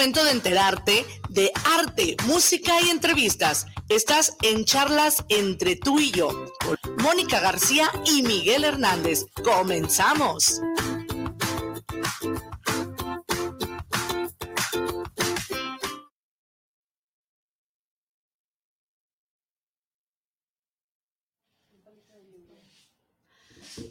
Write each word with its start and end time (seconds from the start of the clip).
momento 0.00 0.24
de 0.24 0.30
enterarte 0.30 1.04
de 1.28 1.52
arte, 1.78 2.16
música 2.26 2.72
y 2.80 2.88
entrevistas. 2.88 3.66
Estás 3.90 4.34
en 4.40 4.64
charlas 4.64 5.26
entre 5.28 5.76
tú 5.76 6.00
y 6.00 6.10
yo, 6.10 6.30
con 6.64 6.78
Mónica 7.02 7.38
García 7.38 7.92
y 8.06 8.22
Miguel 8.22 8.64
Hernández. 8.64 9.26
Comenzamos. 9.44 10.62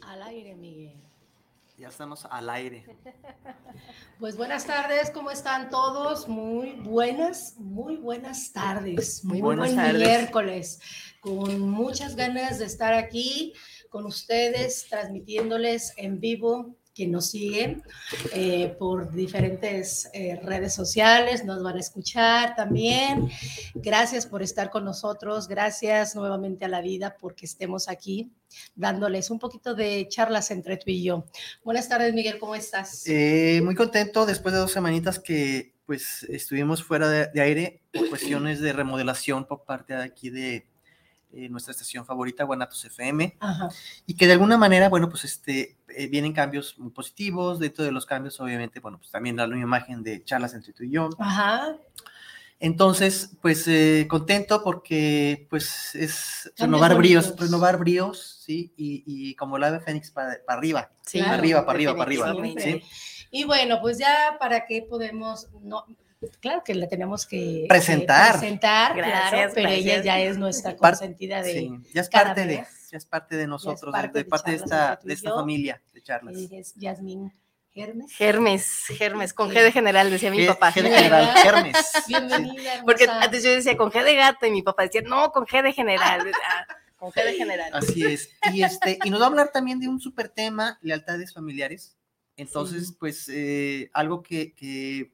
Al 0.02 0.22
aire, 0.24 0.56
Miguel. 0.56 1.09
Ya 1.80 1.88
estamos 1.88 2.26
al 2.30 2.50
aire. 2.50 2.84
Pues 4.18 4.36
buenas 4.36 4.66
tardes, 4.66 5.10
¿cómo 5.10 5.30
están 5.30 5.70
todos? 5.70 6.28
Muy 6.28 6.72
buenas, 6.72 7.54
muy 7.56 7.96
buenas 7.96 8.52
tardes. 8.52 9.24
Muy 9.24 9.40
Buenas 9.40 9.68
buen 9.74 9.76
tardes. 9.76 9.94
miércoles. 10.06 10.80
Con 11.20 11.58
muchas 11.70 12.16
ganas 12.16 12.58
de 12.58 12.66
estar 12.66 12.92
aquí 12.92 13.54
con 13.88 14.04
ustedes, 14.04 14.88
transmitiéndoles 14.90 15.94
en 15.96 16.20
vivo 16.20 16.76
quien 16.94 17.12
nos 17.12 17.30
sigue 17.30 17.82
eh, 18.32 18.74
por 18.78 19.12
diferentes 19.12 20.10
eh, 20.12 20.40
redes 20.42 20.74
sociales, 20.74 21.44
nos 21.44 21.62
van 21.62 21.76
a 21.76 21.80
escuchar 21.80 22.54
también. 22.56 23.28
Gracias 23.74 24.26
por 24.26 24.42
estar 24.42 24.70
con 24.70 24.84
nosotros, 24.84 25.48
gracias 25.48 26.14
nuevamente 26.14 26.64
a 26.64 26.68
la 26.68 26.80
vida 26.80 27.16
porque 27.20 27.46
estemos 27.46 27.88
aquí 27.88 28.30
dándoles 28.74 29.30
un 29.30 29.38
poquito 29.38 29.74
de 29.74 30.06
charlas 30.08 30.50
entre 30.50 30.76
tú 30.76 30.90
y 30.90 31.04
yo. 31.04 31.24
Buenas 31.64 31.88
tardes, 31.88 32.12
Miguel, 32.14 32.38
¿cómo 32.38 32.54
estás? 32.54 33.06
Eh, 33.06 33.60
muy 33.62 33.74
contento 33.74 34.26
después 34.26 34.52
de 34.52 34.60
dos 34.60 34.72
semanitas 34.72 35.18
que 35.18 35.74
pues 35.86 36.24
estuvimos 36.24 36.84
fuera 36.84 37.08
de, 37.08 37.26
de 37.28 37.40
aire 37.40 37.82
por 37.92 38.08
cuestiones 38.08 38.60
de 38.60 38.72
remodelación 38.72 39.44
por 39.44 39.64
parte 39.64 39.94
de 39.94 40.02
aquí 40.04 40.30
de 40.30 40.69
eh, 41.32 41.48
nuestra 41.48 41.72
estación 41.72 42.04
favorita, 42.04 42.44
Guanatos 42.44 42.84
FM, 42.84 43.36
Ajá. 43.40 43.68
y 44.06 44.14
que 44.14 44.26
de 44.26 44.32
alguna 44.32 44.56
manera, 44.56 44.88
bueno, 44.88 45.08
pues 45.08 45.24
este, 45.24 45.76
eh, 45.88 46.06
vienen 46.08 46.32
cambios 46.32 46.78
muy 46.78 46.90
positivos, 46.90 47.58
dentro 47.58 47.84
de 47.84 47.92
los 47.92 48.06
cambios, 48.06 48.40
obviamente, 48.40 48.80
bueno, 48.80 48.98
pues 48.98 49.10
también 49.10 49.36
la 49.36 49.46
nueva 49.46 49.62
imagen 49.62 50.02
de 50.02 50.24
charlas 50.24 50.54
entre 50.54 50.72
tú 50.72 50.84
y 50.84 50.90
yo. 50.90 51.10
Ajá. 51.18 51.76
Entonces, 52.62 53.30
pues 53.40 53.66
eh, 53.68 54.06
contento 54.08 54.62
porque 54.62 55.46
pues 55.48 55.94
es 55.94 56.52
renovar 56.58 56.94
bríos, 56.94 57.34
renovar 57.38 57.78
bríos, 57.78 58.42
¿sí? 58.44 58.74
Y, 58.76 59.02
y 59.06 59.34
como 59.34 59.56
la 59.56 59.68
ave 59.68 59.80
fénix 59.80 60.10
para 60.10 60.36
arriba, 60.46 60.90
Sí, 61.06 61.20
para 61.20 61.34
arriba, 61.34 61.64
para 61.64 61.76
arriba, 61.76 61.92
para 61.96 62.02
arriba. 62.02 62.60
¿sí? 62.60 62.82
Y 63.30 63.44
bueno, 63.44 63.80
pues 63.80 63.98
ya 63.98 64.36
para 64.38 64.66
qué 64.66 64.82
podemos, 64.82 65.48
no, 65.62 65.86
claro 66.40 66.62
que 66.64 66.74
la 66.74 66.88
tenemos 66.88 67.26
que 67.26 67.66
Presentar. 67.68 68.32
presentar, 68.32 68.92
claro, 68.94 69.08
Gracias, 69.08 69.52
pero 69.54 69.68
ella 69.70 70.02
ya 70.02 70.20
es 70.20 70.36
nuestra 70.38 70.76
consentida 70.76 71.42
de, 71.42 71.52
Sí, 71.52 71.70
ya 71.94 72.00
es 72.02 72.08
parte 72.08 72.46
de, 72.46 72.56
ya 72.90 72.96
es 72.98 73.06
parte 73.06 73.36
de 73.36 73.46
nosotros, 73.46 73.92
parte 73.92 74.18
de, 74.18 74.24
de 74.24 74.30
parte 74.30 74.50
de 74.50 74.56
esta, 74.58 74.98
de 75.02 75.12
esta 75.14 75.32
familia 75.34 75.80
de 75.92 76.02
charlas. 76.02 76.36
es 76.36 76.74
Yasmín 76.76 77.32
Hermes. 77.72 78.12
Germes, 78.12 78.84
Germes, 78.88 79.32
con 79.32 79.48
G 79.50 79.62
de 79.62 79.70
general, 79.70 80.10
decía 80.10 80.30
mi 80.32 80.38
G- 80.38 80.48
papá. 80.48 80.72
G 80.72 80.82
de 80.82 80.90
general, 80.90 81.30
Hermes. 81.44 81.76
Bienvenida, 82.08 82.74
hermosa. 82.74 82.84
Porque 82.84 83.06
antes 83.08 83.44
yo 83.44 83.50
decía 83.50 83.76
con 83.76 83.92
G 83.92 84.02
de 84.04 84.16
gato 84.16 84.44
y 84.44 84.50
mi 84.50 84.62
papá 84.62 84.82
decía, 84.82 85.02
no, 85.02 85.30
con 85.30 85.46
G 85.46 85.62
de 85.62 85.72
general. 85.72 86.32
Ah, 86.44 86.66
con 86.96 87.12
G 87.12 87.24
de 87.24 87.34
general. 87.34 87.70
Así 87.72 88.04
es. 88.04 88.28
Y 88.52 88.62
este, 88.64 88.98
y 89.04 89.08
nos 89.10 89.20
va 89.20 89.24
a 89.24 89.28
hablar 89.28 89.50
también 89.52 89.78
de 89.80 89.88
un 89.88 90.00
súper 90.00 90.28
tema, 90.28 90.78
lealtades 90.82 91.32
familiares. 91.32 91.96
Entonces, 92.36 92.88
Sí. 92.88 92.96
pues, 92.98 93.30
eh, 93.32 93.88
algo 93.94 94.20
que, 94.22 94.52
que 94.52 95.12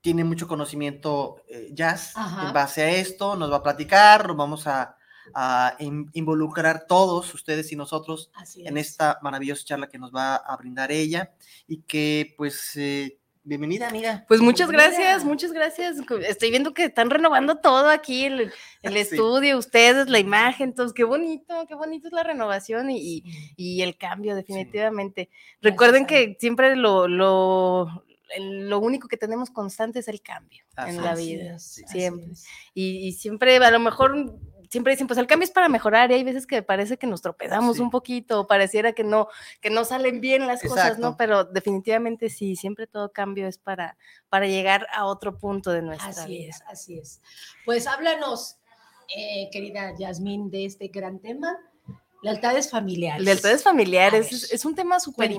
tiene 0.00 0.24
mucho 0.24 0.48
conocimiento 0.48 1.42
eh, 1.48 1.68
Jazz 1.72 2.12
Ajá. 2.16 2.48
en 2.48 2.52
base 2.54 2.82
a 2.82 2.90
esto, 2.90 3.36
nos 3.36 3.50
va 3.52 3.56
a 3.56 3.62
platicar, 3.62 4.26
nos 4.28 4.36
vamos 4.36 4.66
a, 4.66 4.96
a 5.34 5.74
in- 5.78 6.08
involucrar 6.14 6.86
todos, 6.86 7.32
ustedes 7.34 7.70
y 7.72 7.76
nosotros, 7.76 8.30
en 8.56 8.76
es. 8.78 8.88
esta 8.88 9.18
maravillosa 9.22 9.64
charla 9.64 9.88
que 9.88 9.98
nos 9.98 10.10
va 10.14 10.36
a 10.36 10.56
brindar 10.56 10.90
ella. 10.90 11.32
Y 11.68 11.82
que, 11.82 12.34
pues, 12.36 12.72
eh, 12.76 13.18
bienvenida, 13.44 13.88
amiga. 13.88 14.24
Pues 14.28 14.40
muchas 14.40 14.68
Bienvenida. 14.68 14.98
gracias, 14.98 15.24
muchas 15.24 15.52
gracias. 15.52 15.96
Estoy 16.26 16.50
viendo 16.50 16.72
que 16.74 16.84
están 16.84 17.10
renovando 17.10 17.56
todo 17.58 17.88
aquí, 17.88 18.24
el, 18.24 18.52
el 18.82 18.92
Sí. 18.94 18.98
estudio, 18.98 19.56
ustedes, 19.58 20.08
la 20.08 20.18
imagen, 20.18 20.70
entonces 20.70 20.94
qué 20.94 21.04
bonito, 21.04 21.54
qué 21.68 21.74
bonito 21.74 22.08
es 22.08 22.12
la 22.12 22.22
renovación 22.22 22.90
y, 22.90 22.98
y- 22.98 23.22
y 23.56 23.82
el 23.82 23.96
cambio, 23.96 24.34
definitivamente. 24.34 25.28
Recuerden 25.62 26.04
Gracias, 26.04 26.26
que 26.28 26.36
siempre 26.40 26.74
lo, 26.76 27.06
lo, 27.08 28.04
el- 28.36 28.68
lo 28.68 28.78
único 28.80 29.08
que 29.08 29.16
tenemos 29.16 29.50
constante 29.50 29.98
es 30.00 30.08
el 30.08 30.20
cambio 30.22 30.64
Así 30.76 30.90
en 30.96 31.02
la 31.04 31.12
Así 31.12 31.26
vida, 31.36 31.54
es, 31.56 31.82
así 31.84 31.84
siempre. 31.86 32.32
Y, 32.74 33.06
y 33.08 33.12
siempre, 33.12 33.56
a 33.56 33.70
lo 33.70 33.78
mejor, 33.80 34.38
siempre 34.70 34.92
dicen, 34.92 35.06
pues 35.08 35.18
el 35.18 35.26
cambio 35.26 35.44
es 35.44 35.50
para 35.50 35.68
mejorar, 35.68 36.10
y 36.10 36.14
hay 36.14 36.22
veces 36.24 36.46
que 36.46 36.62
parece 36.62 36.96
que 36.96 37.06
nos 37.08 37.22
tropezamos 37.22 37.76
Sí. 37.76 37.82
un 37.82 37.90
poquito, 37.90 38.46
pareciera 38.46 38.92
que 38.92 39.02
no, 39.02 39.26
que 39.60 39.68
no 39.70 39.84
salen 39.84 40.20
bien 40.20 40.46
las 40.46 40.62
cosas, 40.62 40.98
¿no? 40.98 41.16
Pero 41.16 41.44
definitivamente 41.44 42.30
sí, 42.30 42.54
siempre 42.54 42.86
todo 42.86 43.10
cambio 43.12 43.48
es 43.48 43.58
para, 43.58 43.96
para 44.28 44.46
llegar 44.46 44.86
a 44.94 45.06
otro 45.06 45.38
punto 45.38 45.72
de 45.72 45.82
nuestra 45.82 46.08
Así 46.10 46.28
vida. 46.38 46.50
es, 46.50 46.62
así 46.68 46.98
es. 46.98 47.20
Pues 47.64 47.86
háblanos, 47.88 48.58
eh, 49.16 49.48
querida 49.50 49.92
Yasmín, 49.98 50.50
de 50.50 50.66
este 50.66 50.86
gran 50.86 51.18
tema, 51.18 51.56
lealtades 52.22 52.70
familiares. 52.70 53.24
Lealtades 53.24 53.64
familiares 53.64 54.32
es, 54.32 54.52
es 54.52 54.64
un 54.64 54.74
tema 54.76 55.00
súper 55.00 55.32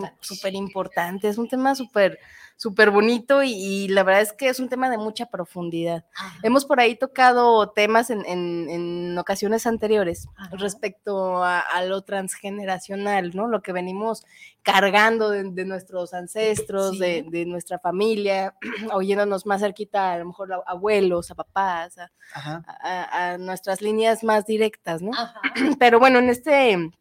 importante, 0.53 1.29
es 1.29 1.38
un 1.38 1.47
tema 1.47 1.73
súper 1.75 2.19
súper 2.61 2.91
bonito 2.91 3.41
y, 3.41 3.53
y 3.53 3.88
la 3.88 4.03
verdad 4.03 4.22
es 4.22 4.33
que 4.33 4.47
es 4.47 4.59
un 4.59 4.69
tema 4.69 4.88
de 4.91 4.99
mucha 4.99 5.25
profundidad. 5.25 6.05
Ajá. 6.16 6.38
Hemos 6.44 6.63
por 6.66 6.79
ahí 6.79 6.95
tocado 6.95 7.72
temas 7.72 8.11
en, 8.11 8.23
en- 8.27 8.69
en 8.69 9.17
ocasiones 9.17 9.66
anteriores 9.66 10.27
Ajá. 10.38 10.55
respecto 10.57 11.44
a, 11.44 11.59
a 11.59 11.83
lo 11.85 12.03
transgeneracional, 12.03 13.31
¿no? 13.35 13.47
Lo 13.47 13.63
que 13.63 13.72
venimos 13.73 14.23
cargando 14.61 15.31
de, 15.31 15.44
de 15.45 15.66
nuestros 15.66 16.13
ancestros, 16.13 16.99
de, 16.99 17.23
Sí. 17.25 17.29
de 17.31 17.45
nuestra 17.47 17.79
familia, 17.79 18.53
oyéndonos 18.93 19.47
más 19.47 19.61
cerquita, 19.61 20.13
a 20.13 20.19
lo 20.19 20.25
mejor 20.28 20.53
a 20.53 20.61
abuelos, 20.67 21.31
a 21.31 21.35
papás, 21.35 21.97
a, 21.97 22.11
Ajá. 22.35 22.63
a- 22.67 23.31
a 23.33 23.38
nuestras 23.39 23.81
líneas 23.81 24.23
más 24.23 24.45
directas, 24.45 25.01
¿no? 25.01 25.11
Ajá. 25.13 25.41
Pero 25.79 25.97
bueno, 25.99 26.19
en 26.19 26.29
este, 26.29 26.91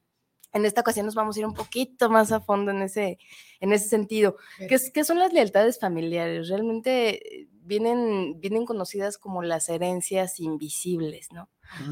en 0.52 0.64
esta 0.66 0.80
ocasión 0.80 1.06
nos 1.06 1.14
vamos 1.14 1.36
a 1.36 1.40
ir 1.40 1.46
un 1.46 1.54
poquito 1.54 2.10
más 2.10 2.32
a 2.32 2.40
fondo 2.40 2.70
en 2.70 2.82
ese, 2.82 3.18
en 3.60 3.72
ese 3.72 3.88
sentido. 3.88 4.36
¿Qué, 4.68 5.04
son 5.04 5.18
las 5.18 5.32
lealtades 5.32 5.78
familiares? 5.78 6.48
Realmente 6.48 7.40
eh, 7.42 7.48
vienen, 7.62 8.40
vienen 8.40 8.66
conocidas 8.66 9.18
como 9.18 9.42
las 9.42 9.68
herencias 9.68 10.40
invisibles, 10.40 11.32
¿no? 11.32 11.48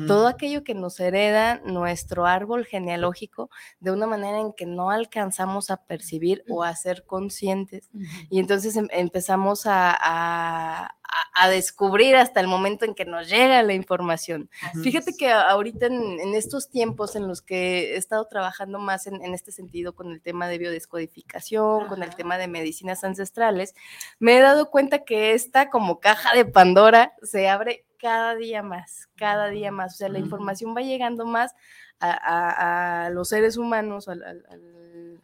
Todo 0.07 0.27
aquello 0.27 0.65
que 0.65 0.75
nos 0.75 0.99
hereda 1.01 1.61
nuestro 1.65 2.27
árbol 2.27 2.65
genealógico 2.67 3.51
de 3.81 3.91
una 3.93 4.07
manera 4.07 4.39
en 4.41 4.53
que 4.53 4.67
no 4.67 4.91
alcanzamos 4.91 5.71
a 5.71 5.77
percibir 5.85 6.45
o 6.49 6.63
a 6.65 6.75
ser 6.77 7.05
conscientes. 7.05 7.89
Y 8.31 8.39
entonces 8.41 8.77
em- 8.77 8.89
empezamos 8.91 9.67
a, 9.67 9.91
a- 9.99 10.95
a- 11.35 11.49
descubrir 11.49 12.17
hasta 12.17 12.41
el 12.41 12.49
momento 12.49 12.85
en 12.85 12.95
que 12.95 13.05
nos 13.07 13.29
llega 13.29 13.63
la 13.63 13.73
información. 13.73 14.51
Fíjate 14.83 15.15
que 15.17 15.31
ahorita 15.33 15.87
en, 15.87 16.21
en 16.21 16.35
estos 16.35 16.69
tiempos 16.69 17.17
en 17.17 17.27
los 17.29 17.41
que 17.41 17.95
he 17.95 17.97
estado 17.97 18.27
trabajando 18.27 18.79
más 18.79 19.07
en, 19.07 19.23
en 19.25 19.33
este 19.35 19.51
sentido 19.53 19.95
con 19.95 20.11
el 20.13 20.21
tema 20.21 20.49
de 20.49 20.59
biodescodificación, 20.59 21.87
con 21.89 22.03
el 22.03 22.15
tema 22.15 22.37
de 22.39 22.49
medicinas 22.49 23.05
ancestrales, 23.05 23.75
me 24.19 24.37
he 24.37 24.41
dado 24.41 24.71
cuenta 24.71 25.05
que 25.05 25.33
esta 25.33 25.71
como 25.71 26.01
caja 26.01 26.35
de 26.35 26.45
Pandora 26.45 27.15
se 27.23 27.49
abre 27.49 27.85
cada 27.99 28.35
día 28.37 28.63
más, 28.63 29.09
cada 29.17 29.49
día 29.49 29.71
más. 29.71 29.95
O 29.95 29.97
sea, 29.99 30.09
la 30.09 30.19
Ujú. 30.19 30.27
información 30.27 30.75
va 30.77 30.81
llegando 30.83 31.27
más 31.27 31.55
a, 32.01 32.11
a- 32.13 33.07
a 33.07 33.11
los 33.11 33.29
seres 33.29 33.57
humanos, 33.57 34.09
al- 34.09 34.23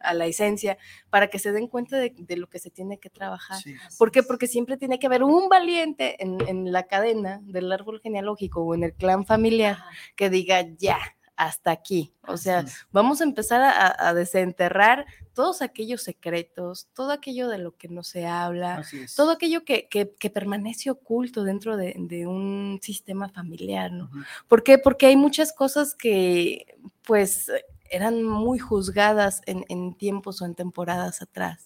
a 0.01 0.13
la 0.13 0.25
esencia, 0.27 0.77
para 1.09 1.29
que 1.29 1.39
se 1.39 1.51
den 1.51 1.67
cuenta 1.67 1.97
de, 1.97 2.13
de 2.15 2.37
lo 2.37 2.47
que 2.47 2.59
se 2.59 2.69
tiene 2.69 2.99
que 2.99 3.09
trabajar. 3.09 3.57
Sí. 3.59 3.75
¿Por 3.97 4.11
qué? 4.11 4.21
Porque 4.23 4.45
siempre 4.45 4.77
tiene 4.77 4.99
que 4.99 5.07
haber 5.07 5.23
un 5.23 5.49
valiente 5.49 6.21
en, 6.21 6.37
en 6.47 6.71
la 6.71 6.83
cadena 6.83 7.39
del 7.43 7.71
árbol 7.71 8.01
genealógico 8.01 8.61
o 8.61 8.75
en 8.75 8.83
el 8.83 8.93
clan 8.93 9.25
familiar 9.25 9.77
que 10.15 10.29
diga, 10.29 10.61
ya, 10.77 10.97
hasta 11.35 11.71
aquí. 11.71 12.13
O 12.27 12.37
sea, 12.37 12.65
vamos 12.91 13.21
a 13.21 13.23
empezar 13.23 13.61
a, 13.61 14.13
desenterrar 14.13 15.05
todos 15.33 15.61
aquellos 15.61 16.01
secretos, 16.01 16.87
todo 16.93 17.11
aquello 17.11 17.49
de 17.49 17.57
lo 17.57 17.75
que 17.75 17.87
no 17.87 18.03
se 18.03 18.25
habla, 18.25 18.83
todo 19.15 19.31
aquello 19.31 19.63
que, 19.63 19.87
permanece 20.33 20.89
oculto 20.89 21.43
dentro 21.43 21.77
de, 21.77 22.25
un 22.27 22.79
sistema 22.81 23.29
familiar, 23.29 23.91
¿no? 23.91 24.09
¿Por 24.47 24.63
qué? 24.63 24.77
Porque 24.77 25.07
hay 25.07 25.15
muchas 25.15 25.53
cosas 25.53 25.93
que, 25.93 26.77
pues, 27.03 27.51
eran 27.91 28.23
muy 28.23 28.57
juzgadas 28.57 29.41
en, 29.45 29.93
tiempos 29.93 30.41
o 30.41 30.45
en 30.45 30.55
temporadas 30.55 31.21
atrás. 31.21 31.65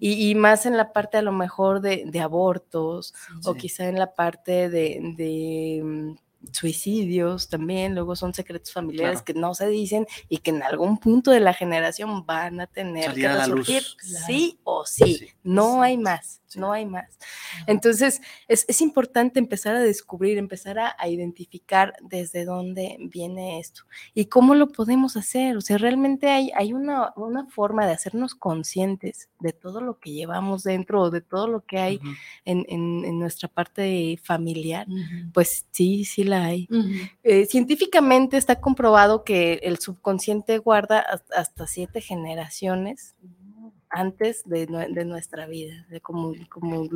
Y, 0.00 0.34
más 0.34 0.66
en 0.66 0.76
la 0.76 0.92
parte 0.92 1.18
a 1.18 1.22
lo 1.22 1.32
mejor 1.32 1.80
de, 1.80 2.20
abortos 2.20 3.14
o 3.44 3.54
quizá 3.54 3.88
en 3.88 3.98
la 3.98 4.14
parte 4.14 4.68
de 4.68 5.80
mm, 5.84 6.14
suicidios 6.52 7.48
también, 7.48 7.94
luego 7.94 8.16
son 8.16 8.34
secretos 8.34 8.72
familiares 8.72 9.22
que 9.22 9.34
no 9.34 9.54
se 9.54 9.68
dicen 9.68 10.06
y 10.28 10.38
que 10.38 10.50
en 10.50 10.62
algún 10.62 10.98
punto 10.98 11.30
de 11.30 11.40
la 11.40 11.52
generación 11.52 12.24
van 12.24 12.60
a 12.60 12.66
tener 12.66 13.14
que 13.14 13.28
resurgir, 13.28 13.82
sí 14.00 14.58
o 14.64 14.86
sí, 14.86 15.28
no 15.42 15.82
hay 15.82 15.98
más, 15.98 16.39
no 16.56 16.72
hay 16.72 16.86
más. 16.86 17.18
Entonces, 17.66 18.20
es, 18.48 18.80
importante 18.80 19.38
empezar 19.38 19.76
a 19.76 19.80
descubrir, 19.80 20.38
empezar 20.38 20.78
a, 20.78 20.96
identificar 21.08 21.94
desde 22.02 22.44
dónde 22.44 22.96
viene 23.00 23.58
esto 23.58 23.82
y 24.14 24.26
cómo 24.26 24.54
lo 24.54 24.68
podemos 24.68 25.16
hacer, 25.16 25.56
o 25.56 25.60
sea, 25.60 25.78
realmente 25.78 26.28
hay, 26.28 26.50
hay 26.54 26.72
una, 26.72 27.12
una 27.16 27.46
forma 27.46 27.86
de 27.86 27.92
hacernos 27.92 28.34
conscientes 28.34 29.28
de 29.38 29.52
todo 29.52 29.80
lo 29.80 29.98
que 29.98 30.12
llevamos 30.12 30.62
dentro, 30.62 31.10
de 31.10 31.20
todo 31.20 31.46
lo 31.48 31.64
que 31.64 31.78
hay 31.78 32.00
en, 32.44 32.64
en, 32.68 33.18
nuestra 33.18 33.48
parte 33.48 34.18
familiar, 34.22 34.86
pues 35.32 35.66
sí, 35.70 36.04
sí 36.04 36.24
la 36.24 36.44
hay. 36.44 36.68
Eh, 37.22 37.46
científicamente 37.46 38.36
está 38.36 38.60
comprobado 38.60 39.24
que 39.24 39.54
el 39.62 39.78
subconsciente 39.78 40.58
guarda 40.58 41.04
hasta 41.34 41.66
siete 41.66 42.00
generaciones 42.00 43.14
antes 43.90 44.42
de, 44.44 44.66
nuestra 45.04 45.46
vida, 45.46 45.84
de 45.88 46.00
como, 46.00 46.32
como, 46.48 46.88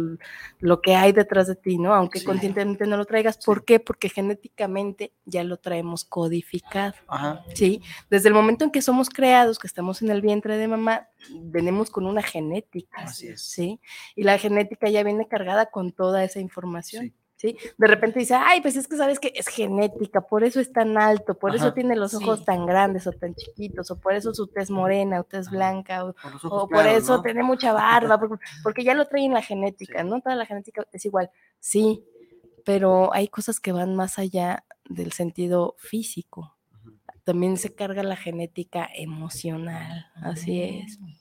lo 0.60 0.80
que 0.80 0.94
hay 0.94 1.12
detrás 1.12 1.48
de 1.48 1.56
ti, 1.56 1.76
¿no? 1.78 1.92
Aunque 1.92 2.22
conscientemente 2.22 2.86
no 2.86 2.96
lo 2.96 3.04
traigas. 3.04 3.38
¿Por 3.44 3.64
qué? 3.64 3.80
Porque 3.80 4.08
genéticamente 4.08 5.12
ya 5.24 5.42
lo 5.42 5.56
traemos 5.56 6.04
codificado, 6.04 6.94
¿sí? 7.54 7.82
Desde 8.10 8.28
el 8.28 8.34
momento 8.34 8.64
en 8.64 8.70
que 8.70 8.80
somos 8.80 9.10
creados, 9.10 9.58
que 9.58 9.66
estamos 9.66 10.02
en 10.02 10.10
el 10.10 10.22
vientre 10.22 10.56
de 10.56 10.68
mamá, 10.68 11.08
venimos 11.30 11.90
con 11.90 12.06
una 12.06 12.22
genética, 12.22 13.08
¿sí? 13.08 13.80
Y 14.14 14.22
la 14.22 14.38
genética 14.38 14.88
ya 14.88 15.02
viene 15.02 15.26
cargada 15.26 15.66
con 15.66 15.92
toda 15.92 16.22
esa 16.22 16.38
información. 16.38 17.12
De 17.52 17.86
repente 17.86 18.20
dice, 18.20 18.34
ay, 18.34 18.62
pues 18.62 18.76
es 18.76 18.88
que 18.88 18.96
sabes 18.96 19.20
que 19.20 19.32
es 19.34 19.48
genética, 19.48 20.22
por 20.22 20.44
eso 20.44 20.60
es 20.60 20.72
tan 20.72 20.96
alto, 20.96 21.34
por 21.34 21.54
eso 21.54 21.74
tiene 21.74 21.94
los 21.94 22.14
ojos 22.14 22.44
tan 22.44 22.64
grandes 22.64 23.06
o 23.06 23.12
tan 23.12 23.34
chiquitos, 23.34 23.90
o 23.90 24.00
por 24.00 24.14
eso 24.14 24.32
su 24.32 24.46
tez 24.46 24.70
morena 24.70 25.20
o 25.20 25.24
tez 25.24 25.50
blanca, 25.50 26.04
o, 26.04 26.68
por, 26.68 26.86
eso 26.86 27.20
tiene 27.20 27.42
mucha 27.42 27.72
barba, 27.72 28.18
porque, 28.62 28.82
ya 28.82 28.94
lo 28.94 29.06
trae 29.06 29.24
en 29.24 29.34
la 29.34 29.42
genética, 29.42 30.02
¿no? 30.02 30.20
Toda 30.22 30.36
la 30.36 30.46
genética 30.46 30.86
es 30.92 31.04
igual, 31.04 31.30
sí, 31.60 32.04
pero 32.64 33.12
hay 33.12 33.28
cosas 33.28 33.60
que 33.60 33.72
van 33.72 33.94
más 33.94 34.18
allá 34.18 34.64
del 34.88 35.12
sentido 35.12 35.76
físico. 35.78 36.56
También 37.24 37.58
se 37.58 37.74
carga 37.74 38.02
la 38.02 38.16
genética 38.16 38.88
emocional, 38.94 40.06
así 40.16 40.62
es. 40.62 40.98
Mm. 40.98 41.12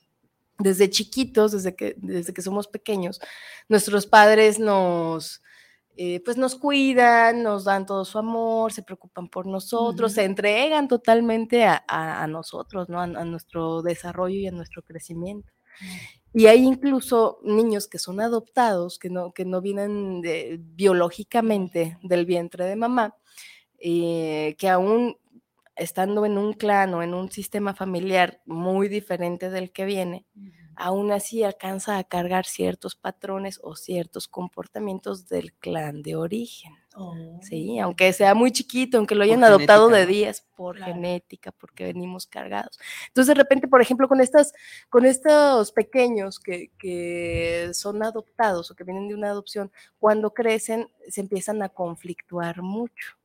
desde 0.60 0.90
chiquitos, 0.90 1.52
desde 1.52 1.76
que, 1.76 1.96
desde 1.98 2.34
que 2.34 2.42
somos 2.42 2.68
pequeños, 2.68 3.20
nuestros 3.68 4.06
padres 4.06 4.60
nos, 4.60 5.42
eh, 5.96 6.22
pues 6.26 6.38
nos 6.38 6.56
cuidan, 6.56 7.44
nos 7.44 7.66
dan 7.66 7.86
todo 7.86 8.04
su 8.04 8.18
amor, 8.18 8.74
se 8.74 8.82
preocupan 8.82 9.28
por 9.28 9.46
nosotros, 9.46 10.14
se 10.14 10.24
entregan 10.24 10.88
totalmente 10.88 11.66
a, 11.66 12.28
nosotros, 12.28 12.90
¿no? 12.90 13.00
A, 13.00 13.08
nuestro 13.08 13.84
desarrollo 13.84 14.36
y 14.36 14.48
a 14.48 14.52
nuestro 14.52 14.82
crecimiento. 14.82 15.52
Y 16.34 16.48
hay 16.48 16.66
incluso 16.66 17.40
niños 17.44 17.88
que 17.88 18.00
son 18.00 18.20
adoptados, 18.20 18.98
que 18.98 19.12
no, 19.12 19.34
que 19.34 19.46
no 19.46 19.62
vienen 19.62 20.24
biológicamente 20.76 22.00
del 22.02 22.26
vientre 22.26 22.66
de 22.66 22.76
mamá, 22.76 23.16
eh, 23.78 24.56
que 24.58 24.70
aún 24.70 25.18
estando 25.76 26.26
en 26.26 26.40
un 26.40 26.54
clan 26.54 26.94
o 26.96 27.04
en 27.04 27.14
un 27.14 27.32
sistema 27.32 27.76
familiar 27.76 28.42
muy 28.46 28.88
diferente 28.88 29.52
del 29.52 29.72
que 29.72 29.86
viene, 29.86 30.26
aún 30.76 31.12
así 31.12 31.44
alcanza 31.44 31.98
a 31.98 32.04
cargar 32.04 32.46
ciertos 32.46 32.96
patrones 32.96 33.60
o 33.64 33.76
ciertos 33.76 34.28
comportamientos 34.28 35.28
del 35.28 35.54
clan 35.54 36.02
de 36.02 36.16
origen. 36.16 36.74
Sí, 37.42 37.80
oh. 37.80 37.86
aunque 37.86 38.14
sea 38.14 38.36
muy 38.36 38.52
chiquito, 38.52 38.98
aunque 38.98 39.16
lo 39.16 39.24
hayan 39.24 39.44
adoptado 39.44 39.90
de 39.90 40.06
días 40.06 40.46
por 40.56 40.78
genética, 40.78 41.52
porque 41.52 41.86
venimos 41.86 42.28
cargados. 42.28 42.80
Entonces, 43.08 43.30
de 43.30 43.42
repente, 43.42 43.68
por 43.68 43.82
ejemplo, 43.82 44.08
con 44.08 44.22
estas, 44.22 44.54
con 44.90 45.06
estos 45.06 45.72
pequeños 45.72 46.40
que, 46.40 46.72
que 46.78 47.72
son 47.74 48.04
adoptados 48.04 48.70
o 48.70 48.76
que 48.76 48.84
vienen 48.84 49.08
de 49.08 49.16
una 49.16 49.30
adopción, 49.30 49.72
cuando 49.98 50.34
crecen 50.34 50.88
se 51.10 51.22
empiezan 51.22 51.64
a 51.64 51.70
conflictuar 51.70 52.62
mucho. 52.62 53.18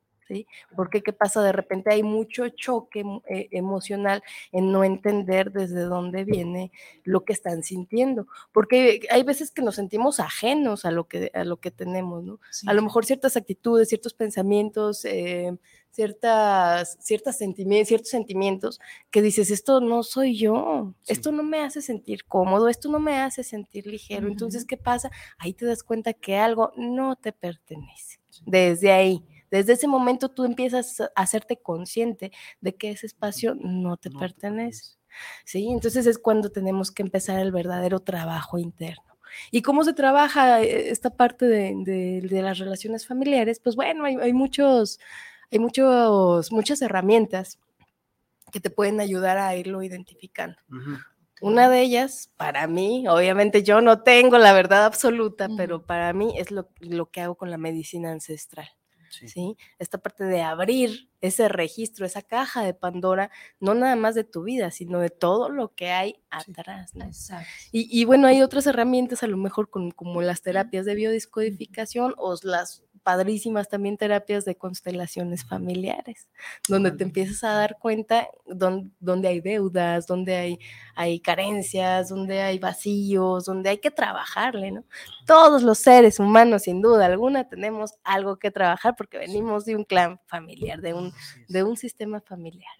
Porque 0.75 1.01
qué 1.01 1.13
pasa, 1.13 1.41
de 1.41 1.51
repente 1.51 1.91
hay 1.91 2.03
mucho 2.03 2.49
choque 2.49 3.03
eh, 3.29 3.47
emocional 3.51 4.23
en 4.51 4.71
no 4.71 4.83
entender 4.83 5.51
desde 5.51 5.81
dónde 5.81 6.23
viene 6.23 6.71
lo 7.03 7.23
que 7.25 7.33
están 7.33 7.63
sintiendo, 7.63 8.27
porque 8.51 9.01
hay 9.09 9.23
veces 9.23 9.51
que 9.51 9.61
nos 9.61 9.75
sentimos 9.75 10.19
ajenos 10.19 10.85
a 10.85 10.91
lo 10.91 11.07
que, 11.07 11.31
a 11.33 11.43
lo 11.43 11.57
que 11.57 11.71
tenemos, 11.71 12.23
¿no? 12.23 12.39
A 12.67 12.73
lo 12.73 12.81
mejor 12.81 13.05
ciertas 13.05 13.35
actitudes, 13.37 13.89
ciertos 13.89 14.13
pensamientos, 14.13 15.05
eh, 15.05 15.57
ciertas, 15.91 16.97
ciertas 17.01 17.37
sentimientos, 17.37 17.87
ciertos 17.87 18.09
sentimientos 18.09 18.79
que 19.11 19.21
dices, 19.21 19.51
esto 19.51 19.81
no 19.81 20.03
soy 20.03 20.37
yo, 20.37 20.93
esto 21.07 21.31
no 21.31 21.43
me 21.43 21.61
hace 21.61 21.81
sentir 21.81 22.25
cómodo, 22.25 22.67
esto 22.67 22.89
no 22.89 22.99
me 22.99 23.17
hace 23.17 23.43
sentir 23.43 23.85
ligero. 23.87 24.27
Entonces, 24.27 24.65
¿qué 24.65 24.77
pasa? 24.77 25.11
Ahí 25.37 25.53
te 25.53 25.65
das 25.65 25.83
cuenta 25.83 26.13
que 26.13 26.37
algo 26.37 26.71
no 26.75 27.15
te 27.15 27.31
pertenece. 27.31 28.19
Desde 28.45 28.91
ahí. 28.91 29.25
Desde 29.51 29.73
ese 29.73 29.87
momento 29.87 30.29
tú 30.29 30.45
empiezas 30.45 31.01
a 31.01 31.11
hacerte 31.15 31.57
consciente 31.57 32.31
de 32.61 32.75
que 32.75 32.91
ese 32.91 33.07
espacio 33.07 33.55
no 33.55 33.97
te 33.97 34.11
pertenece. 34.11 34.97
¿sí? 35.45 35.69
Entonces 35.71 36.05
es 36.05 36.17
cuando 36.17 36.51
tenemos 36.51 36.91
que 36.91 37.03
empezar 37.03 37.39
el 37.39 37.51
verdadero 37.51 37.99
trabajo 37.99 38.57
interno. 38.57 39.03
¿Y 39.51 39.61
cómo 39.61 39.83
se 39.83 39.93
trabaja 39.93 40.61
eh, 40.61 40.89
esta 40.89 41.11
parte 41.11 41.45
de, 41.45 42.21
las 42.29 42.57
relaciones 42.57 43.05
familiares? 43.07 43.59
Pues 43.59 43.75
bueno, 43.75 44.05
hay, 44.05 44.33
muchos, 44.33 44.99
hay 45.51 45.59
muchos, 45.59 46.51
muchas 46.51 46.81
herramientas 46.81 47.59
que 48.51 48.59
te 48.59 48.69
pueden 48.69 48.99
ayudar 48.99 49.37
a 49.37 49.55
irlo 49.55 49.83
identificando. 49.83 50.57
Una 51.41 51.69
de 51.69 51.81
ellas, 51.81 52.31
para 52.35 52.67
mí, 52.67 53.07
obviamente 53.07 53.63
yo 53.63 53.79
no 53.81 54.01
tengo 54.01 54.37
la 54.37 54.51
verdad 54.51 54.85
absoluta, 54.85 55.47
pero 55.55 55.85
para 55.85 56.11
mí 56.11 56.33
es 56.37 56.51
lo, 56.51 56.67
que 57.11 57.21
hago 57.21 57.35
con 57.35 57.49
la 57.49 57.57
medicina 57.57 58.11
ancestral. 58.11 58.67
Sí. 59.09 59.57
Esta 59.77 59.97
parte 59.97 60.23
de 60.23 60.41
abrir 60.41 61.09
ese 61.21 61.49
registro, 61.49 62.05
esa 62.05 62.21
caja 62.21 62.63
de 62.63 62.73
Pandora, 62.73 63.29
no 63.59 63.73
nada 63.73 63.95
más 63.95 64.15
de 64.15 64.23
tu 64.23 64.43
vida, 64.43 64.71
sino 64.71 64.99
de 64.99 65.09
todo 65.09 65.49
lo 65.49 65.73
que 65.75 65.91
hay 65.91 66.15
atrás. 66.29 66.93
Y, 67.71 68.05
bueno, 68.05 68.27
hay 68.27 68.41
otras 68.41 68.67
herramientas, 68.67 69.23
a 69.23 69.27
lo 69.27 69.37
mejor 69.37 69.69
como 69.69 70.21
las 70.21 70.41
terapias 70.41 70.85
de 70.85 70.95
biodiscodificación 70.95 72.13
o 72.17 72.35
las 72.43 72.83
padrísimas 72.99 73.67
también 73.67 73.97
terapias 73.97 74.45
de 74.45 74.55
constelaciones 74.55 75.45
familiares, 75.45 76.27
donde 76.67 76.91
te 76.91 77.03
empiezas 77.03 77.43
a 77.43 77.53
dar 77.53 77.77
cuenta 77.79 78.27
donde, 78.45 79.27
hay 79.27 79.41
deudas, 79.41 80.07
donde 80.07 80.35
hay, 80.35 80.59
hay 80.95 81.19
carencias, 81.19 82.09
donde 82.09 82.41
hay 82.41 82.59
vacíos, 82.59 83.45
donde 83.45 83.69
hay 83.69 83.77
que 83.77 83.91
trabajarle, 83.91 84.71
¿no? 84.71 84.83
Todos 85.25 85.63
los 85.63 85.79
seres 85.79 86.19
humanos, 86.19 86.63
sin 86.63 86.81
duda 86.81 87.05
alguna, 87.05 87.47
tenemos 87.47 87.93
algo 88.03 88.37
que 88.37 88.51
trabajar 88.51 88.95
porque 88.95 89.17
venimos 89.17 89.65
de 89.65 89.75
un 89.75 89.83
clan 89.83 90.19
familiar, 90.27 90.81
de 90.81 90.93
un, 90.93 91.13
de 91.47 91.63
un 91.63 91.77
sistema 91.77 92.21
familiar. 92.21 92.78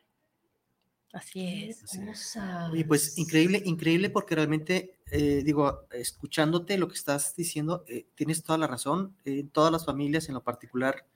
Así 1.12 1.68
es. 1.70 1.84
Y 2.74 2.84
pues 2.84 3.18
increíble, 3.18 3.62
increíble 3.66 4.10
porque 4.10 4.36
realmente, 4.36 4.94
eh, 5.12 5.42
digo, 5.44 5.88
escuchándote 5.92 6.78
lo 6.78 6.88
que 6.88 6.94
estás 6.94 7.36
diciendo, 7.36 7.84
eh, 7.88 8.06
tienes 8.14 8.44
toda 8.44 8.60
la 8.60 8.68
razón. 8.68 9.16
En 9.26 9.50
todas 9.50 9.72
las 9.72 9.86
familias, 9.86 10.28
en 10.28 10.36
lo 10.36 10.44
particular, 10.44 11.08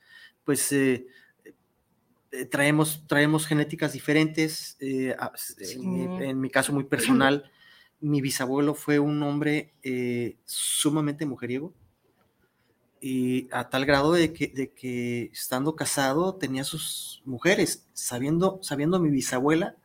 pues 0.44 0.72
eh, 0.72 1.06
traemos, 2.50 3.06
traemos 3.08 3.46
genéticas 3.46 3.94
diferentes. 3.94 4.78
en, 4.80 6.42
mi, 6.42 6.50
caso 6.50 6.74
muy 6.74 6.84
personal, 6.86 7.52
mi 8.00 8.20
bisabuelo 8.20 8.74
fue 8.74 8.98
un 8.98 9.22
hombre 9.22 9.74
sumamente 10.44 11.28
mujeriego. 11.28 11.72
Y 13.00 13.50
a 13.52 13.70
tal 13.70 13.86
grado 13.86 14.14
de 14.14 14.34
que, 14.34 14.48
de 14.48 14.72
que 14.72 15.24
estando 15.34 15.76
casado 15.76 16.36
tenía 16.36 16.64
sus 16.64 17.22
mujeres, 17.26 17.86
sabiendo, 17.94 18.60
sabiendo 18.64 19.00
mi 19.00 19.10
bisabuela 19.12 19.76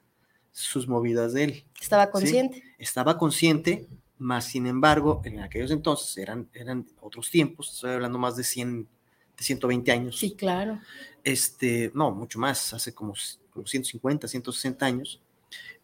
sus 0.58 0.88
movidas 0.88 1.32
de 1.32 1.44
él. 1.44 1.64
Estaba 1.80 2.10
consciente. 2.10 2.62
Estaba 2.78 3.16
consciente, 3.16 3.86
más 4.18 4.46
sin 4.46 4.66
embargo, 4.66 5.22
en 5.24 5.40
aquellos 5.40 5.70
entonces 5.70 6.16
eran, 6.18 6.48
eran 6.52 6.86
otros 7.00 7.30
tiempos, 7.30 7.72
estoy 7.72 7.92
hablando 7.92 8.18
más 8.18 8.36
de 8.36 8.44
100, 8.44 8.88
de 9.36 9.44
120 9.44 9.92
años. 9.92 10.18
Sí, 10.18 10.32
claro. 10.32 10.80
Este, 11.22 11.90
no, 11.94 12.10
mucho 12.10 12.38
más, 12.38 12.72
hace 12.72 12.92
como 12.92 13.14
como 13.50 13.66
150, 13.66 14.28
160 14.28 14.86
años, 14.86 15.20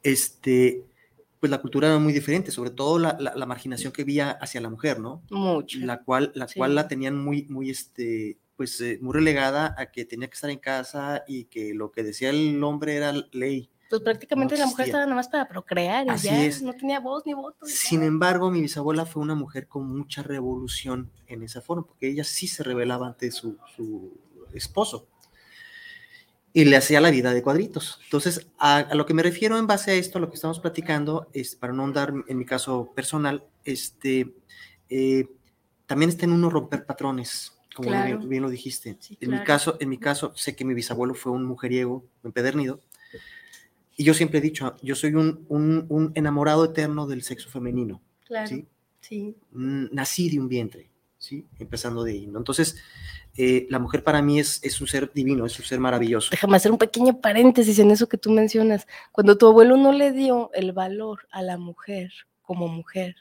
este, 0.02 0.84
pues 1.40 1.50
la 1.50 1.60
cultura 1.60 1.88
era 1.88 1.98
muy 1.98 2.12
diferente, 2.12 2.50
sobre 2.50 2.70
todo 2.70 2.98
la, 2.98 3.16
la, 3.18 3.46
marginación 3.46 3.92
que 3.92 4.02
había 4.02 4.30
hacia 4.30 4.60
la 4.60 4.70
mujer, 4.70 5.00
¿no? 5.00 5.22
Mucho. 5.30 5.78
La 5.80 6.02
cual, 6.02 6.32
la, 6.34 6.46
cual 6.46 6.74
la 6.74 6.88
tenían 6.88 7.16
muy, 7.16 7.44
muy, 7.48 7.70
este, 7.70 8.38
pues, 8.56 8.80
eh, 8.80 8.98
muy 9.00 9.14
relegada 9.14 9.74
a 9.76 9.86
que 9.86 10.04
tenía 10.04 10.28
que 10.28 10.34
estar 10.34 10.50
en 10.50 10.58
casa 10.58 11.24
y 11.26 11.44
que 11.44 11.74
lo 11.74 11.90
que 11.90 12.02
decía 12.02 12.30
el 12.30 12.62
hombre 12.62 12.96
era 12.96 13.12
ley. 13.32 13.70
Pues 13.98 14.04
prácticamente 14.04 14.56
la 14.56 14.66
mujer 14.66 14.86
estaba 14.86 15.04
nada 15.04 15.14
más 15.14 15.28
para 15.28 15.48
procrear 15.48 16.06
y 16.06 16.18
ya 16.18 16.50
no 16.62 16.74
tenía 16.74 17.00
voz 17.00 17.24
ni 17.26 17.34
voto. 17.34 17.66
Sin 17.66 18.02
embargo, 18.02 18.50
mi 18.50 18.60
bisabuela 18.60 19.06
fue 19.06 19.22
una 19.22 19.34
mujer 19.34 19.68
con 19.68 19.88
mucha 19.88 20.22
revolución 20.22 21.10
en 21.26 21.42
esa 21.42 21.60
forma, 21.60 21.86
porque 21.86 22.08
ella 22.08 22.24
sí 22.24 22.46
se 22.46 22.62
rebelaba 22.62 23.06
ante 23.06 23.30
su, 23.30 23.56
su 23.76 24.12
esposo 24.52 25.06
y 26.52 26.64
le 26.64 26.76
hacía 26.76 27.00
la 27.00 27.10
vida 27.10 27.32
de 27.34 27.42
cuadritos. 27.42 28.00
Entonces, 28.04 28.46
a, 28.58 28.94
lo 28.94 29.06
que 29.06 29.14
me 29.14 29.22
refiero 29.22 29.58
en 29.58 29.66
base 29.66 29.90
a 29.90 29.94
esto, 29.94 30.18
a 30.18 30.20
lo 30.20 30.28
que 30.28 30.36
estamos 30.36 30.60
platicando, 30.60 31.28
es 31.32 31.56
para 31.56 31.72
no 31.72 31.84
andar 31.84 32.12
en 32.28 32.38
mi 32.38 32.44
caso 32.44 32.92
personal, 32.94 33.44
este, 33.64 34.34
eh, 34.88 35.28
también 35.86 36.10
está 36.10 36.24
en 36.24 36.32
uno 36.32 36.50
romper 36.50 36.86
patrones 36.86 37.54
como 37.74 37.90
bien, 37.90 38.40
lo 38.40 38.48
dijiste. 38.48 38.96
en, 39.20 39.30
mi 39.30 39.42
caso, 39.42 39.76
en 39.80 39.88
mi 39.88 39.98
caso, 39.98 40.32
sé 40.36 40.54
que 40.54 40.64
mi 40.64 40.74
bisabuelo 40.74 41.14
fue 41.14 41.32
un 41.32 41.44
mujeriego 41.44 42.04
empedernido. 42.22 42.80
Y 43.96 44.04
yo 44.04 44.14
siempre 44.14 44.38
he 44.38 44.42
dicho, 44.42 44.74
yo 44.82 44.94
soy 44.94 45.14
un, 45.14 45.44
un, 45.48 46.12
enamorado 46.14 46.64
eterno 46.64 47.06
del 47.06 47.22
sexo 47.22 47.48
femenino. 47.48 48.02
Claro. 48.24 48.48
¿sí? 48.48 48.66
sí. 49.00 49.36
Nací 49.52 50.30
de 50.30 50.40
un 50.40 50.48
vientre, 50.48 50.90
¿sí? 51.18 51.46
Empezando 51.58 52.02
de 52.02 52.12
ahí, 52.12 52.26
¿no? 52.26 52.38
Entonces, 52.38 52.76
eh, 53.36 53.66
la 53.70 53.78
mujer 53.78 54.02
para 54.02 54.22
mí 54.22 54.40
es, 54.40 54.62
es 54.64 54.80
un 54.80 54.86
ser 54.86 55.12
divino, 55.12 55.46
es 55.46 55.58
un 55.58 55.64
ser 55.64 55.78
maravilloso. 55.78 56.30
Déjame 56.30 56.56
hacer 56.56 56.72
un 56.72 56.78
pequeño 56.78 57.20
paréntesis 57.20 57.78
en 57.78 57.90
eso 57.90 58.08
que 58.08 58.18
tú 58.18 58.30
mencionas. 58.30 58.86
Cuando 59.12 59.38
tu 59.38 59.46
abuelo 59.46 59.76
no 59.76 59.92
le 59.92 60.12
dio 60.12 60.50
el 60.54 60.72
valor 60.72 61.28
a 61.30 61.42
la 61.42 61.56
mujer 61.56 62.12
como 62.42 62.68
mujer, 62.68 63.16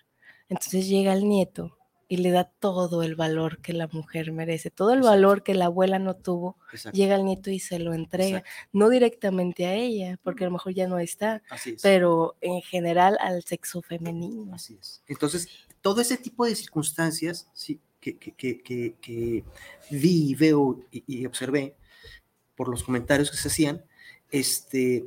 entonces 0.50 0.88
llega 0.88 1.14
el 1.14 1.28
nieto 1.28 1.78
y 2.08 2.18
le 2.18 2.32
da 2.32 2.46
todo 2.46 3.04
el 3.04 3.16
valor 3.16 3.60
que 3.60 3.74
la 3.74 3.88
mujer 3.88 4.32
merece, 4.32 4.70
todo 4.70 4.94
el 4.94 5.02
valor 5.02 5.44
que 5.44 5.54
la 5.54 5.66
abuela 5.66 6.00
no 6.00 6.16
tuvo, 6.16 6.58
llega 6.92 7.16
el 7.16 7.26
nieto 7.26 7.50
y 7.50 7.60
se 7.60 7.80
lo 7.80 7.94
entrega, 7.94 8.44
no 8.72 8.90
directamente 8.90 9.66
a 9.66 9.76
ella, 9.76 10.20
porque 10.24 10.44
a 10.44 10.48
lo 10.48 10.54
mejor 10.54 10.74
ya 10.74 10.88
no 10.88 11.00
está, 11.00 11.42
pero 11.82 12.36
en 12.42 12.62
general 12.62 13.18
al 13.20 13.44
sexo 13.44 13.82
femenino. 13.82 14.54
Así 14.54 14.78
es. 14.80 15.02
Entonces, 15.08 15.48
todo 15.82 16.02
ese 16.02 16.18
tipo 16.18 16.46
de 16.46 16.56
circunstancias 16.56 17.48
sí, 17.54 17.80
que, 18.00 18.18
que, 18.18 18.62
que, 18.62 18.96
que 19.02 19.44
vi, 19.90 20.36
veo 20.36 20.80
y, 20.92 21.04
y, 21.08 21.26
observé 21.26 21.76
por 22.56 22.68
los 22.70 22.84
comentarios 22.84 23.32
que 23.32 23.38
se 23.38 23.48
hacían, 23.48 23.84
este, 24.30 25.06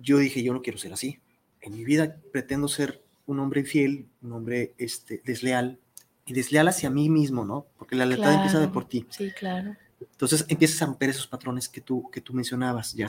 yo 0.00 0.18
dije, 0.18 0.42
yo 0.42 0.52
no 0.52 0.62
quiero 0.62 0.78
ser 0.78 0.92
así. 0.92 1.20
En 1.60 1.72
mi 1.72 1.84
vida 1.84 2.20
pretendo 2.30 2.68
ser 2.68 3.02
un 3.26 3.40
hombre 3.40 3.60
infiel, 3.60 4.06
un 4.22 4.32
hombre 4.32 4.74
este, 4.76 5.22
desleal, 5.24 5.80
y 6.26 6.32
desleal 6.32 6.68
hacia 6.68 6.90
mí 6.90 7.08
mismo, 7.08 7.44
¿no? 7.44 7.66
Porque 7.78 7.96
la 7.96 8.06
lealtad 8.06 8.34
empieza 8.34 8.58
de 8.58 8.68
por 8.68 8.86
ti. 8.86 9.06
Sí, 9.10 9.30
claro. 9.32 9.76
Entonces 10.00 10.44
empiezas 10.48 10.82
a 10.82 10.86
romper 10.86 11.10
esos 11.10 11.26
patrones 11.26 11.68
que 11.68 11.80
tú, 11.80 12.10
que 12.10 12.20
tú 12.20 12.32
mencionabas, 12.34 12.94
ya, 12.94 13.08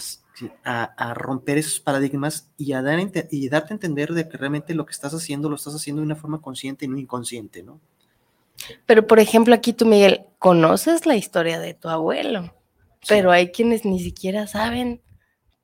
a, 0.64 1.14
romper 1.14 1.58
esos 1.58 1.80
paradigmas 1.80 2.50
y 2.58 2.74
a 2.74 2.82
dar, 2.82 3.00
y 3.32 3.50
darte 3.50 3.74
a 3.74 3.76
entender 3.76 4.14
de 4.14 4.28
que 4.28 4.38
realmente 4.38 4.74
lo 4.74 4.86
que 4.86 4.92
estás 4.92 5.14
haciendo 5.14 5.50
lo 5.50 5.56
estás 5.56 5.76
haciendo 5.76 6.02
de 6.02 6.06
una 6.06 6.16
forma 6.16 6.42
consciente 6.42 6.86
y 6.86 6.88
no 6.88 6.98
inconsciente, 6.98 7.64
¿no? 7.64 7.80
Pero, 8.86 9.06
por 9.06 9.20
ejemplo, 9.20 9.54
aquí 9.54 9.74
tú, 9.74 9.86
Miguel, 9.86 10.22
conoces 10.40 11.06
la 11.06 11.16
historia 11.16 11.60
de 11.60 11.74
tu 11.74 11.90
abuelo, 11.90 12.54
pero 13.08 13.32
hay 13.32 13.52
quienes 13.52 13.86
ni 13.86 14.00
siquiera 14.00 14.48
saben 14.48 15.02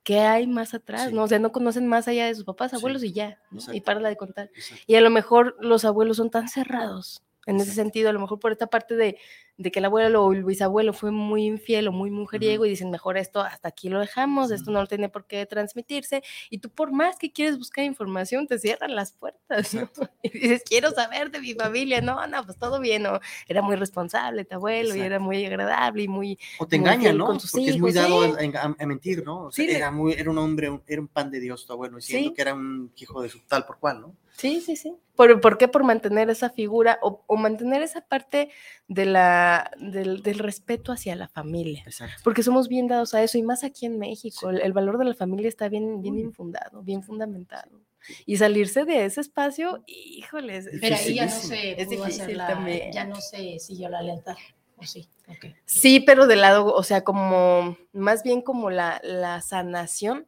qué 0.04 0.20
hay 0.20 0.48
más 0.48 0.74
atrás, 0.74 1.14
¿no? 1.14 1.24
O 1.24 1.28
sea, 1.28 1.40
no 1.40 1.52
conocen 1.52 1.88
más 1.88 2.08
allá 2.08 2.26
de 2.26 2.36
sus 2.36 2.44
papás, 2.44 2.74
abuelos 2.74 3.04
y 3.04 3.14
ya, 3.14 3.40
y 3.72 3.82
para 3.82 4.00
de 4.08 4.18
contar. 4.18 4.52
Y 4.86 4.96
a 4.96 5.02
lo 5.02 5.10
mejor 5.10 5.56
los 5.62 5.86
abuelos 5.86 6.18
son 6.18 6.30
tan 6.30 6.50
cerrados 6.50 7.24
en 7.48 7.58
ese 7.58 7.72
sentido, 7.72 8.10
a 8.10 8.14
lo 8.14 8.20
mejor 8.20 8.40
por 8.40 8.52
esta 8.52 8.68
parte 8.68 8.96
de, 8.96 9.18
de 9.58 9.72
que 9.72 9.80
el 9.80 9.86
abuelo 9.86 10.26
o 10.26 10.34
el 10.34 10.44
bisabuelo 10.44 10.94
fue 10.94 11.12
muy 11.12 11.46
infiel 11.46 11.88
o 11.88 11.92
muy 11.92 12.12
mujeriego 12.12 12.66
y 12.66 12.70
dicen, 12.70 12.92
mejor 12.92 13.18
esto 13.18 13.42
hasta 13.42 13.70
aquí 13.70 13.90
lo 13.90 14.00
dejamos, 14.00 14.52
esto 14.52 14.72
no 14.72 14.86
tiene 14.88 15.10
por 15.10 15.26
qué 15.26 15.46
transmitirse, 15.46 16.24
y 16.50 16.60
tú 16.60 16.70
por 16.70 16.92
más 16.92 17.18
que 17.18 17.32
quieres 17.32 17.58
buscar 17.58 17.86
información, 17.86 18.48
te 18.48 18.60
cierran 18.60 18.96
las 18.96 19.12
puertas, 19.12 19.74
¿no? 19.74 19.90
Y 20.24 20.30
dices, 20.30 20.64
quiero 20.66 20.92
saber 20.92 21.32
de 21.32 21.40
mi 21.40 21.54
familia, 21.54 22.02
no, 22.02 22.26
no, 22.28 22.46
pues 22.46 22.58
todo 22.58 22.80
bien, 22.80 23.04
¿no? 23.04 23.20
Era 23.48 23.62
muy 23.62 23.76
responsable 23.76 24.46
tu 24.46 24.56
abuelo 24.56 24.96
y 24.96 25.02
era 25.02 25.20
muy 25.20 25.44
agradable 25.46 26.04
y 26.04 26.08
muy... 26.08 26.40
O 26.60 26.68
te 26.68 26.76
engaña, 26.76 27.12
¿no? 27.12 27.26
Porque 27.26 27.70
es 27.70 27.80
muy 27.80 27.92
dado 27.92 28.22
a, 28.24 28.86
mentir, 28.86 29.24
¿no? 29.26 29.46
O 29.46 29.52
sea, 29.52 29.66
era, 29.66 29.92
muy, 29.92 30.14
era 30.14 30.30
un 30.30 30.38
hombre, 30.38 30.80
era 30.88 31.02
un 31.02 31.08
pan 31.08 31.32
de 31.32 31.40
Dios 31.40 31.66
tu 31.66 31.74
abuelo, 31.74 31.98
diciendo 31.98 32.34
que 32.34 32.42
era 32.42 32.54
un 32.54 32.92
hijo 32.96 33.22
de 33.22 33.30
su 33.30 33.40
tal 33.42 33.66
por 33.66 33.80
cual, 33.80 34.02
¿no? 34.02 34.16
Sí, 34.42 34.60
sí, 34.60 34.76
sí. 34.76 34.96
¿Por, 35.16 35.40
¿por 35.40 35.60
qué? 35.60 35.68
Por 35.68 35.84
mantener 35.84 36.32
esa 36.32 36.50
figura 36.50 36.98
o, 37.04 37.24
o 37.28 37.38
mantener 37.38 37.84
esa 37.84 38.02
parte 38.02 38.50
de 38.88 39.06
la, 39.06 39.70
del, 39.78 40.24
del, 40.24 40.40
respeto 40.40 40.92
hacia 40.92 41.16
la 41.16 41.28
familia. 41.28 41.84
Exacto. 41.86 42.16
Porque 42.24 42.42
somos 42.42 42.68
bien 42.68 42.88
dados 42.88 43.14
a 43.14 43.22
eso 43.22 43.38
y 43.38 43.44
más 43.44 43.64
aquí 43.64 43.86
en 43.86 44.00
México. 44.00 44.50
El, 44.50 44.62
el, 44.62 44.74
valor 44.74 44.98
de 44.98 45.06
la 45.06 45.14
familia 45.14 45.48
está 45.48 45.70
bien, 45.70 46.02
bien 46.02 46.18
infundado, 46.18 46.82
bien 46.82 47.04
fundamentado. 47.04 47.82
Y 48.26 48.38
salirse 48.38 48.84
de 48.84 49.06
ese 49.06 49.22
espacio, 49.22 49.84
híjoles. 49.86 50.68
Pero 50.82 50.96
ahí 50.96 51.14
ya 51.14 51.26
no 51.26 51.32
se 51.32 51.80
es 51.80 51.88
difícil 51.88 52.38
la, 52.38 52.48
también. 52.48 52.92
Ya 52.92 53.06
no 53.06 53.16
se 53.18 53.60
siguió 53.60 53.90
la 53.90 54.02
lealtad. 54.02 54.36
Sí, 54.82 55.08
okay. 55.28 55.54
sí, 55.66 56.00
pero 56.00 56.26
de 56.26 56.36
lado, 56.36 56.74
o 56.74 56.82
sea, 56.82 57.04
como 57.04 57.78
más 57.94 58.24
bien 58.24 58.42
como 58.42 58.72
la, 58.72 59.00
la 59.04 59.40
sanación 59.42 60.26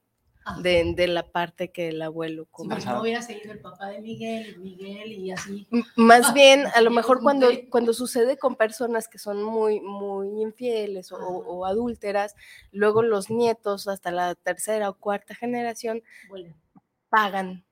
de, 0.61 0.93
de, 0.95 1.07
la 1.07 1.23
parte 1.23 1.71
que 1.71 1.89
el 1.89 2.01
abuelo 2.01 2.47
como 2.51 2.75
no 2.75 3.01
hubiera 3.01 3.21
seguido 3.21 3.53
el 3.53 3.59
papá 3.59 3.89
de 3.89 4.01
Miguel, 4.01 4.57
Miguel 4.59 5.11
y 5.11 5.31
así. 5.31 5.67
Más 5.95 6.33
bien, 6.33 6.65
a 6.75 6.81
lo 6.81 6.91
mejor 6.91 7.21
cuando, 7.21 7.47
cuando 7.69 7.93
sucede 7.93 8.37
con 8.37 8.55
personas 8.55 9.07
que 9.07 9.19
son 9.19 9.43
muy, 9.43 9.79
muy 9.81 10.41
infieles 10.41 11.11
o, 11.11 11.17
o, 11.17 11.65
adúlteras, 11.65 12.35
luego 12.71 13.03
los 13.03 13.29
nietos 13.29 13.87
hasta 13.87 14.11
la 14.11 14.35
tercera 14.35 14.89
o 14.89 14.97
cuarta 14.97 15.35
generación 15.35 16.03
pagan 17.09 17.63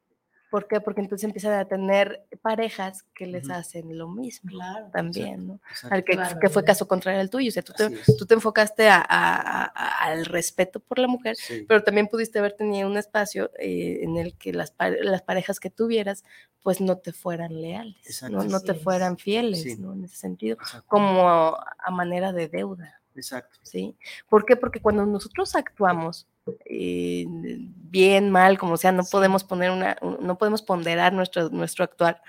¿Por 0.51 0.67
qué? 0.67 0.81
Porque 0.81 0.99
entonces 0.99 1.23
empiezan 1.23 1.53
a 1.53 1.63
tener 1.63 2.27
parejas 2.41 3.03
que 3.15 3.25
les 3.25 3.49
hacen 3.49 3.97
lo 3.97 4.09
mismo 4.09 4.51
claro, 4.51 4.89
también, 4.91 5.47
¿no? 5.47 5.61
al 5.89 6.03
que, 6.03 6.19
que, 6.41 6.49
fue 6.49 6.65
caso 6.65 6.89
contrario 6.89 7.21
al 7.21 7.29
tuyo. 7.29 7.47
O 7.47 7.51
sea, 7.53 7.63
tú 7.63 7.71
te, 7.71 7.89
tú 8.17 8.25
te 8.25 8.33
enfocaste 8.33 8.89
a, 8.89 9.01
a, 9.01 9.63
al 10.03 10.25
respeto 10.25 10.81
por 10.81 10.99
la 10.99 11.07
mujer, 11.07 11.37
pero 11.69 11.81
también 11.83 12.07
pudiste 12.07 12.39
haber 12.39 12.51
tenido 12.51 12.89
un 12.89 12.97
espacio 12.97 13.49
eh, 13.59 13.99
en 14.01 14.17
el 14.17 14.35
que 14.35 14.51
las, 14.51 14.75
las 14.99 15.21
parejas 15.21 15.61
que 15.61 15.69
tuvieras, 15.69 16.25
pues 16.61 16.81
no 16.81 16.97
te 16.97 17.13
fueran 17.13 17.61
leales, 17.61 18.21
no, 18.29 18.43
no 18.43 18.59
te 18.59 18.73
fueran 18.73 19.17
fieles, 19.17 19.79
¿no? 19.79 19.93
En 19.93 20.03
ese 20.03 20.17
sentido, 20.17 20.57
como 20.85 21.57
a 21.77 21.91
manera 21.91 22.33
de 22.33 22.49
deuda. 22.49 23.01
Exacto. 23.15 23.57
¿Sí? 23.63 23.95
¿Por 24.27 24.45
qué? 24.45 24.57
Porque 24.57 24.81
cuando 24.81 25.05
nosotros 25.05 25.55
actuamos 25.55 26.27
eh, 26.65 27.25
bien, 27.27 28.29
mal, 28.31 28.57
como 28.57 28.77
sea, 28.77 28.91
no 28.91 29.03
podemos 29.03 29.43
poner 29.43 29.71
una, 29.71 29.97
no 30.01 30.37
podemos 30.37 30.61
ponderar 30.61 31.13
nuestro, 31.13 31.49
nuestro 31.49 31.83
actuar. 31.83 32.21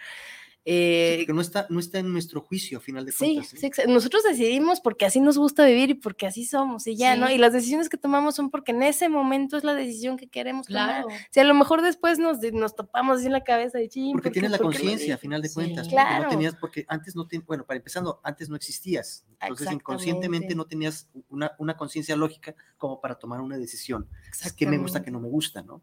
Eh, 0.64 1.16
porque 1.18 1.32
no 1.32 1.40
está, 1.40 1.66
no 1.70 1.80
está 1.80 1.98
en 1.98 2.12
nuestro 2.12 2.40
juicio, 2.40 2.78
a 2.78 2.80
final 2.80 3.04
de 3.04 3.12
cuentas. 3.12 3.48
Sí, 3.48 3.56
sí, 3.58 3.82
nosotros 3.88 4.22
decidimos 4.22 4.80
porque 4.80 5.04
así 5.04 5.20
nos 5.20 5.36
gusta 5.36 5.66
vivir 5.66 5.90
y 5.90 5.94
porque 5.94 6.26
así 6.26 6.44
somos 6.44 6.86
y 6.86 6.94
ya, 6.94 7.16
¿no? 7.16 7.28
Y 7.30 7.38
las 7.38 7.52
decisiones 7.52 7.88
que 7.88 7.96
tomamos 7.96 8.36
son 8.36 8.48
porque 8.48 8.70
en 8.70 8.84
ese 8.84 9.08
momento 9.08 9.56
es 9.56 9.64
la 9.64 9.74
decisión 9.74 10.16
que 10.16 10.28
queremos 10.28 10.68
claro. 10.68 11.02
tomar. 11.02 11.20
Si 11.30 11.40
a 11.40 11.44
lo 11.44 11.54
mejor 11.54 11.82
después 11.82 12.20
nos, 12.20 12.38
nos 12.52 12.76
topamos 12.76 13.18
así 13.18 13.26
en 13.26 13.32
la 13.32 13.42
cabeza 13.42 13.78
de 13.78 13.88
ching. 13.88 14.12
Porque 14.12 14.30
tienes 14.30 14.52
la 14.52 14.58
conciencia, 14.58 15.16
a 15.16 15.18
final 15.18 15.42
de 15.42 15.52
cuentas. 15.52 15.88
Claro. 15.88 16.24
no 16.24 16.30
tenías, 16.30 16.54
porque 16.54 16.84
antes 16.88 17.16
no, 17.16 17.26
tenías, 17.26 17.46
bueno, 17.46 17.64
para 17.64 17.78
empezando, 17.78 18.20
antes 18.22 18.48
no 18.48 18.54
existías. 18.54 19.24
Entonces, 19.40 19.72
inconscientemente 19.72 20.54
no 20.54 20.66
tenías 20.66 21.08
una, 21.28 21.52
una 21.58 21.76
conciencia 21.76 22.14
lógica 22.14 22.54
como 22.78 23.00
para 23.00 23.16
tomar 23.16 23.40
una 23.40 23.58
decisión. 23.58 24.08
Es 24.30 24.52
que 24.52 24.66
me 24.66 24.78
gusta, 24.78 25.02
que 25.02 25.10
no 25.10 25.18
me 25.18 25.28
gusta, 25.28 25.62
¿no? 25.62 25.82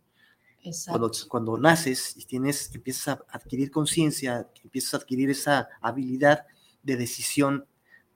Cuando, 0.87 1.11
cuando, 1.27 1.57
naces 1.57 2.15
y 2.17 2.25
tienes, 2.25 2.73
empiezas 2.73 3.07
a 3.07 3.23
adquirir 3.29 3.71
conciencia, 3.71 4.47
empiezas 4.63 4.93
a 4.93 4.97
adquirir 4.97 5.29
esa 5.29 5.69
habilidad 5.81 6.45
de 6.83 6.97
decisión 6.97 7.65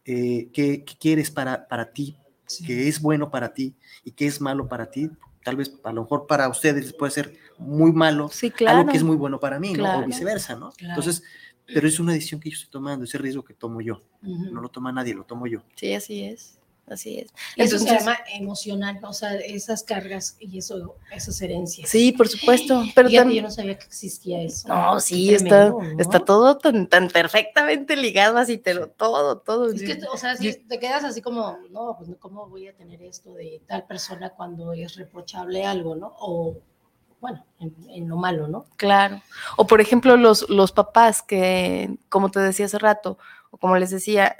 eh, 0.05 0.49
que, 0.51 0.83
quieres 0.83 1.31
para, 1.31 1.67
para 1.67 1.91
ti, 1.91 2.17
que 2.65 2.87
es 2.87 3.01
bueno 3.01 3.31
para 3.31 3.53
ti 3.53 3.75
y 4.03 4.11
que 4.11 4.27
es 4.27 4.41
malo 4.41 4.67
para 4.67 4.91
ti. 4.91 5.09
Tal 5.43 5.55
vez 5.55 5.73
a 5.83 5.91
lo 5.91 6.03
mejor 6.03 6.27
para 6.27 6.47
ustedes 6.49 6.93
puede 6.93 7.11
ser 7.11 7.37
muy 7.57 7.91
malo, 7.91 8.29
algo 8.67 8.89
que 8.89 8.97
es 8.97 9.03
muy 9.03 9.15
bueno 9.15 9.39
para 9.39 9.59
mí, 9.59 9.73
¿no? 9.73 9.99
O 9.99 10.05
viceversa, 10.05 10.55
¿no? 10.55 10.71
Entonces, 10.79 11.23
pero 11.65 11.87
es 11.87 11.99
una 11.99 12.13
decisión 12.13 12.41
que 12.41 12.49
yo 12.49 12.55
estoy 12.55 12.69
tomando, 12.69 13.05
ese 13.05 13.17
riesgo 13.17 13.43
que 13.43 13.53
tomo 13.53 13.81
yo. 13.81 14.01
No 14.21 14.61
lo 14.61 14.69
toma 14.69 14.91
nadie, 14.91 15.13
lo 15.13 15.23
tomo 15.23 15.47
yo. 15.47 15.63
Sí, 15.75 15.93
así 15.93 16.23
es. 16.23 16.59
Así 16.85 17.19
es. 17.19 17.33
eso 17.55 17.79
se 17.79 17.85
llama 17.85 18.19
emocional, 18.33 18.99
o 19.03 19.13
sea, 19.13 19.35
esas 19.35 19.83
cargas 19.83 20.35
y 20.39 20.57
eso, 20.57 20.95
esas 21.11 21.41
herencias. 21.41 21.89
Sí, 21.89 22.11
por 22.11 22.27
supuesto. 22.27 22.83
Pero 22.93 23.09
también 23.09 23.37
yo 23.37 23.41
no 23.41 23.51
sabía 23.51 23.77
que 23.77 23.85
existía 23.85 24.41
eso. 24.41 24.67
No, 24.67 24.99
sí, 24.99 25.33
está, 25.33 25.73
está 25.97 26.19
todo 26.19 26.57
tan, 26.57 26.87
tan, 26.87 27.07
perfectamente 27.07 27.95
ligado 27.95 28.37
así, 28.37 28.57
pero 28.57 28.89
todo, 28.89 29.37
todo. 29.37 29.71
Es 29.71 29.81
que, 29.81 29.97
o 30.11 30.17
sea, 30.17 30.35
si 30.35 30.53
te 30.53 30.77
quedas 30.77 31.05
así 31.05 31.21
como, 31.21 31.57
no, 31.71 31.95
pues 31.97 32.09
cómo 32.19 32.47
voy 32.47 32.67
a 32.67 32.75
tener 32.75 33.01
esto 33.01 33.33
de 33.33 33.61
tal 33.65 33.85
persona 33.85 34.31
cuando 34.31 34.73
es 34.73 34.95
reprochable 34.95 35.65
algo, 35.65 35.95
¿no? 35.95 36.13
O 36.19 36.57
bueno, 37.21 37.45
en, 37.59 38.09
lo 38.09 38.17
malo, 38.17 38.49
¿no? 38.49 38.65
Claro. 38.75 39.21
O 39.55 39.65
por 39.65 39.79
ejemplo, 39.79 40.17
los, 40.17 40.49
los 40.49 40.73
papás 40.73 41.21
que, 41.21 41.97
como 42.09 42.29
te 42.29 42.41
decía 42.41 42.65
hace 42.65 42.77
rato, 42.77 43.17
o 43.51 43.57
como 43.57 43.77
les 43.77 43.91
decía, 43.91 44.35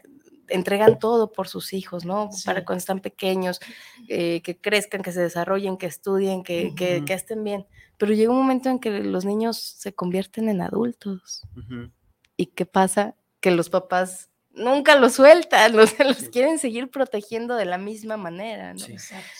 entregan 0.49 0.99
todo 0.99 1.31
por 1.31 1.47
sus 1.47 1.73
hijos, 1.73 2.05
¿no? 2.05 2.29
Para 2.45 2.65
cuando 2.65 2.79
están 2.79 2.99
pequeños, 2.99 3.59
eh, 4.07 4.41
que 4.41 4.59
crezcan, 4.59 5.01
que 5.01 5.11
se 5.11 5.21
desarrollen, 5.21 5.77
que 5.77 5.85
estudien, 5.85 6.43
que, 6.43 6.73
que, 6.75 7.13
estén 7.13 7.43
bien. 7.43 7.65
Pero 7.97 8.13
llega 8.13 8.31
un 8.31 8.37
momento 8.37 8.69
en 8.69 8.79
que 8.79 8.89
los 9.01 9.25
niños 9.25 9.57
se 9.57 9.93
convierten 9.93 10.49
en 10.49 10.61
adultos. 10.61 11.43
¿Y 12.35 12.47
qué 12.47 12.65
pasa? 12.65 13.15
Que 13.39 13.51
los 13.51 13.69
papás 13.69 14.29
nunca 14.53 14.95
los 14.99 15.13
sueltan, 15.13 15.75
los, 15.75 15.97
los 15.99 16.29
quieren 16.29 16.59
seguir 16.59 16.89
protegiendo 16.89 17.55
de 17.55 17.65
la 17.65 17.77
misma 17.77 18.17
manera, 18.17 18.73
¿no? 18.73 18.85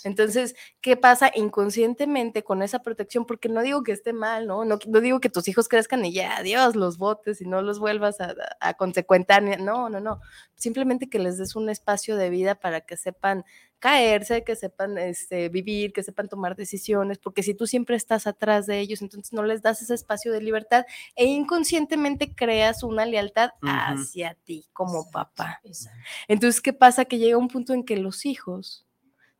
Entonces, 0.03 0.55
¿qué 0.81 0.97
pasa 0.97 1.31
inconscientemente 1.33 2.43
con 2.43 2.61
esa 2.61 2.79
protección? 2.79 3.25
Porque 3.25 3.49
no 3.49 3.61
digo 3.61 3.83
que 3.83 3.91
esté 3.91 4.13
mal, 4.13 4.47
¿no? 4.47 4.65
No, 4.65 4.77
digo 4.77 5.19
que 5.19 5.29
tus 5.29 5.47
hijos 5.47 5.67
crezcan 5.67 6.03
y 6.05 6.13
ya, 6.13 6.37
adiós, 6.37 6.75
los 6.75 6.97
botes 6.97 7.41
y 7.41 7.45
no 7.45 7.61
los 7.61 7.79
vuelvas 7.79 8.19
a, 8.19 8.33
a 8.59 8.73
consecuentar, 8.73 9.43
no, 9.43 9.89
no, 9.89 9.99
no, 9.99 10.19
simplemente 10.55 11.09
que 11.09 11.19
les 11.19 11.37
des 11.37 11.55
un 11.55 11.69
espacio 11.69 12.17
de 12.17 12.29
vida 12.29 12.55
para 12.55 12.81
que 12.81 12.97
sepan 12.97 13.45
caerse, 13.83 14.45
que 14.45 14.55
sepan 14.55 14.97
este, 14.97 15.49
vivir, 15.49 15.91
que 15.91 16.03
sepan 16.03 16.29
tomar 16.29 16.55
decisiones, 16.55 17.17
porque 17.17 17.43
si 17.43 17.53
tú 17.53 17.67
siempre 17.67 17.97
estás 17.97 18.27
atrás 18.27 18.65
de 18.65 18.79
ellos, 18.79 19.01
entonces 19.01 19.33
no 19.33 19.43
les 19.43 19.61
das 19.61 19.81
ese 19.81 19.93
espacio 19.93 20.31
de 20.31 20.41
libertad 20.41 20.85
e 21.17 21.25
inconscientemente 21.25 22.33
creas 22.33 22.83
una 22.83 23.05
lealtad 23.05 23.49
hacia 23.61 24.35
ti 24.35 24.69
como 24.71 25.11
papá. 25.11 25.59
Entonces, 26.29 26.61
¿qué 26.61 26.71
pasa? 26.71 27.03
Que 27.03 27.17
llega 27.17 27.37
un 27.37 27.49
punto 27.49 27.73
en 27.73 27.83
que 27.83 27.97
los 27.97 28.25
hijos 28.25 28.85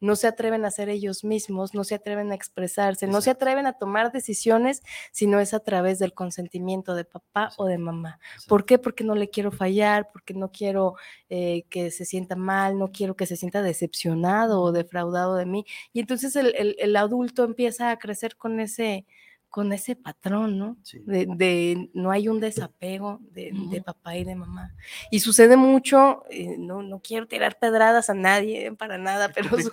no 0.03 0.17
se 0.17 0.27
atreven 0.27 0.65
a 0.65 0.72
ser 0.72 0.89
ellos 0.89 1.24
mismos, 1.24 1.74
no 1.74 1.83
se 1.83 1.95
atreven 1.95 2.31
a 2.31 2.36
expresarse, 2.36 3.07
no 3.07 3.22
se 3.22 3.29
atreven 3.29 3.65
a 3.65 3.74
tomar 3.74 4.12
decisiones 4.12 4.83
si 5.12 5.27
no 5.27 5.39
es 5.39 5.53
a 5.53 5.62
través 5.62 5.98
del 5.98 6.13
consentimiento 6.13 6.93
de 6.93 7.05
papá 7.05 7.51
o 7.57 7.65
de 7.65 7.77
mamá. 7.77 8.19
¿Por 8.48 8.65
qué? 8.65 8.77
Porque 8.77 9.05
no 9.05 9.15
le 9.15 9.29
quiero 9.29 9.51
fallar, 9.51 10.10
porque 10.12 10.33
no 10.33 10.51
quiero 10.51 10.95
eh, 11.29 11.63
que 11.69 11.89
se 11.89 12.03
sienta 12.03 12.36
mal, 12.36 12.77
no 12.77 12.91
quiero 12.91 13.15
que 13.15 13.25
se 13.25 13.38
sienta 13.38 13.62
decepcionado 13.62 14.62
o 14.62 14.74
defraudado 14.74 15.36
de 15.36 15.45
mí. 15.45 15.65
Y 15.93 16.01
entonces 16.01 16.36
el 16.36 16.95
adulto 16.98 17.45
empieza 17.45 17.89
a 17.89 17.98
crecer 17.98 18.36
con 18.36 18.60
ese 18.60 19.05
con 19.53 19.72
ese 19.72 19.95
patrón, 19.95 20.57
¿no? 20.57 20.77
De, 21.05 21.91
no 21.93 22.10
hay 22.10 22.27
un 22.27 22.39
desapego 22.39 23.19
de, 23.33 23.83
papá 23.86 24.17
y 24.17 24.24
de 24.24 24.33
mamá. 24.33 24.74
Y 25.12 25.19
sucede 25.19 25.57
mucho, 25.57 26.24
eh, 26.31 26.55
no, 26.57 26.81
no 26.81 27.01
quiero 27.01 27.27
tirar 27.27 27.60
pedradas 27.60 28.10
a 28.10 28.15
nadie 28.15 28.72
para 28.72 28.98
nada, 28.98 29.29
pero... 29.29 29.51
¿no? 29.51 29.69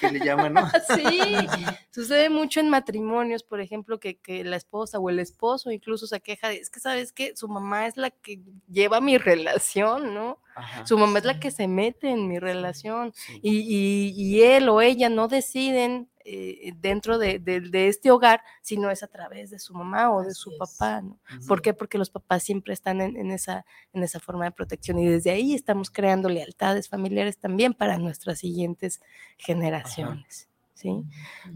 Que 0.00 0.12
le 0.12 0.24
llaman, 0.24 0.54
¿no? 0.54 0.70
sí, 0.96 1.18
sucede 1.90 2.30
mucho 2.30 2.60
en 2.60 2.68
matrimonios, 2.68 3.42
por 3.42 3.60
ejemplo, 3.60 3.98
que, 3.98 4.16
que, 4.16 4.44
la 4.44 4.54
esposa 4.54 5.00
o 5.00 5.10
el 5.10 5.18
esposo 5.18 5.72
incluso 5.72 6.06
se 6.06 6.20
queja 6.20 6.48
de, 6.48 6.58
es 6.58 6.70
que 6.70 6.78
sabes 6.78 7.12
que 7.12 7.34
su 7.34 7.48
mamá 7.48 7.88
es 7.88 7.96
la 7.96 8.10
que 8.10 8.40
lleva 8.70 9.00
mi 9.00 9.18
relación, 9.18 10.14
¿no? 10.14 10.38
su 10.84 10.98
mamá 10.98 11.18
es 11.18 11.24
la 11.24 11.40
que 11.40 11.50
se 11.50 11.66
mete 11.66 12.10
en 12.10 12.28
mi 12.28 12.38
relación 12.38 13.14
y, 13.40 13.60
y, 13.60 14.12
y 14.14 14.42
él 14.42 14.68
o 14.68 14.82
ella 14.82 15.08
no 15.08 15.26
deciden 15.26 16.10
eh, 16.24 16.72
dentro 16.76 17.18
de, 17.18 17.40
este 17.72 18.10
hogar, 18.10 18.42
si 18.60 18.76
no 18.76 18.90
es 18.90 19.02
a 19.02 19.06
través 19.06 19.50
de 19.50 19.58
su 19.58 19.74
mamá 19.74 20.12
o 20.14 20.22
de 20.22 20.34
su 20.34 20.56
papá. 20.58 21.00
¿no? 21.00 21.18
¿Por 21.46 21.62
qué? 21.62 21.72
Porque 21.72 21.98
los 21.98 22.10
papás 22.10 22.42
siempre 22.42 22.74
están 22.74 23.00
en, 23.00 23.30
esa, 23.30 23.64
en 23.92 24.02
esa 24.02 24.20
forma 24.20 24.44
de 24.44 24.52
protección 24.52 24.98
y 24.98 25.06
desde 25.06 25.30
ahí 25.30 25.54
estamos 25.54 25.90
creando 25.90 26.28
lealtades 26.28 26.88
familiares 26.88 27.38
también 27.38 27.72
para 27.72 27.98
nuestras 27.98 28.38
siguientes 28.38 29.00
generaciones. 29.38 30.48
¿sí? 30.74 31.04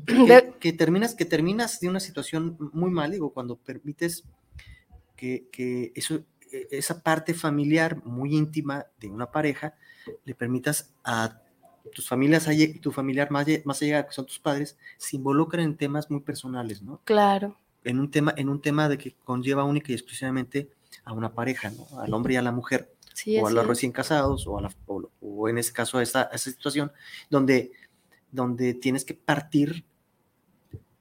Que, 0.61 0.73
terminas, 0.73 1.14
que 1.14 1.25
terminas 1.25 1.80
de 1.80 1.88
una 1.88 2.00
situación 2.00 2.56
muy 2.73 2.90
mal, 2.90 3.11
digo, 3.11 3.33
cuando 3.33 3.56
permites 3.56 4.25
que, 5.16 5.49
que 5.52 5.92
eso, 5.94 6.25
e, 6.50 6.68
esa 6.71 7.02
parte 7.02 7.35
familiar 7.35 8.04
muy 8.04 8.35
íntima 8.35 8.87
de 8.99 9.09
una 9.09 9.30
pareja 9.30 9.75
le 10.25 10.35
permitas 10.35 10.94
a 11.04 11.42
tus 11.93 12.09
familias, 12.09 12.49
tu 12.81 12.93
familiar 12.93 13.31
más, 13.31 13.47
más 13.64 13.83
allá, 13.83 14.07
que 14.07 14.12
son 14.12 14.26
tus 14.26 14.38
padres, 14.38 14.77
se 14.97 15.16
involucran 15.16 15.64
en 15.64 15.77
temas 15.77 16.11
muy 16.11 16.20
personales, 16.20 16.83
¿no? 16.83 17.01
Claro. 17.05 17.59
En 17.85 18.01
un 18.01 18.11
tema, 18.11 18.33
en 18.37 18.49
un 18.49 18.61
tema 18.61 18.88
de 18.88 18.97
que 18.97 19.14
conlleva 19.25 19.64
única 19.64 19.92
y 19.92 19.94
exclusivamente 19.94 20.70
a 21.05 21.12
una 21.12 21.33
pareja, 21.35 21.70
¿no? 21.70 22.01
Al 22.01 22.12
hombre 22.14 22.35
y 22.35 22.37
a 22.37 22.42
la 22.42 22.53
mujer. 22.53 22.90
o 23.40 23.47
a 23.47 23.51
los 23.51 23.66
recién 23.66 23.92
casados, 23.92 24.47
o, 24.47 24.59
a 24.59 24.62
la, 24.62 24.70
o, 24.87 25.49
en 25.49 25.59
ese 25.59 25.73
caso 25.73 25.99
a 25.99 26.03
esa, 26.03 26.25
esa 26.33 26.51
situación, 26.51 26.90
donde, 27.31 27.73
donde 28.31 28.75
tienes 28.75 29.05
que 29.05 29.14
partir 29.14 29.85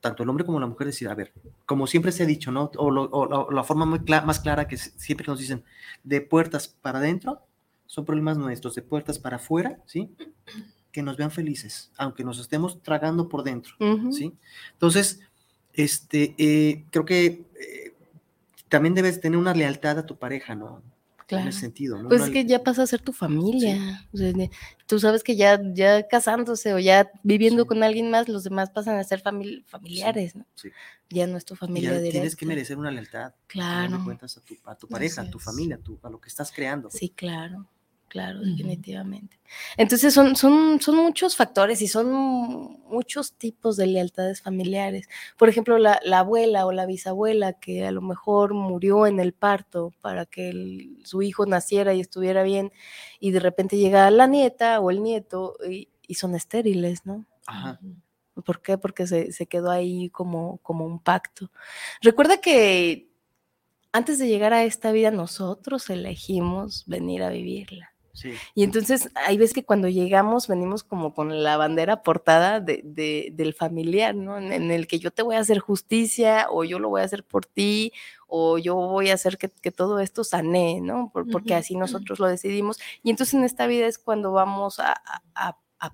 tanto 0.04 0.22
el 0.22 0.30
hombre 0.30 0.46
como 0.46 0.60
la 0.60 0.68
mujer 0.68 0.88
decir, 0.88 1.08
a 1.08 1.16
ver, 1.16 1.32
como 1.66 1.88
siempre 1.88 2.12
se 2.12 2.24
ha 2.24 2.26
dicho, 2.26 2.52
¿no? 2.52 2.70
O, 2.76 3.50
la 3.50 3.64
forma 3.64 3.86
muy 3.86 4.02
más 4.26 4.42
clara 4.42 4.68
que 4.68 4.76
siempre 4.76 5.26
nos 5.28 5.40
dicen, 5.40 5.64
de 6.04 6.20
puertas 6.20 6.68
para 6.68 7.00
adentro 7.00 7.42
son 7.94 8.06
problemas 8.06 8.40
nuestros, 8.40 8.74
de 8.74 8.82
puertas 8.82 9.20
para 9.20 9.36
afuera, 9.36 9.78
¿sí? 9.86 10.10
que 10.92 11.04
nos 11.04 11.16
vean 11.16 11.30
felices, 11.30 11.92
aunque 11.96 12.24
nos 12.24 12.40
estemos 12.40 12.82
tragando 12.82 13.30
por 13.30 13.44
dentro, 13.44 13.76
¿sí? 14.12 14.34
Entonces, 14.72 15.20
este, 15.74 16.34
eh, 16.40 16.86
creo 16.90 17.06
que 17.06 17.26
eh, 17.26 17.94
también 18.68 18.96
debes 18.96 19.22
tener 19.22 19.38
una 19.38 19.54
lealtad 19.54 20.00
a 20.00 20.08
tu 20.08 20.18
pareja, 20.18 20.56
¿no? 20.56 20.82
Claro. 21.28 21.44
En 21.44 21.50
ese 21.50 21.60
sentido, 21.60 22.02
¿no? 22.02 22.10
Pues 22.10 22.24
es 22.24 22.30
que 22.32 22.46
ya 22.46 22.64
pasa 22.64 22.82
a 22.82 22.88
ser 22.88 23.02
tu 23.02 23.14
familia. 23.14 24.08
tú 24.88 25.00
sabes 25.00 25.24
que 25.24 25.36
ya, 25.36 25.62
ya 25.74 26.08
casándose 26.08 26.74
o 26.74 26.80
ya 26.80 27.12
viviendo 27.22 27.68
con 27.68 27.84
alguien 27.84 28.10
más, 28.10 28.28
los 28.28 28.44
demás 28.44 28.72
pasan 28.72 28.98
a 28.98 29.04
ser 29.04 29.22
familiares, 29.22 30.36
¿no? 30.36 30.48
Ya 31.12 31.28
no 31.28 31.38
es 31.38 31.46
tu 31.46 31.56
familia 31.56 32.02
ya 32.02 32.10
Tienes 32.10 32.36
que 32.36 32.48
merecer 32.48 32.76
una 32.76 32.90
lealtad. 32.90 33.36
Claro. 33.46 34.04
cuentas 34.04 34.36
a 34.36 34.42
tu, 34.42 34.56
a 34.66 34.76
tu 34.76 34.88
a 34.96 35.30
tu 35.30 35.38
familia, 35.38 35.80
a, 36.04 36.08
a 36.08 36.10
lo 36.10 36.20
que 36.20 36.30
estás 36.30 36.52
creando. 36.52 36.90
Sí, 36.90 37.10
claro 37.10 37.68
claro, 38.14 38.42
definitivamente. 38.42 39.40
Entonces 39.76 40.14
son, 40.14 40.36
son, 40.36 40.80
son 40.80 40.98
muchos 40.98 41.36
factores 41.36 41.82
y 41.82 41.88
son 41.88 42.78
muchos 42.88 43.34
tipos 43.34 43.76
de 43.76 43.88
lealtades 43.88 44.40
familiares. 44.40 45.10
Por 45.36 45.50
ejemplo, 45.50 45.80
la, 45.80 46.00
abuela 46.16 46.68
o 46.68 46.72
la 46.72 46.86
bisabuela 46.86 47.54
que 47.54 47.88
a 47.88 47.92
lo 47.92 48.04
mejor 48.04 48.54
murió 48.54 49.08
en 49.08 49.20
el 49.20 49.34
parto 49.34 49.92
para 50.00 50.28
que 50.28 50.92
su 51.04 51.24
hijo 51.24 51.48
naciera 51.48 51.96
y 51.96 52.02
estuviera 52.02 52.44
bien 52.44 52.72
y 53.20 53.32
de 53.32 53.40
repente 53.40 53.78
llega 53.78 54.12
la 54.12 54.28
nieta 54.28 54.80
o 54.80 54.92
el 54.92 55.02
nieto 55.02 55.56
y, 55.68 55.90
son 56.14 56.36
estériles, 56.36 57.08
¿no? 57.08 57.26
Ajá. 57.48 57.80
¿Por 58.46 58.62
qué? 58.62 58.78
Porque 58.78 59.08
se, 59.08 59.32
se 59.32 59.48
quedó 59.48 59.72
ahí 59.72 60.12
como, 60.12 60.60
como 60.60 60.86
un 60.86 61.00
pacto. 61.00 61.50
Recuerda 62.00 62.38
que 62.38 63.10
antes 63.92 64.20
de 64.20 64.28
llegar 64.28 64.54
a 64.54 64.66
esta 64.66 64.92
vida 64.92 65.10
nosotros 65.10 65.90
elegimos 65.90 66.84
venir 66.86 67.24
a 67.24 67.30
vivirla. 67.30 67.93
Y 68.54 68.64
entonces 68.64 69.10
hay 69.16 69.38
veces 69.38 69.54
que 69.54 69.66
cuando 69.66 69.90
llegamos 69.90 70.48
venimos 70.48 70.84
como 70.84 71.14
con 71.14 71.44
la 71.44 71.58
bandera 71.58 72.04
portada 72.04 72.60
de, 72.60 73.32
del 73.34 73.54
familiar, 73.54 74.14
¿no? 74.16 74.38
En, 74.38 74.72
el 74.72 74.88
que 74.88 75.00
yo 75.00 75.12
te 75.12 75.24
voy 75.24 75.36
a 75.36 75.40
hacer 75.40 75.60
justicia 75.60 76.48
o 76.50 76.64
yo 76.64 76.80
lo 76.80 76.90
voy 76.90 77.02
a 77.02 77.06
hacer 77.06 77.24
por 77.24 77.46
ti 77.46 77.92
o 78.28 78.58
yo 78.58 78.76
voy 78.76 79.10
a 79.10 79.16
hacer 79.16 79.38
que, 79.38 79.72
todo 79.72 80.00
esto 80.00 80.24
sane, 80.24 80.80
¿no? 80.82 81.12
porque 81.14 81.56
así 81.56 81.76
nosotros 81.76 82.20
lo 82.20 82.28
decidimos. 82.28 82.80
Y 83.04 83.10
entonces 83.10 83.34
en 83.36 83.44
esta 83.44 83.68
vida 83.68 83.88
es 83.88 83.98
cuando 83.98 84.32
vamos 84.32 84.80
a, 84.80 85.02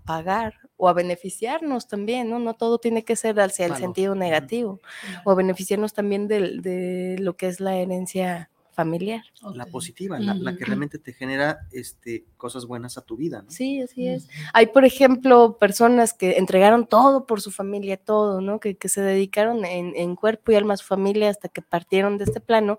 pagar 0.05 0.53
o 0.77 0.87
a 0.87 0.93
beneficiarnos 0.93 1.87
también, 1.87 2.29
¿no? 2.29 2.37
No 2.37 2.53
todo 2.53 2.77
tiene 2.77 3.03
que 3.03 3.15
ser 3.15 3.39
hacia 3.39 3.65
el 3.65 3.75
sentido 3.75 4.13
negativo, 4.13 4.79
o 5.25 5.31
a 5.31 5.35
beneficiarnos 5.35 5.93
también 5.93 6.27
de 6.27 7.15
lo 7.19 7.35
que 7.35 7.47
es 7.47 7.59
la 7.59 7.75
herencia 7.75 8.51
familiar. 8.79 9.25
La 9.55 9.65
positiva, 9.65 10.17
la, 10.19 10.55
que 10.55 10.63
realmente 10.63 10.99
te 10.99 11.11
genera 11.11 11.67
este, 11.73 12.23
cosas 12.37 12.65
buenas 12.65 12.97
a 12.97 13.01
tu 13.01 13.17
vida. 13.17 13.43
Sí, 13.49 13.81
así 13.81 14.07
es. 14.07 14.29
Hay, 14.53 14.67
por 14.67 14.85
ejemplo, 14.85 15.57
personas 15.57 16.13
que 16.13 16.37
entregaron 16.37 16.87
todo 16.87 17.25
por 17.25 17.41
su 17.41 17.51
familia, 17.51 17.97
todo, 17.97 18.39
¿no? 18.39 18.61
Que, 18.61 18.77
se 18.85 19.01
dedicaron 19.01 19.65
en, 19.65 20.15
cuerpo 20.15 20.53
y 20.53 20.55
alma 20.55 20.75
a 20.75 20.77
su 20.77 20.85
familia 20.85 21.29
hasta 21.29 21.49
que 21.49 21.61
partieron 21.61 22.17
de 22.17 22.23
este 22.23 22.39
plano 22.39 22.77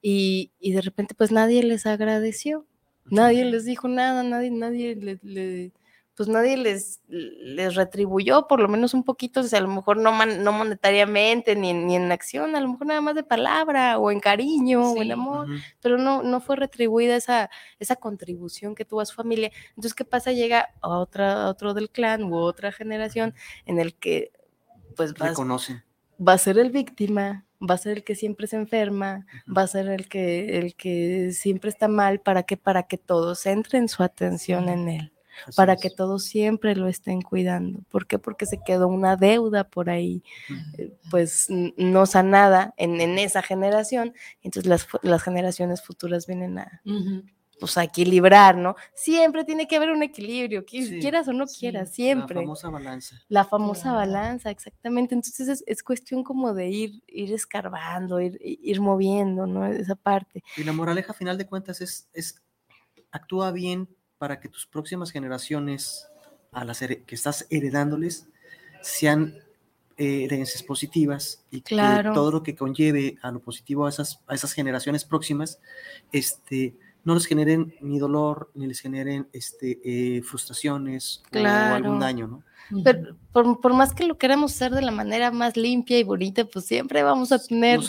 y, 0.00 0.52
de 0.60 0.80
repente 0.80 1.16
pues 1.16 1.32
nadie 1.32 1.64
les 1.64 1.84
agradeció, 1.84 2.64
nadie 3.06 3.44
les 3.44 3.64
dijo 3.64 3.88
nada, 3.88 4.22
nadie, 4.22 4.52
nadie 4.52 4.94
le, 4.94 5.72
pues 6.14 6.28
nadie 6.28 6.56
les, 6.56 7.00
les 7.08 7.74
retribuyó, 7.74 8.46
por 8.46 8.60
lo 8.60 8.68
menos 8.68 8.94
un 8.94 9.04
poquito, 9.04 9.40
o 9.40 9.42
sea, 9.42 9.58
a 9.58 9.62
lo 9.62 9.68
mejor 9.68 9.96
no, 9.96 10.26
no 10.26 10.52
monetariamente 10.52 11.56
ni, 11.56 11.72
ni, 11.72 11.96
en 11.96 12.12
acción, 12.12 12.54
a 12.56 12.60
lo 12.60 12.68
mejor 12.68 12.88
nada 12.88 13.00
más 13.00 13.14
de 13.14 13.22
palabra 13.22 13.98
o 13.98 14.10
en 14.10 14.20
cariño 14.20 14.92
o 14.92 15.02
en 15.02 15.12
amor, 15.12 15.46
pero 15.80 15.98
no, 15.98 16.22
no 16.22 16.40
fue 16.40 16.56
retribuida 16.56 17.16
esa, 17.16 17.50
esa 17.78 17.96
contribución 17.96 18.74
que 18.74 18.84
tuvo 18.84 19.00
a 19.00 19.06
su 19.06 19.14
familia. 19.14 19.50
Entonces, 19.70 19.94
¿qué 19.94 20.04
pasa? 20.04 20.32
Llega 20.32 20.68
a, 20.82 20.88
otra, 20.88 21.48
otro 21.48 21.74
del 21.74 21.90
clan 21.90 22.24
u 22.24 22.36
otra 22.36 22.72
generación 22.72 23.34
en 23.64 23.78
el 23.78 23.94
que, 23.94 24.32
pues, 24.96 25.14
reconocen. 25.14 25.82
Va 26.20 26.34
a 26.34 26.38
ser 26.38 26.58
el 26.58 26.70
víctima, 26.70 27.46
va 27.62 27.76
a 27.76 27.78
ser 27.78 27.98
el 27.98 28.04
que 28.04 28.14
siempre 28.14 28.46
se 28.46 28.56
enferma, 28.56 29.26
va 29.46 29.62
a 29.62 29.66
ser 29.66 29.88
el 29.88 30.06
que, 30.08 30.58
el 30.58 30.74
que 30.74 31.32
siempre 31.32 31.70
está 31.70 31.88
mal, 31.88 32.20
¿para 32.20 32.42
que 32.42 32.58
Para 32.58 32.82
que 32.82 32.98
todos 32.98 33.40
centren 33.40 33.88
su 33.88 34.02
atención 34.02 34.68
en 34.68 34.88
él 34.88 35.12
para 35.56 35.76
que 35.76 35.90
todos 35.90 36.24
siempre 36.24 36.74
lo 36.76 36.88
estén 36.88 37.22
cuidando. 37.22 37.80
¿Por 37.90 38.06
qué? 38.06 38.18
Porque 38.18 38.46
se 38.46 38.60
quedó 38.64 38.88
una 38.88 39.16
deuda 39.16 39.64
por 39.64 39.90
ahí, 39.90 40.22
eh, 40.78 40.92
pues 41.10 41.46
no 41.48 42.06
sanada 42.06 42.74
en, 42.76 43.00
en 43.00 43.18
esa 43.18 43.42
generación. 43.42 44.14
Entonces 44.42 44.68
las, 44.68 44.88
las, 45.02 45.22
generaciones 45.22 45.82
futuras 45.82 46.26
vienen 46.26 46.58
a, 46.58 46.82
pues, 47.60 47.76
a 47.76 47.84
equilibrar, 47.84 48.56
¿no? 48.56 48.74
Siempre 48.94 49.44
tiene 49.44 49.68
que 49.68 49.76
haber 49.76 49.90
un 49.90 50.02
equilibrio, 50.02 50.64
quieras 50.64 51.28
o 51.28 51.32
no 51.32 51.46
quieras, 51.46 51.90
siempre. 51.90 52.36
La 52.36 52.42
famosa 52.42 52.70
balanza. 52.70 53.16
La 53.28 53.44
famosa 53.44 53.92
balanza, 53.92 54.50
exactamente. 54.50 55.14
Entonces 55.14 55.46
es, 55.46 55.64
es, 55.66 55.82
cuestión 55.82 56.24
como 56.24 56.54
de 56.54 56.68
ir, 56.68 57.02
ir 57.06 57.32
escarbando, 57.32 58.20
ir, 58.20 58.38
ir 58.40 58.80
moviendo, 58.80 59.46
¿no? 59.46 59.66
Esa 59.66 59.94
parte. 59.94 60.42
Y 60.56 60.64
la 60.64 60.72
moraleja, 60.72 61.12
a 61.12 61.14
final 61.14 61.36
de 61.36 61.46
cuentas, 61.46 61.80
es, 61.80 62.08
es 62.12 62.42
actúa 63.12 63.52
bien 63.52 63.88
para 64.20 64.38
que 64.38 64.50
tus 64.50 64.66
próximas 64.66 65.12
generaciones, 65.12 66.06
a 66.52 66.62
las 66.66 66.80
que 66.80 67.14
estás 67.14 67.46
heredándoles, 67.48 68.28
sean 68.82 69.38
eh, 69.96 70.24
herencias 70.24 70.62
positivas 70.62 71.42
y 71.50 71.62
que 71.62 71.74
todo 72.12 72.30
lo 72.30 72.42
que 72.42 72.54
conlleve 72.54 73.16
a 73.22 73.30
lo 73.30 73.40
positivo 73.40 73.86
a 73.86 73.88
esas, 73.88 74.20
a 74.26 74.34
esas 74.34 74.52
generaciones 74.52 75.06
próximas, 75.06 75.58
este, 76.12 76.76
no 77.04 77.14
les 77.14 77.26
generen 77.26 77.74
ni 77.80 77.98
dolor, 77.98 78.50
ni 78.54 78.66
les 78.66 78.80
generen 78.80 79.28
este, 79.32 79.80
eh, 79.84 80.22
frustraciones 80.22 81.22
o 81.32 81.38
algún 81.38 81.98
daño, 82.00 82.26
¿no? 82.26 82.44
Pero 82.84 83.16
por, 83.32 83.74
más 83.74 83.92
que 83.92 84.04
lo 84.04 84.16
queramos 84.16 84.52
hacer 84.52 84.72
de 84.72 84.82
la 84.82 84.92
manera 84.92 85.30
más 85.30 85.56
limpia 85.56 85.98
y 85.98 86.04
bonita, 86.04 86.44
pues 86.44 86.66
siempre 86.66 87.02
vamos 87.02 87.32
a 87.32 87.38
tener 87.40 87.80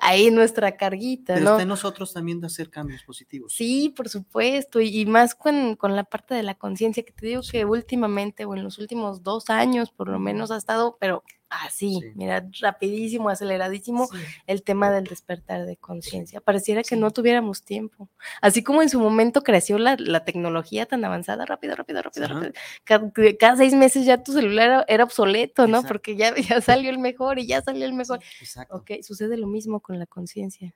ahí 0.00 0.30
nuestra 0.30 0.76
carguita, 0.76 1.34
Pero 1.34 1.44
¿no? 1.44 1.50
está 1.52 1.62
en 1.62 1.68
nosotros 1.68 2.12
también 2.12 2.40
de 2.40 2.46
hacer 2.46 2.70
cambios 2.70 3.02
positivos. 3.02 3.52
Sí, 3.52 3.92
por 3.96 4.08
supuesto, 4.08 4.80
y, 4.80 5.06
más 5.06 5.34
con, 5.34 5.76
con, 5.76 5.96
la 5.96 6.04
parte 6.04 6.34
de 6.34 6.42
la 6.42 6.54
conciencia, 6.54 7.02
que 7.02 7.12
te 7.12 7.26
digo 7.26 7.42
que 7.50 7.64
últimamente 7.64 8.44
o 8.44 8.54
en 8.54 8.62
los 8.62 8.78
últimos 8.78 9.22
dos 9.22 9.50
años 9.50 9.90
por 9.90 10.08
lo 10.08 10.18
menos 10.18 10.50
ha 10.50 10.56
estado, 10.56 10.96
pero 11.00 11.24
así, 11.50 12.00
mira, 12.14 12.48
rapidísimo, 12.60 13.28
aceleradísimo 13.28 14.08
el 14.46 14.62
tema 14.62 14.90
del 14.90 15.04
despertar 15.04 15.66
de 15.66 15.76
conciencia. 15.76 16.40
Pareciera 16.40 16.82
que 16.82 16.96
no 16.96 17.10
tuviéramos 17.10 17.62
tiempo. 17.62 18.08
Así 18.40 18.62
como 18.62 18.82
en 18.82 18.88
su 18.88 19.00
momento 19.00 19.42
creció 19.42 19.78
la, 19.78 19.96
la 19.98 20.24
tecnología 20.24 20.86
tan 20.86 21.04
avanzada, 21.04 21.46
rápido, 21.46 21.74
rápido, 21.76 22.02
rápido, 22.02 22.28
rápido. 22.28 22.52
Cada, 22.84 23.10
cada, 23.38 23.56
seis 23.56 23.74
meses 23.74 24.04
ya 24.04 24.22
tu 24.22 24.32
celular 24.32 24.84
era, 24.88 25.04
obsoleto, 25.04 25.66
¿no? 25.66 25.82
Porque 25.82 26.16
ya, 26.16 26.34
ya 26.36 26.60
salió 26.60 26.90
el 26.90 26.98
mejor 26.98 27.38
y 27.38 27.46
ya 27.46 27.62
salió 27.62 27.86
el 27.86 27.92
mejor. 27.92 28.20
Exacto. 28.40 28.76
Ok, 28.76 29.02
sucede 29.02 29.36
lo 29.36 29.46
mismo 29.46 29.80
con 29.80 29.98
la 29.98 30.06
conciencia, 30.06 30.74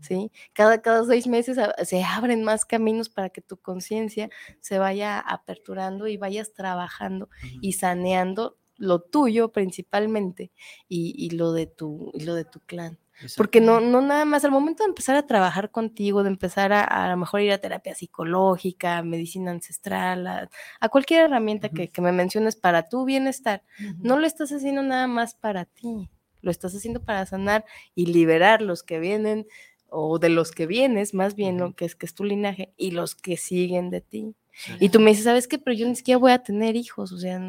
¿sí? 0.00 0.30
Cada, 0.52 0.80
cada 0.80 1.04
seis 1.04 1.26
meses 1.26 1.58
se 1.82 2.02
abren 2.02 2.44
más 2.44 2.64
caminos 2.64 3.08
para 3.08 3.30
que 3.30 3.40
tu 3.40 3.56
conciencia 3.56 4.30
se 4.60 4.78
vaya 4.78 5.18
aperturando 5.18 6.06
y 6.06 6.16
vayas 6.16 6.52
trabajando 6.52 7.28
y 7.60 7.74
saneando 7.74 8.56
lo 8.84 9.00
tuyo 9.00 9.50
principalmente 9.50 10.52
y, 10.88 11.30
lo, 11.30 11.52
de 11.52 11.66
tu, 11.66 12.12
lo 12.14 12.34
de 12.34 12.44
tu 12.44 12.60
clan. 12.60 12.98
Porque 13.36 13.60
no, 13.60 13.80
no 13.80 14.00
nada 14.00 14.24
más, 14.24 14.44
al 14.44 14.50
momento 14.50 14.82
de 14.82 14.88
empezar 14.88 15.14
a 15.16 15.26
trabajar 15.26 15.70
contigo, 15.70 16.24
de 16.24 16.30
empezar 16.30 16.72
a 16.72 16.82
a, 16.82 17.08
lo 17.08 17.16
mejor 17.16 17.40
ir 17.40 17.52
a 17.52 17.58
terapia 17.58 17.94
psicológica, 17.94 19.02
medicina 19.02 19.52
ancestral, 19.52 20.26
a, 20.26 20.88
cualquier 20.88 21.26
herramienta 21.26 21.68
que, 21.68 21.90
me 22.02 22.12
menciones 22.12 22.56
para 22.56 22.88
tu 22.88 23.04
bienestar, 23.04 23.62
no 23.98 24.18
lo 24.18 24.26
estás 24.26 24.50
haciendo 24.52 24.82
nada 24.82 25.06
más 25.06 25.34
para 25.34 25.64
ti, 25.64 26.10
lo 26.42 26.50
estás 26.50 26.74
haciendo 26.74 27.04
para 27.04 27.24
sanar 27.24 27.64
y 27.94 28.06
liberar 28.06 28.62
los 28.62 28.82
que 28.82 28.98
vienen 28.98 29.46
o 29.88 30.18
de 30.18 30.28
los 30.28 30.50
que 30.50 30.66
vienes, 30.66 31.14
más 31.14 31.36
bien, 31.36 31.58
lo 31.58 31.74
que 31.74 31.84
es 31.84 31.94
que 31.94 32.06
es 32.06 32.14
tu 32.14 32.24
linaje, 32.24 32.74
y 32.76 32.90
los 32.90 33.14
que 33.14 33.36
siguen 33.36 33.90
de 33.90 34.00
ti. 34.00 34.34
Y 34.80 34.88
tú 34.88 35.00
me 35.00 35.10
dices, 35.10 35.24
¿sabes 35.24 35.48
qué? 35.48 35.58
Pero 35.58 35.76
yo 35.76 35.86
ni 35.86 35.96
siquiera 35.96 36.18
voy 36.18 36.32
a 36.32 36.42
tener 36.42 36.76
hijos, 36.76 37.12
o 37.12 37.18
sea, 37.18 37.40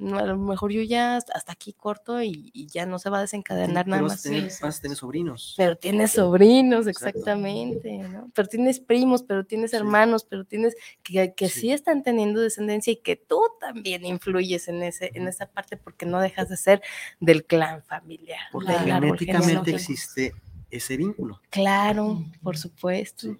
a 0.00 0.22
lo 0.22 0.36
mejor 0.36 0.72
yo 0.72 0.82
ya 0.82 1.16
hasta 1.16 1.52
aquí 1.52 1.72
corto 1.72 2.20
y, 2.20 2.50
ya 2.68 2.84
no 2.84 2.98
se 2.98 3.10
va 3.10 3.18
a 3.18 3.20
desencadenar 3.20 3.86
nada 3.86 4.02
más. 4.02 4.24
vas 4.60 4.78
a 4.78 4.82
tener 4.82 4.96
sobrinos. 4.96 5.54
Pero 5.56 5.76
tienes 5.76 6.12
sobrinos, 6.12 6.86
exactamente, 6.86 7.98
¿no? 7.98 8.30
Pero 8.34 8.48
tienes 8.48 8.80
primos, 8.80 9.22
pero 9.22 9.44
tienes 9.46 9.72
hermanos, 9.72 10.24
pero 10.24 10.44
tienes 10.44 10.74
que, 11.02 11.34
que 11.34 11.48
sí. 11.48 11.70
están 11.70 12.02
teniendo 12.02 12.40
descendencia 12.40 12.92
y 12.92 12.96
que 12.96 13.16
tú 13.16 13.40
también 13.60 14.04
influyes 14.04 14.66
en, 14.68 14.82
ese, 14.82 15.12
en 15.14 15.28
esa 15.28 15.46
parte 15.46 15.76
porque 15.76 16.06
no 16.06 16.20
dejas 16.20 16.48
de 16.48 16.56
ser 16.56 16.82
del 17.20 17.44
clan 17.44 17.82
familiar. 17.82 18.40
Porque 18.50 18.72
genéticamente 18.72 19.70
existe 19.70 20.34
ese 20.70 20.96
vínculo. 20.96 21.40
Claro, 21.50 22.24
por 22.42 22.58
supuesto. 22.58 23.36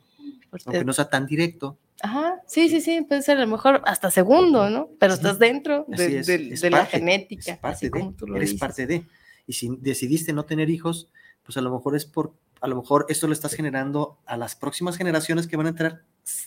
Aunque 0.66 0.84
no 0.84 0.92
sea 0.92 1.10
tan 1.10 1.26
directo, 1.26 1.78
Ajá, 2.02 2.42
sí, 2.46 2.68
sí, 2.68 2.80
sí, 2.80 3.02
puede 3.02 3.22
ser 3.22 3.38
a 3.38 3.40
lo 3.42 3.46
mejor 3.46 3.82
hasta 3.86 4.10
segundo, 4.10 4.68
¿no? 4.68 4.90
Pero 4.98 5.14
estás 5.14 5.38
dentro 5.38 5.86
de, 5.88 6.70
la 6.70 6.86
genética. 6.86 7.58
parte 7.60 7.88
de, 7.88 8.14
eres 8.36 8.54
parte 8.54 8.86
de. 8.86 9.04
Y 9.46 9.52
si 9.52 9.68
decidiste 9.80 10.32
no 10.32 10.44
tener 10.44 10.70
hijos, 10.70 11.08
pues 11.44 11.56
a 11.56 11.60
lo 11.60 11.70
mejor 11.70 11.94
es 11.94 12.04
por, 12.04 12.34
a 12.60 12.66
lo 12.66 12.76
mejor 12.76 13.06
esto 13.08 13.26
lo 13.26 13.32
estás 13.32 13.54
generando 13.54 14.18
a 14.26 14.36
las 14.36 14.56
próximas 14.56 14.96
generaciones 14.96 15.46
que 15.46 15.56
van 15.56 15.66
a 15.66 15.70
entrar, 15.70 16.02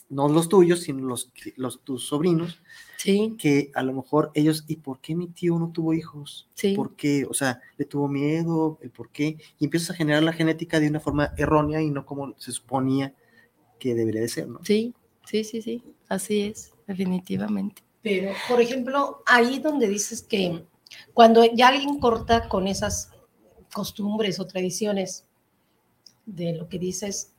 no 0.10 0.28
los 0.28 0.50
tuyos, 0.50 0.82
sino 0.82 1.06
los, 1.06 1.32
los 1.56 1.82
tus 1.84 2.08
sobrinos, 2.08 2.60
sí. 2.98 3.36
que 3.38 3.72
a 3.74 3.84
lo 3.84 3.94
mejor 3.94 4.32
ellos, 4.34 4.66
¿y 4.68 4.78
por 4.78 5.00
qué 5.00 5.16
mi 5.16 5.28
tío 5.28 5.58
no 5.60 5.72
tuvo 5.72 5.94
hijos? 5.94 6.50
Sí. 6.56 6.74
¿Por 6.76 6.96
qué? 6.96 7.26
O 7.30 7.34
sea, 7.34 7.62
le 7.78 7.86
tuvo 7.86 8.08
miedo, 8.08 8.80
el 8.82 8.90
por 8.90 9.12
qué, 9.12 9.38
y 9.60 9.66
empiezas 9.66 9.92
a 9.92 9.94
generar 9.94 10.24
la 10.24 10.34
genética 10.34 10.80
de 10.80 10.90
una 10.90 11.00
forma 11.00 11.34
errónea 11.38 11.82
y 11.82 11.92
no 11.92 12.06
como 12.06 12.34
se 12.38 12.52
suponía 12.52 13.14
que 13.80 13.94
debería 13.94 14.22
de 14.22 14.30
ser, 14.30 14.48
¿no? 14.48 14.60
Sí, 14.64 14.96
Sí, 15.28 15.44
sí, 15.44 15.62
sí, 15.62 15.84
así 16.08 16.42
es, 16.44 16.72
definitivamente. 16.88 17.84
Pero, 18.02 18.32
por 18.48 18.62
ejemplo, 18.62 19.24
ahí 19.26 19.60
donde 19.60 19.90
dices 19.90 20.22
que 20.22 20.63
cuando 21.13 21.44
ya 21.44 21.68
alguien 21.68 22.00
corta 22.00 22.48
con 22.48 22.66
esas 22.66 23.12
costumbres 23.74 24.40
o 24.40 24.48
tradiciones 24.48 25.26
de 26.26 26.54
lo 26.54 26.70
que 26.70 26.80
dices, 26.80 27.34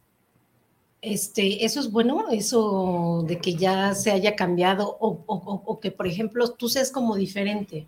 este, 1.01 1.65
eso 1.65 1.81
es 1.81 1.91
bueno, 1.91 2.27
eso 2.31 3.25
de 3.27 3.39
que 3.39 3.55
ya 3.55 3.95
se 3.95 4.11
haya 4.11 4.37
cambiado 4.37 4.99
o, 5.01 5.25
o, 5.27 5.81
que, 5.81 5.91
por 5.91 6.07
ejemplo, 6.07 6.51
tú 6.53 6.69
seas 6.69 6.93
como 6.93 7.17
diferente 7.17 7.87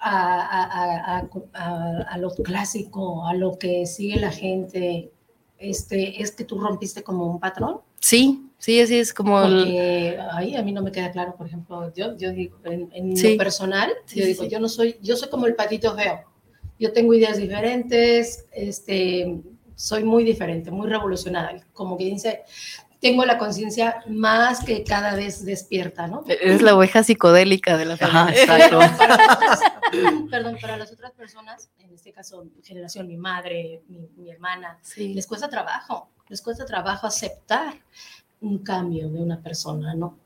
a, 0.00 1.22
a, 1.52 2.18
lo 2.18 2.30
clásico, 2.30 3.24
a 3.24 3.34
lo 3.34 3.56
que 3.56 3.86
sigue 3.86 4.18
la 4.18 4.32
gente, 4.32 5.12
este, 5.58 6.20
es 6.20 6.32
que 6.32 6.44
tú 6.44 6.58
rompiste 6.58 7.04
como 7.04 7.26
un 7.26 7.38
patrón. 7.38 7.82
Sí, 8.00 8.49
sí, 8.60 8.80
así 8.80 8.98
es 8.98 9.12
como... 9.12 9.40
Porque 9.40 10.16
ahí 10.32 10.54
a 10.54 10.62
mí 10.62 10.70
no 10.70 10.82
me 10.82 10.92
queda 10.92 11.10
claro, 11.10 11.34
por 11.36 11.48
ejemplo, 11.48 11.92
yo, 11.92 12.16
yo 12.16 12.30
digo, 12.30 12.58
en, 12.64 13.14
lo 13.14 13.36
personal, 13.36 13.90
yo 14.14 14.24
digo, 14.24 14.44
yo 14.44 14.60
no 14.60 14.68
soy, 14.68 14.96
yo 15.02 15.16
soy 15.16 15.28
como 15.28 15.46
el 15.46 15.56
patito 15.56 15.96
feo. 15.96 16.24
Yo 16.78 16.92
tengo 16.92 17.12
ideas 17.12 17.36
diferentes, 17.36 18.46
este, 18.52 19.42
soy 19.74 20.04
muy 20.04 20.24
diferente, 20.24 20.70
muy 20.70 20.88
revolucionaria. 20.88 21.66
Como 21.72 21.98
que 21.98 22.04
dice, 22.04 22.44
tengo 23.00 23.24
la 23.24 23.38
conciencia 23.38 24.04
más 24.06 24.62
que 24.62 24.84
cada 24.84 25.14
vez 25.14 25.44
despierta, 25.44 26.06
¿no? 26.06 26.22
Es 26.28 26.60
la 26.60 26.76
oveja 26.76 27.02
psicodélica 27.02 27.78
de 27.78 27.86
la 27.86 27.96
familia. 27.96 28.42
exacto. 28.42 28.78
perdón, 30.30 30.58
para 30.60 30.76
las 30.76 30.92
otras 30.92 31.12
personas, 31.12 31.70
en 31.78 31.94
este 31.94 32.12
caso, 32.12 32.44
generación, 32.62 33.08
mi 33.08 33.16
madre, 33.16 33.82
mi, 33.88 34.30
hermana, 34.30 34.78
les 34.96 35.26
cuesta 35.26 35.48
trabajo, 35.48 36.10
les 36.28 36.42
cuesta 36.42 36.66
trabajo 36.66 37.06
aceptar 37.06 37.74
un 38.40 38.58
cambio 38.58 39.08
de 39.10 39.20
una 39.20 39.40
persona, 39.40 39.94
¿no? 39.94 40.16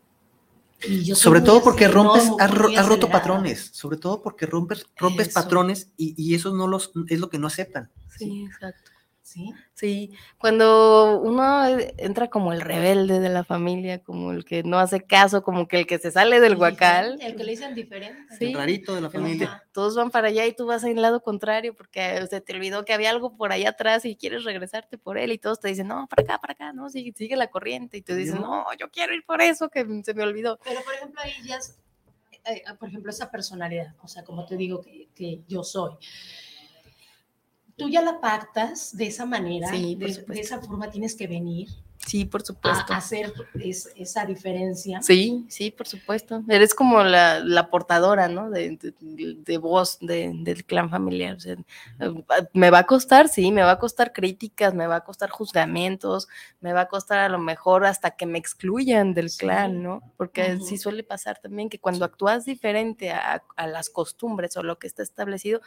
sobre 1.15 1.41
todo 1.41 1.63
porque 1.63 1.89
rompes, 1.89 2.31
has, 2.39 2.87
roto 2.87 3.09
patrones, 3.09 3.71
sobre 3.73 3.97
todo 3.97 4.21
porque 4.21 4.45
rompes, 4.45 4.87
rompes 4.97 5.31
patrones 5.31 5.93
y, 5.97 6.15
y 6.23 6.35
eso 6.35 6.53
no 6.53 6.67
los, 6.67 6.93
es 7.09 7.21
lo 7.21 7.31
que 7.31 7.39
no 7.39 7.47
aceptan. 7.47 7.91
sí, 8.19 8.45
exacto. 8.45 8.94
Sí. 9.35 9.53
Sí, 9.73 10.13
cuando 10.39 11.21
uno 11.21 11.67
entra 11.99 12.29
como 12.29 12.53
el 12.53 12.61
rebelde 12.61 13.19
de 13.19 13.29
la 13.29 13.43
familia, 13.43 13.99
como 13.99 14.31
el 14.31 14.45
que 14.45 14.63
no 14.63 14.79
hace 14.79 15.01
caso, 15.01 15.43
como 15.43 15.67
que 15.67 15.81
el 15.81 15.87
que 15.89 15.99
se 15.99 16.13
sale 16.13 16.39
del 16.39 16.55
guacal. 16.55 17.19
El 17.21 17.35
que 17.35 17.43
le 17.43 17.51
dicen 17.51 17.75
diferente. 17.75 18.37
Sí. 18.39 18.47
El 18.47 18.55
rarito 18.55 18.95
de 18.95 19.01
la 19.01 19.11
familia. 19.11 19.65
Todos 19.73 19.97
van 19.97 20.13
para 20.13 20.29
allá 20.29 20.47
y 20.47 20.53
tú 20.53 20.67
vas 20.67 20.85
en 20.85 20.97
el 20.97 21.03
lado 21.03 21.21
contrario 21.21 21.75
porque 21.75 22.25
se 22.31 22.41
te 22.41 22.55
olvidó 22.55 22.85
que 22.85 22.93
había 22.93 23.11
algo 23.11 23.37
por 23.37 23.51
allá 23.51 23.71
atrás 23.71 24.05
y 24.05 24.15
quieres 24.15 24.45
regresarte 24.45 24.99
por 24.99 25.19
él 25.19 25.33
y 25.33 25.39
todos 25.39 25.59
te 25.59 25.67
dicen, 25.67 25.89
no, 25.89 26.07
para 26.07 26.23
acá, 26.23 26.39
para 26.39 26.53
acá, 26.53 26.73
no, 26.73 26.89
sigue, 26.89 27.13
sigue 27.17 27.35
la 27.35 27.49
corriente. 27.49 27.97
Y 27.97 28.03
tú 28.03 28.15
dices, 28.15 28.39
no, 28.39 28.67
yo 28.79 28.89
quiero 28.91 29.15
ir 29.15 29.25
por 29.25 29.43
eso 29.43 29.69
que 29.69 29.85
se 30.05 30.15
me 30.15 30.23
olvidó. 30.23 30.61
Pero 30.63 30.81
por 30.83 30.95
ejemplo, 30.95 31.21
ahí 31.21 31.33
ya 31.45 31.59
eh, 32.47 32.63
por 32.79 32.89
ejemplo, 32.89 33.11
esa 33.11 33.31
personalidad, 33.31 33.95
o 34.03 34.09
sea, 34.09 34.23
como 34.23 34.45
te 34.45 34.57
digo 34.57 34.83
que, 34.83 35.09
que 35.15 35.41
yo 35.49 35.65
soy, 35.65 35.95
tú 37.77 37.89
ya 37.89 38.03
la 38.03 38.21
pactas 38.21 38.97
de 38.97 39.07
esa 39.07 39.27
manera, 39.27 39.69
Sí, 39.69 39.95
de 39.97 40.41
esa 40.41 40.61
forma 40.61 40.91
tienes 40.91 41.15
que 41.15 41.27
venir 41.27 41.69
Sí, 42.07 42.25
por 42.25 42.43
supuesto. 42.43 42.93
a 42.93 42.97
hacer 42.99 43.33
es- 43.55 43.91
esa 43.97 44.27
diferencia. 44.27 45.01
Sí, 45.03 45.45
sí, 45.49 45.71
por 45.71 45.87
supuesto. 45.87 46.43
Eres 46.49 46.75
como 46.75 47.03
la, 47.03 47.41
la 47.41 47.71
portadora, 47.71 48.29
¿no? 48.29 48.51
De, 48.51 48.77
de- 49.01 49.35
de 49.39 49.59
voz 49.59 49.99
de- 50.01 50.31
del 50.35 50.65
clan 50.65 50.91
familiar. 50.91 51.37
O 51.37 51.41
sea, 51.41 51.57
me 52.53 52.71
va 52.71 52.81
a 52.81 52.87
costar, 52.87 53.29
sí, 53.29 53.51
me 53.53 53.63
va 53.63 53.73
a 53.73 53.79
costar 53.79 54.13
críticas, 54.13 54.75
me 54.75 54.87
va 54.87 54.97
a 54.97 55.05
costar 55.05 55.31
juzgamientos, 55.31 56.29
me 56.61 56.73
va 56.73 56.83
a 56.83 56.89
costar 56.89 57.19
a 57.21 57.29
lo 57.29 57.39
mejor 57.39 57.85
hasta 57.87 58.13
que 58.13 58.27
me 58.27 58.39
excluyan 58.39 59.15
del 59.15 59.31
Sí. 59.31 59.39
clan, 59.39 59.83
¿no? 59.83 60.03
Porque 60.17 60.59
sí 60.61 60.77
suele 60.79 61.03
pasar 61.03 61.39
también 61.41 61.69
que 61.71 61.79
cuando 61.81 62.05
actúas 62.05 62.45
diferente 62.45 63.11
a, 63.13 63.43
a 63.57 63.67
las 63.67 63.89
costumbres 63.91 64.57
o 64.57 64.63
lo 64.63 64.79
que 64.79 64.87
está 64.87 65.03
establecido, 65.03 65.61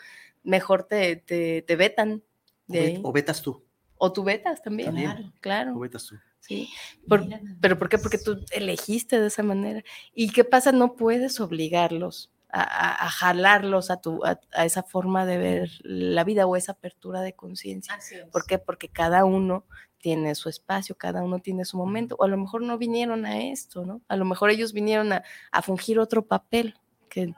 mejor 0.43 0.83
te, 0.83 1.15
te, 1.15 1.61
te 1.63 1.75
vetan 1.75 2.21
de 2.67 2.99
o 3.03 3.11
vetas 3.11 3.41
tú. 3.41 3.63
O 3.99 4.13
tú 4.13 4.23
vetas 4.23 4.61
también, 4.61 4.89
También. 4.89 5.11
Claro. 5.11 5.31
claro. 5.41 5.75
O 5.75 5.79
vetas 5.79 6.05
tú. 6.05 6.15
Sí. 6.47 6.69
Por- 7.07 7.25
¿Pero 7.61 7.77
por 7.77 7.89
qué? 7.89 7.97
Porque 7.97 8.17
tú 8.17 8.39
elegiste 8.51 9.19
de 9.19 9.27
esa 9.27 9.43
manera. 9.43 9.83
¿Y 10.13 10.29
qué 10.31 10.43
pasa? 10.43 10.71
No 10.71 10.95
puedes 10.95 11.39
obligarlos 11.39 12.31
a, 12.49 12.61
a- 12.61 13.05
a 13.05 13.09
jalarlos 13.09 13.91
a, 13.91 13.99
tu, 14.01 14.23
a, 14.25 14.39
a 14.53 14.65
esa 14.65 14.83
forma 14.83 15.25
de 15.25 15.37
ver 15.37 15.69
la 15.83 16.23
vida 16.23 16.45
o 16.47 16.55
esa 16.55 16.71
apertura 16.73 17.21
de 17.21 17.33
conciencia. 17.33 17.93
¿Por 18.31 18.45
qué? 18.45 18.57
Porque 18.59 18.87
cada 18.89 19.25
uno 19.25 19.65
tiene 19.99 20.35
su 20.35 20.47
espacio, 20.47 20.95
cada 20.95 21.21
uno 21.23 21.39
tiene 21.39 21.65
su 21.65 21.75
momento. 21.77 22.15
O 22.19 22.23
a 22.23 22.27
lo 22.27 22.37
mejor 22.37 22.61
no 22.61 22.77
vinieron 22.77 23.25
a 23.25 23.41
esto, 23.41 23.83
¿no? 23.85 24.01
A 24.07 24.15
lo 24.15 24.23
mejor 24.25 24.49
ellos 24.51 24.71
vinieron 24.71 25.11
a, 25.11 25.23
a 25.51 25.61
fungir 25.61 25.99
otro 25.99 26.25
papel, 26.25 26.75
que, 27.09 27.33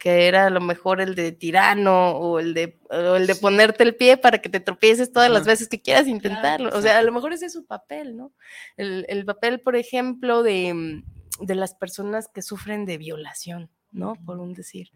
que 0.00 0.26
era 0.26 0.46
a 0.46 0.50
lo 0.50 0.60
mejor 0.62 1.00
el 1.02 1.14
de 1.14 1.30
tirano 1.30 2.12
o 2.12 2.40
el 2.40 2.54
de, 2.54 2.80
o 2.90 3.16
el 3.16 3.26
de 3.26 3.34
Sí. 3.34 3.40
ponerte 3.42 3.84
el 3.84 3.94
pie 3.94 4.16
para 4.16 4.38
que 4.40 4.48
te 4.48 4.58
tropieces 4.58 5.12
todas 5.12 5.30
las 5.30 5.44
veces 5.44 5.68
que 5.68 5.80
quieras 5.82 6.08
intentarlo. 6.08 6.70
o 6.76 6.80
sea, 6.82 6.98
a 6.98 7.02
lo 7.02 7.12
mejor 7.12 7.34
ese 7.34 7.46
es 7.46 7.52
su 7.52 7.66
papel, 7.66 8.16
¿no? 8.16 8.32
El, 8.78 9.04
el 9.08 9.24
papel, 9.26 9.60
por 9.60 9.76
ejemplo, 9.76 10.42
de, 10.42 10.72
mm, 10.74 11.44
de 11.46 11.54
las 11.54 11.74
personas 11.74 12.28
que 12.28 12.40
sufren 12.40 12.86
de 12.86 12.96
violación, 12.96 13.70
¿no? 13.92 14.14
Por 14.24 14.38
un 14.38 14.54
decir. 14.54 14.90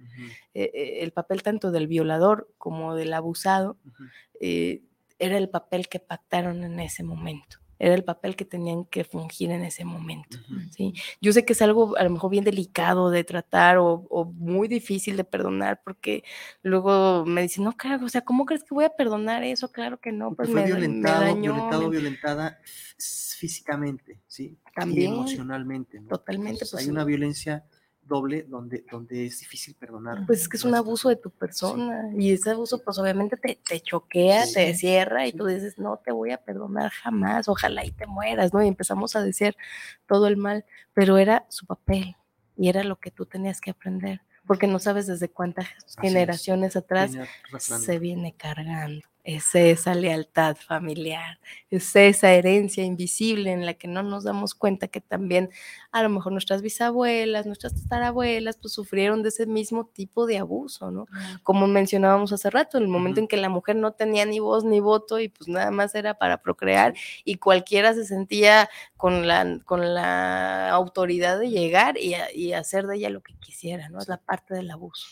Eh, 0.55 0.71
eh, 0.75 0.99
el 1.03 1.13
papel 1.13 1.43
tanto 1.43 1.71
del 1.71 1.87
violador 1.87 2.49
como 2.57 2.95
del 2.95 3.13
abusado 3.13 3.77
eh, 4.41 4.83
era 5.19 5.37
el 5.37 5.51
papel 5.51 5.89
que 5.89 6.01
pactaron 6.01 6.65
en 6.65 6.81
ese 6.81 7.03
momento. 7.03 7.59
Era 7.79 7.95
el 7.95 8.05
papel 8.05 8.37
que 8.37 8.45
tenían 8.45 8.85
que 8.85 9.05
fungir 9.05 9.51
en 9.51 9.63
ese 9.65 9.85
momento. 9.85 10.39
¿sí? 10.71 10.95
Yo 11.21 11.33
sé 11.33 11.45
que 11.45 11.53
es 11.55 11.63
algo 11.63 11.97
a 11.97 12.05
lo 12.05 12.11
mejor 12.11 12.31
bien 12.31 12.45
delicado 12.45 13.11
de 13.11 13.25
tratar 13.25 13.79
o, 13.79 14.07
o 14.11 14.25
muy 14.27 14.69
difícil 14.69 15.17
de 15.17 15.25
perdonar 15.25 15.83
porque 15.85 16.25
luego 16.63 17.25
me 17.27 17.43
dicen, 17.43 17.65
no, 17.65 17.73
claro, 17.77 18.07
o 18.07 18.09
sea, 18.09 18.23
¿cómo 18.23 18.45
crees 18.47 18.63
que 18.65 18.75
voy 18.75 18.85
a 18.85 18.91
perdonar 18.91 19.43
eso? 19.45 19.71
Claro 19.73 19.99
que 19.99 20.13
no, 20.13 20.35
Porque 20.35 20.37
pues 20.37 20.51
fue 20.53 20.61
me, 20.63 20.67
violentado, 20.67 21.21
dañó, 21.25 21.41
violentado, 21.53 21.83
me- 21.83 21.89
violentada 21.91 22.59
físicamente, 22.99 24.21
¿sí? 24.27 24.57
También, 24.75 25.13
Y 25.13 25.15
emocionalmente. 25.15 26.01
¿no? 26.01 26.09
totalmente, 26.09 26.53
Entonces, 26.53 26.71
pues, 26.73 26.85
hay 26.85 26.91
una 26.91 27.05
violencia 27.05 27.65
doble 28.07 28.43
donde, 28.43 28.85
donde 28.91 29.27
es 29.27 29.41
difícil 29.41 29.75
perdonar. 29.75 30.25
Pues 30.27 30.43
es 30.43 30.49
que 30.49 30.57
es 30.57 30.65
un 30.65 30.75
abuso 30.75 31.09
de 31.09 31.17
tu 31.17 31.31
persona 31.31 32.11
y 32.17 32.33
ese 32.33 32.51
abuso 32.51 32.83
pues 32.83 32.99
obviamente 32.99 33.37
te, 33.37 33.59
te 33.67 33.81
choquea, 33.81 34.45
te 34.53 34.75
cierra 34.75 35.27
y 35.27 35.33
tú 35.33 35.47
dices, 35.47 35.79
no 35.79 36.01
te 36.05 36.13
voy 36.13 36.31
a 36.33 36.39
perdonar 36.39 36.91
jamás, 36.91 37.49
ojalá 37.49 37.85
y 37.85 37.93
te 37.93 38.07
mueras, 38.07 38.53
¿no? 38.53 38.63
Y 38.63 38.69
empezamos 38.69 39.17
a 39.17 39.23
decir 39.23 39.57
todo 40.07 40.27
el 40.27 40.37
mal, 40.37 40.65
pero 40.93 41.19
era 41.19 41.47
su 41.49 41.67
papel 41.67 42.17
y 42.57 42.69
era 42.69 42.85
lo 42.85 42.97
que 42.97 43.11
tú 43.11 43.27
tenías 43.27 43.61
que 43.61 43.71
aprender, 43.71 44.21
porque 44.47 44.67
no 44.67 44.79
sabes 44.79 45.07
desde 45.07 45.29
cuántas 45.29 45.67
es. 45.67 45.97
generaciones 46.01 46.77
atrás 46.77 47.13
Viene 47.13 47.29
se 47.61 47.99
viene 47.99 48.35
cargando. 48.37 49.07
Es 49.27 49.55
esa 49.55 49.95
lealtad 49.95 50.55
familiar, 50.55 51.41
es 51.71 51.97
esa 51.97 52.33
herencia 52.33 52.85
invisible 52.85 53.53
en 53.53 53.65
la 53.65 53.73
que 53.73 53.89
no 53.89 54.03
nos 54.03 54.23
damos 54.25 54.55
cuenta 54.55 54.87
que 54.89 55.01
también 55.01 55.49
a 55.93 56.03
lo 56.03 56.11
mejor 56.11 56.33
nuestras 56.33 56.61
bisabuelas, 56.61 57.47
nuestras 57.47 57.75
tatarabuelas, 57.75 58.59
pues 58.59 58.75
sufrieron 58.75 59.23
de 59.23 59.31
ese 59.31 59.47
mismo 59.47 59.87
tipo 59.87 60.27
de 60.27 60.37
abuso, 60.37 60.91
¿no? 60.91 61.07
Como 61.43 61.67
mencionábamos 61.67 62.33
hace 62.35 62.51
rato, 62.51 62.77
el 62.77 62.87
momento 62.87 63.19
en 63.19 63.27
que 63.27 63.39
la 63.39 63.49
mujer 63.49 63.77
no 63.77 63.93
tenía 63.93 64.27
ni 64.27 64.41
voz 64.41 64.63
ni 64.63 64.81
voto 64.81 65.19
y 65.19 65.31
pues 65.31 65.49
nada 65.49 65.71
más 65.71 65.95
era 65.95 66.13
para 66.19 66.43
procrear 66.43 66.93
y 67.25 67.37
cualquiera 67.37 67.95
se 67.95 68.05
sentía 68.05 68.69
con 68.99 69.27
la, 69.27 69.59
con 69.65 69.95
la 69.95 70.69
autoridad 70.69 71.39
de 71.39 71.49
llegar 71.49 71.97
y, 71.97 72.13
a- 72.13 72.31
y 72.31 72.53
hacer 72.53 72.87
de 72.87 72.97
ella 72.97 73.09
lo 73.09 73.23
que 73.23 73.33
quisiera, 73.39 73.89
¿no? 73.89 74.01
Es 74.01 74.09
la 74.09 74.19
parte 74.19 74.53
del 74.53 74.71
abuso. 74.71 75.07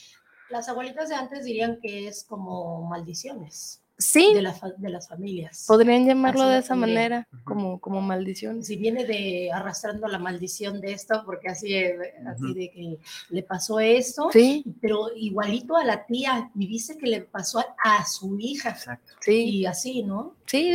Las 0.51 0.68
abuelitas 0.68 1.09
de 1.09 1.14
antes 1.14 1.44
dirían 1.46 1.79
que 1.81 2.09
es 2.09 2.25
como 2.25 2.83
maldiciones 2.90 3.82
Sí, 4.05 4.33
de, 4.35 4.43
la 4.43 4.53
fa- 4.53 4.73
de 4.77 4.88
las 4.91 5.09
familias. 5.09 5.65
podrían 5.69 6.07
llamarlo 6.07 6.43
Así 6.43 6.53
de 6.53 6.59
esa 6.59 6.75
manera, 6.75 7.29
como, 7.45 7.81
como 7.81 8.01
maldición. 8.01 8.62
Si 8.65 8.77
viene 8.77 9.05
de 9.05 9.51
arrastrando 9.53 10.07
la 10.09 10.19
maldición 10.19 10.81
de 10.81 10.93
esto, 10.93 11.23
porque 11.25 11.49
así, 11.49 11.75
eh, 11.75 11.97
así 12.27 12.53
de 12.55 12.71
que 12.71 12.99
le 13.31 13.43
pasó 13.43 13.81
esto, 13.81 14.29
Sí, 14.33 14.65
pero 14.81 15.07
igualito 15.17 15.77
a 15.77 15.85
la 15.85 16.05
tía, 16.07 16.51
y 16.55 16.67
dice 16.67 16.97
que 16.99 17.07
le 17.07 17.21
pasó 17.23 17.61
a, 17.61 17.67
a 17.83 18.05
su 18.07 18.38
hija, 18.38 18.71
Exacto. 18.71 19.12
sí, 19.21 19.45
y 19.59 19.67
así, 19.67 20.03
¿no? 20.03 20.35
Sí, 20.53 20.71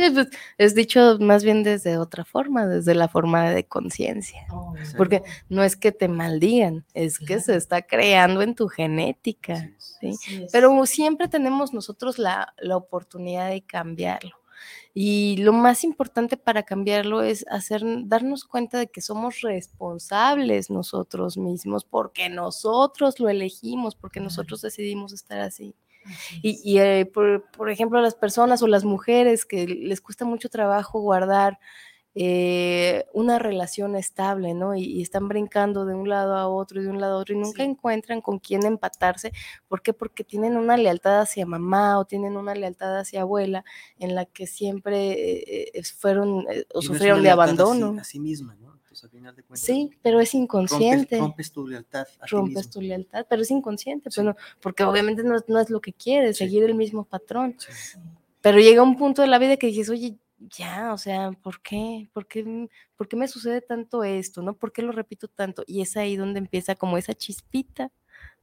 es 0.58 0.74
dicho 0.74 1.18
más 1.20 1.44
bien 1.44 1.62
desde 1.62 1.98
otra 1.98 2.24
forma, 2.24 2.66
desde 2.66 2.96
la 2.96 3.08
forma 3.08 3.50
de 3.50 3.64
conciencia. 3.64 4.44
Oh, 4.50 4.74
Porque 4.96 5.22
no 5.48 5.62
es 5.62 5.76
que 5.76 5.92
te 5.92 6.08
maldigan, 6.08 6.84
es 6.94 7.20
que 7.20 7.38
se 7.38 7.54
está 7.54 7.82
creando 7.82 8.42
en 8.42 8.56
tu 8.56 8.66
genética. 8.66 9.70
¿sí? 9.78 10.16
Pero 10.50 10.84
siempre 10.84 11.28
tenemos 11.28 11.72
nosotros 11.72 12.18
la, 12.18 12.52
la 12.58 12.76
oportunidad 12.76 13.50
de 13.50 13.62
cambiarlo. 13.62 14.36
Y 14.94 15.36
lo 15.36 15.52
más 15.52 15.84
importante 15.84 16.36
para 16.36 16.64
cambiarlo 16.64 17.22
es 17.22 17.46
hacer, 17.48 17.82
darnos 18.06 18.44
cuenta 18.44 18.78
de 18.78 18.88
que 18.88 19.00
somos 19.00 19.42
responsables 19.42 20.70
nosotros 20.70 21.36
mismos, 21.36 21.84
porque 21.84 22.28
nosotros 22.28 23.20
lo 23.20 23.28
elegimos, 23.28 23.94
porque 23.94 24.18
nosotros 24.18 24.60
decidimos 24.60 25.12
estar 25.12 25.38
así. 25.38 25.76
Y, 26.42 26.78
eh, 26.78 27.06
por, 27.06 27.44
por 27.50 27.70
ejemplo, 27.70 28.00
las 28.00 28.14
personas 28.14 28.62
o 28.62 28.66
las 28.66 28.84
mujeres 28.84 29.44
que 29.44 29.66
les 29.66 30.00
cuesta 30.00 30.24
mucho 30.24 30.48
trabajo 30.48 31.00
guardar 31.00 31.58
eh, 32.20 33.04
una 33.12 33.38
relación 33.38 33.94
estable, 33.94 34.52
¿no? 34.54 34.74
Y, 34.74 34.82
y 34.82 35.02
están 35.02 35.28
brincando 35.28 35.84
de 35.84 35.94
un 35.94 36.08
lado 36.08 36.34
a 36.36 36.48
otro 36.48 36.80
y 36.80 36.84
de 36.84 36.90
un 36.90 37.00
lado 37.00 37.16
a 37.16 37.20
otro 37.20 37.34
y 37.34 37.38
nunca 37.38 37.62
Sí. 37.62 37.68
encuentran 37.70 38.20
con 38.22 38.40
quién 38.40 38.64
empatarse. 38.66 39.30
¿Por 39.68 39.82
qué? 39.82 39.92
Porque 39.92 40.24
tienen 40.24 40.56
una 40.56 40.76
lealtad 40.76 41.20
hacia 41.20 41.46
mamá 41.46 41.96
o 41.98 42.06
tienen 42.06 42.36
una 42.36 42.54
lealtad 42.56 42.98
hacia 42.98 43.20
abuela 43.20 43.64
en 43.98 44.16
la 44.16 44.24
que 44.24 44.46
siempre 44.48 45.12
eh, 45.12 45.70
eh, 45.74 45.82
fueron 45.84 46.44
eh, 46.50 46.64
o 46.74 46.80
Y 46.80 46.82
sufrieron 46.86 47.22
de 47.22 47.30
abandono. 47.30 47.96
A 48.00 48.04
sí 48.04 48.18
misma, 48.18 48.56
¿no? 48.56 48.67
Entonces, 48.98 49.04
al 49.04 49.10
final 49.10 49.36
de 49.36 49.42
cuentas, 49.42 49.64
Sí, 49.66 49.90
pero 50.02 50.20
es 50.20 50.34
inconsciente. 50.34 51.18
rompes 51.18 51.52
tu 51.52 51.66
lealtad 51.66 52.06
a 52.20 52.24
ti 52.26 52.30
rompes 52.30 52.56
mismo. 52.56 52.72
tu 52.72 52.80
lealtad, 52.80 53.26
pero 53.28 53.42
es 53.42 53.50
inconsciente, 53.50 54.10
Sí. 54.10 54.16
pues 54.20 54.24
no, 54.26 54.36
porque 54.60 54.84
obviamente 54.84 55.22
no, 55.22 55.36
no 55.46 55.60
es 55.60 55.70
lo 55.70 55.80
que 55.80 55.92
quieres, 55.92 56.36
Sí. 56.36 56.44
seguir 56.44 56.64
el 56.64 56.74
mismo 56.74 57.04
patrón. 57.04 57.56
Sí. 57.58 57.98
Pero 58.40 58.58
llega 58.58 58.82
un 58.82 58.96
punto 58.96 59.22
de 59.22 59.28
la 59.28 59.38
vida 59.38 59.56
que 59.56 59.68
dices, 59.68 59.88
oye, 59.90 60.16
ya, 60.56 60.92
o 60.92 60.98
sea, 60.98 61.32
¿por 61.32 61.60
qué? 61.62 62.08
¿Por 62.12 62.26
qué, 62.28 62.68
por 62.96 63.08
qué 63.08 63.16
me 63.16 63.26
sucede 63.28 63.60
tanto 63.60 64.04
esto? 64.04 64.40
¿No? 64.42 64.54
¿Por 64.54 64.72
qué 64.72 64.82
lo 64.82 64.92
repito 64.92 65.26
tanto? 65.28 65.64
Y 65.66 65.80
es 65.82 65.96
ahí 65.96 66.16
donde 66.16 66.38
empieza 66.38 66.74
como 66.76 66.96
esa 66.96 67.14
chispita 67.14 67.90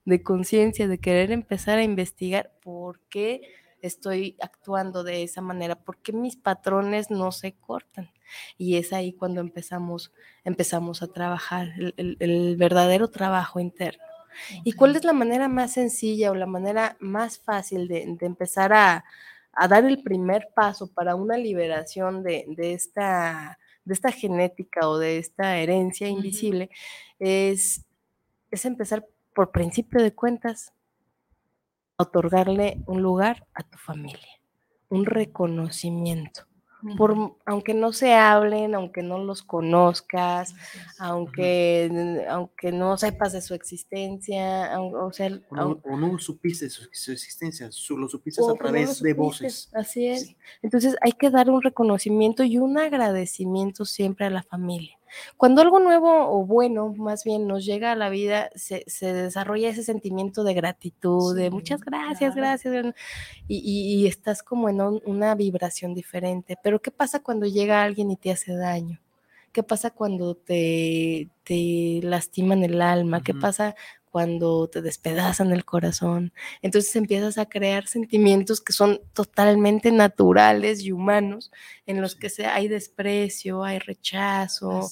de 0.04 0.22
conciencia, 0.22 0.88
de 0.88 1.00
querer 1.00 1.32
empezar 1.32 1.80
a 1.80 1.84
investigar 1.84 2.52
por 2.62 3.00
qué 3.10 3.42
estoy 3.82 4.36
actuando 4.42 5.04
de 5.04 5.24
esa 5.24 5.42
manera, 5.42 5.76
por 5.76 5.98
qué 5.98 6.12
mis 6.12 6.36
patrones 6.36 7.10
no 7.10 7.32
se 7.32 7.54
cortan. 7.54 8.10
Y 8.58 8.78
es 8.78 8.94
ahí 8.94 9.14
cuando 9.14 9.42
empezamos, 9.42 10.12
empezamos 10.44 11.02
a 11.04 11.08
trabajar 11.08 11.70
el, 11.78 11.94
el- 11.98 12.18
el 12.20 12.58
verdadero 12.58 13.10
trabajo 13.10 13.60
interno. 13.60 14.04
¿Y 14.66 14.74
cuál 14.74 14.96
es 14.96 15.04
la 15.06 15.14
manera 15.14 15.48
más 15.48 15.74
sencilla 15.74 16.32
o 16.32 16.36
la 16.36 16.46
manera 16.46 16.98
más 17.00 17.40
fácil 17.40 17.88
de, 17.88 18.06
de 18.20 18.26
empezar 18.26 18.74
a, 18.74 19.06
a 19.54 19.68
dar 19.68 19.86
el 19.86 20.04
primer 20.04 20.50
paso 20.56 20.92
para 20.94 21.16
una 21.16 21.38
liberación 21.38 22.22
de, 22.24 22.46
de 22.50 22.74
esta, 22.74 23.58
de 23.86 23.94
esta 23.94 24.12
genética 24.12 24.90
o 24.90 24.98
de 24.98 25.20
esta 25.20 25.58
herencia 25.58 26.10
invisible? 26.10 26.70
Es, 27.20 27.86
es 28.52 28.66
empezar 28.66 29.06
por 29.34 29.52
principio 29.52 30.02
de 30.02 30.14
cuentas, 30.14 30.74
a 31.98 32.04
otorgarle 32.04 32.84
un 32.88 33.02
lugar 33.02 33.48
a 33.54 33.64
tu 33.64 33.78
familia, 33.78 34.34
un 34.90 35.06
reconocimiento. 35.06 36.46
Por, 36.98 37.38
aunque 37.46 37.74
no 37.74 37.94
se 37.94 38.14
hablen, 38.14 38.76
aunque 38.76 39.02
no 39.02 39.18
los 39.18 39.42
conozcas, 39.42 40.54
aunque, 41.00 42.26
aunque 42.30 42.72
no 42.72 42.98
sepas 42.98 43.34
de 43.34 43.42
su 43.42 43.54
existencia, 43.54 44.80
o 44.80 45.12
sea, 45.12 45.28
O 45.50 45.56
no, 45.56 45.82
o 45.84 45.98
no 45.98 46.20
supiste 46.20 46.70
su, 46.70 46.88
su 46.92 47.12
existencia, 47.12 47.72
su- 47.72 47.98
lo 47.98 48.08
supiste 48.08 48.42
a 48.42 48.46
no 48.48 48.54
través 48.56 49.02
de 49.02 49.14
voces. 49.14 49.70
Así 49.74 50.08
es. 50.08 50.22
Sí. 50.28 50.38
Entonces 50.62 50.96
hay 51.02 51.14
que 51.14 51.30
dar 51.30 51.50
un 51.50 51.62
reconocimiento 51.62 52.44
y 52.44 52.58
un 52.58 52.78
agradecimiento 52.78 53.86
siempre 53.86 54.26
a 54.26 54.30
la 54.30 54.44
familia. 54.44 54.98
Cuando 55.38 55.62
algo 55.62 55.80
nuevo 55.80 56.30
o 56.30 56.46
bueno, 56.46 56.94
más 56.98 57.24
bien, 57.24 57.48
nos 57.48 57.66
llega 57.66 57.92
a 57.92 57.96
la 57.96 58.10
vida, 58.10 58.50
se, 58.56 58.84
se 58.88 59.14
desarrolla 59.14 59.70
ese 59.70 59.84
sentimiento 59.84 60.44
de 60.44 60.54
gratitud, 60.54 61.36
de 61.36 61.50
muchas 61.52 61.82
gracias, 61.82 62.34
claro. 62.34 62.36
gracias, 62.36 62.96
y, 63.48 63.58
y- 63.60 63.96
y 64.04 64.08
estás 64.08 64.44
como 64.44 64.70
en 64.70 64.82
un- 64.82 65.02
una 65.06 65.36
vibración 65.36 65.94
diferente. 65.94 66.58
Pero 66.64 66.82
¿qué 66.82 66.92
pasa 66.92 67.22
cuando 67.22 67.46
llega 67.46 67.84
alguien 67.84 68.12
y 68.12 68.18
te 68.18 68.32
hace 68.32 68.56
daño? 68.56 69.00
¿Qué 69.52 69.64
pasa 69.64 69.92
cuando 69.92 70.36
te, 70.36 71.30
te 71.46 72.02
lastiman 72.04 72.64
el 72.64 72.82
alma? 72.82 73.24
¿Qué 73.24 73.32
Ujú. 73.32 73.42
pasa 73.42 73.76
cuando 74.16 74.70
te 74.70 74.82
despedazan 74.82 75.52
el 75.52 75.66
corazón? 75.66 76.32
Entonces 76.62 76.96
empiezas 76.96 77.38
a 77.38 77.48
crear 77.48 77.86
sentimientos 77.86 78.62
que 78.62 78.72
son 78.72 79.02
totalmente 79.12 79.92
naturales 79.92 80.82
y 80.84 80.94
humanos, 80.94 81.52
en 81.86 82.00
los 82.00 82.16
que 82.16 82.30
se- 82.30 82.46
hay 82.46 82.70
desprecio, 82.70 83.66
hay 83.66 83.80
rechazo, 83.80 84.90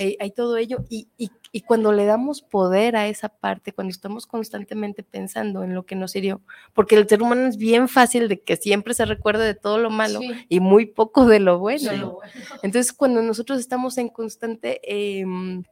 hay, 0.00 0.16
hay 0.18 0.30
todo 0.32 0.56
ello. 0.56 0.78
Y, 0.88 1.06
y- 1.16 1.30
y 1.52 1.60
cuando 1.60 1.92
le 1.92 2.04
damos 2.04 2.42
poder 2.42 2.96
a 2.96 3.06
esa 3.06 3.28
parte, 3.28 3.70
cuando 3.72 3.92
estamos 3.92 4.26
constantemente 4.26 5.04
pensando 5.04 5.62
en 5.62 5.72
lo 5.72 5.86
que 5.86 5.94
nos 5.94 6.16
hirió, 6.16 6.40
porque 6.72 6.96
el 6.96 7.08
ser 7.08 7.22
humano 7.22 7.46
es 7.46 7.56
bien 7.56 7.88
fácil 7.88 8.26
de 8.28 8.40
que 8.40 8.56
siempre 8.56 8.92
se 8.92 9.04
recuerde 9.04 9.46
de 9.46 9.54
todo 9.54 9.78
lo 9.78 9.88
malo 9.88 10.18
Sí, 10.18 10.32
y 10.48 10.58
muy 10.58 10.86
poco 10.86 11.26
de 11.26 11.38
lo 11.38 11.60
bueno. 11.60 11.90
de 11.90 11.94
Sí. 11.94 12.00
lo 12.00 12.10
bueno. 12.14 12.32
Entonces, 12.64 12.92
cuando 12.92 13.22
nosotros 13.22 13.60
estamos 13.60 13.98
en 13.98 14.08
constante 14.08 14.80
em, 14.82 15.62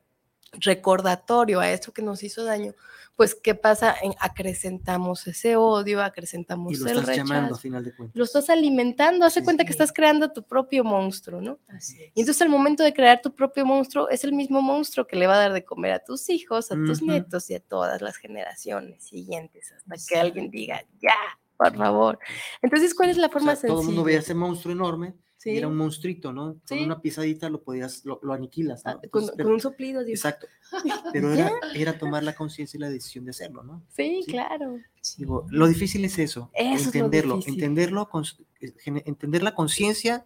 recordatorio 0.53 1.61
a 1.61 1.71
eso 1.71 1.93
que 1.93 2.03
nos 2.03 2.23
hizo 2.23 2.45
daño, 2.45 2.75
pues, 3.17 3.35
¿qué 3.35 3.55
pasa? 3.55 3.95
En- 4.03 4.15
acrecentamos 4.21 5.27
ese 5.27 5.57
odio, 5.57 6.03
acrecentamos 6.03 6.73
Y 6.73 6.77
lo 6.77 6.87
el 6.91 6.99
estás 6.99 7.17
llamando 7.17 7.38
a 7.38 7.49
rechazo. 7.49 7.61
final 7.62 7.85
de 7.85 7.95
cuentas. 7.95 8.17
Lo 8.17 8.25
estás 8.25 8.51
alimentando, 8.51 9.27
hace 9.27 9.41
Sí, 9.41 9.45
cuenta 9.45 9.65
que 9.65 9.71
estás 9.73 9.93
creando 9.93 10.33
tu 10.33 10.43
propio 10.43 10.83
monstruo, 10.85 11.41
¿no? 11.41 11.59
Así 11.69 12.03
es. 12.03 12.12
Y 12.15 12.21
entonces 12.21 12.41
al 12.43 12.49
momento 12.49 12.83
de 12.83 12.93
crear 12.93 13.21
tu 13.23 13.35
propio 13.35 13.65
monstruo, 13.67 14.09
es 14.09 14.25
el 14.25 14.33
mismo 14.33 14.61
monstruo 14.62 15.07
que 15.07 15.17
le 15.17 15.27
va 15.27 15.35
a 15.35 15.38
dar 15.38 15.53
de 15.53 15.65
comer 15.65 15.93
a 15.93 15.99
tus 16.05 16.29
hijos, 16.31 16.71
a 16.73 16.77
tus 16.77 17.03
Ujú. 17.03 17.11
nietos 17.12 17.51
y 17.51 17.55
a 17.55 17.61
todas 17.61 18.01
las 18.01 18.17
generaciones 18.17 19.05
siguientes, 19.05 19.73
hasta 19.73 19.95
que 20.09 20.19
alguien 20.21 20.51
diga, 20.51 20.83
ya, 21.01 21.15
por 21.57 21.77
favor. 21.77 22.19
Entonces, 22.62 22.95
¿cuál 22.95 23.11
es 23.11 23.19
la 23.19 23.29
O 23.29 23.31
forma 23.31 23.57
sea, 23.57 23.69
todo 23.69 23.81
el 23.81 23.87
mundo 23.87 24.03
sencilla? 24.03 24.19
ese 24.21 24.35
monstruo 24.35 24.73
enorme 24.73 25.15
Sí, 25.43 25.57
era 25.57 25.67
un 25.67 25.77
monstruito, 25.77 26.33
¿no? 26.33 26.55
Con 26.69 26.79
Sí. 26.79 26.85
una 26.85 27.01
pisadita 27.03 27.51
lo 27.51 27.63
podías, 27.63 28.05
lo, 28.05 28.21
lo 28.23 28.33
aniquilas, 28.33 28.83
ah, 28.85 28.91
¿no? 28.93 28.99
con, 28.99 29.05
Entonces, 29.07 29.31
con 29.31 29.37
pero- 29.39 29.49
un 29.55 29.61
soplido. 29.61 30.01
así, 30.01 30.11
exacto. 30.13 30.47
Pero 31.13 31.33
era, 31.33 31.51
era 31.75 31.99
tomar 31.99 32.23
la 32.23 32.35
conciencia 32.37 32.77
y 32.79 32.81
la 32.81 32.89
decisión 32.91 33.25
de 33.25 33.31
hacerlo, 33.33 33.65
¿no? 33.65 33.83
Sí, 33.89 34.23
Sí. 34.25 34.31
claro. 34.31 34.79
Digo, 35.19 35.45
lo 35.51 35.67
difícil 35.67 36.05
es 36.05 36.17
eso, 36.21 36.49
Eso 36.55 36.75
es 36.75 36.81
lo 36.83 36.87
entenderlo, 36.93 37.37
difícil. 37.39 37.55
entenderlo, 37.61 38.09
cons- 38.09 38.39
eh, 38.61 38.73
entender 39.05 39.43
la 39.43 39.55
conciencia, 39.57 40.25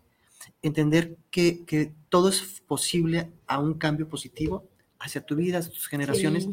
entender 0.60 1.16
que, 1.30 1.64
que 1.64 1.92
todo 2.10 2.28
es 2.28 2.60
posible 2.66 3.30
a 3.46 3.58
un 3.58 3.72
cambio 3.74 4.08
positivo 4.08 4.68
hacia 4.98 5.22
tu 5.24 5.34
vida, 5.34 5.58
hacia 5.58 5.72
tus 5.72 5.88
generaciones, 5.88 6.46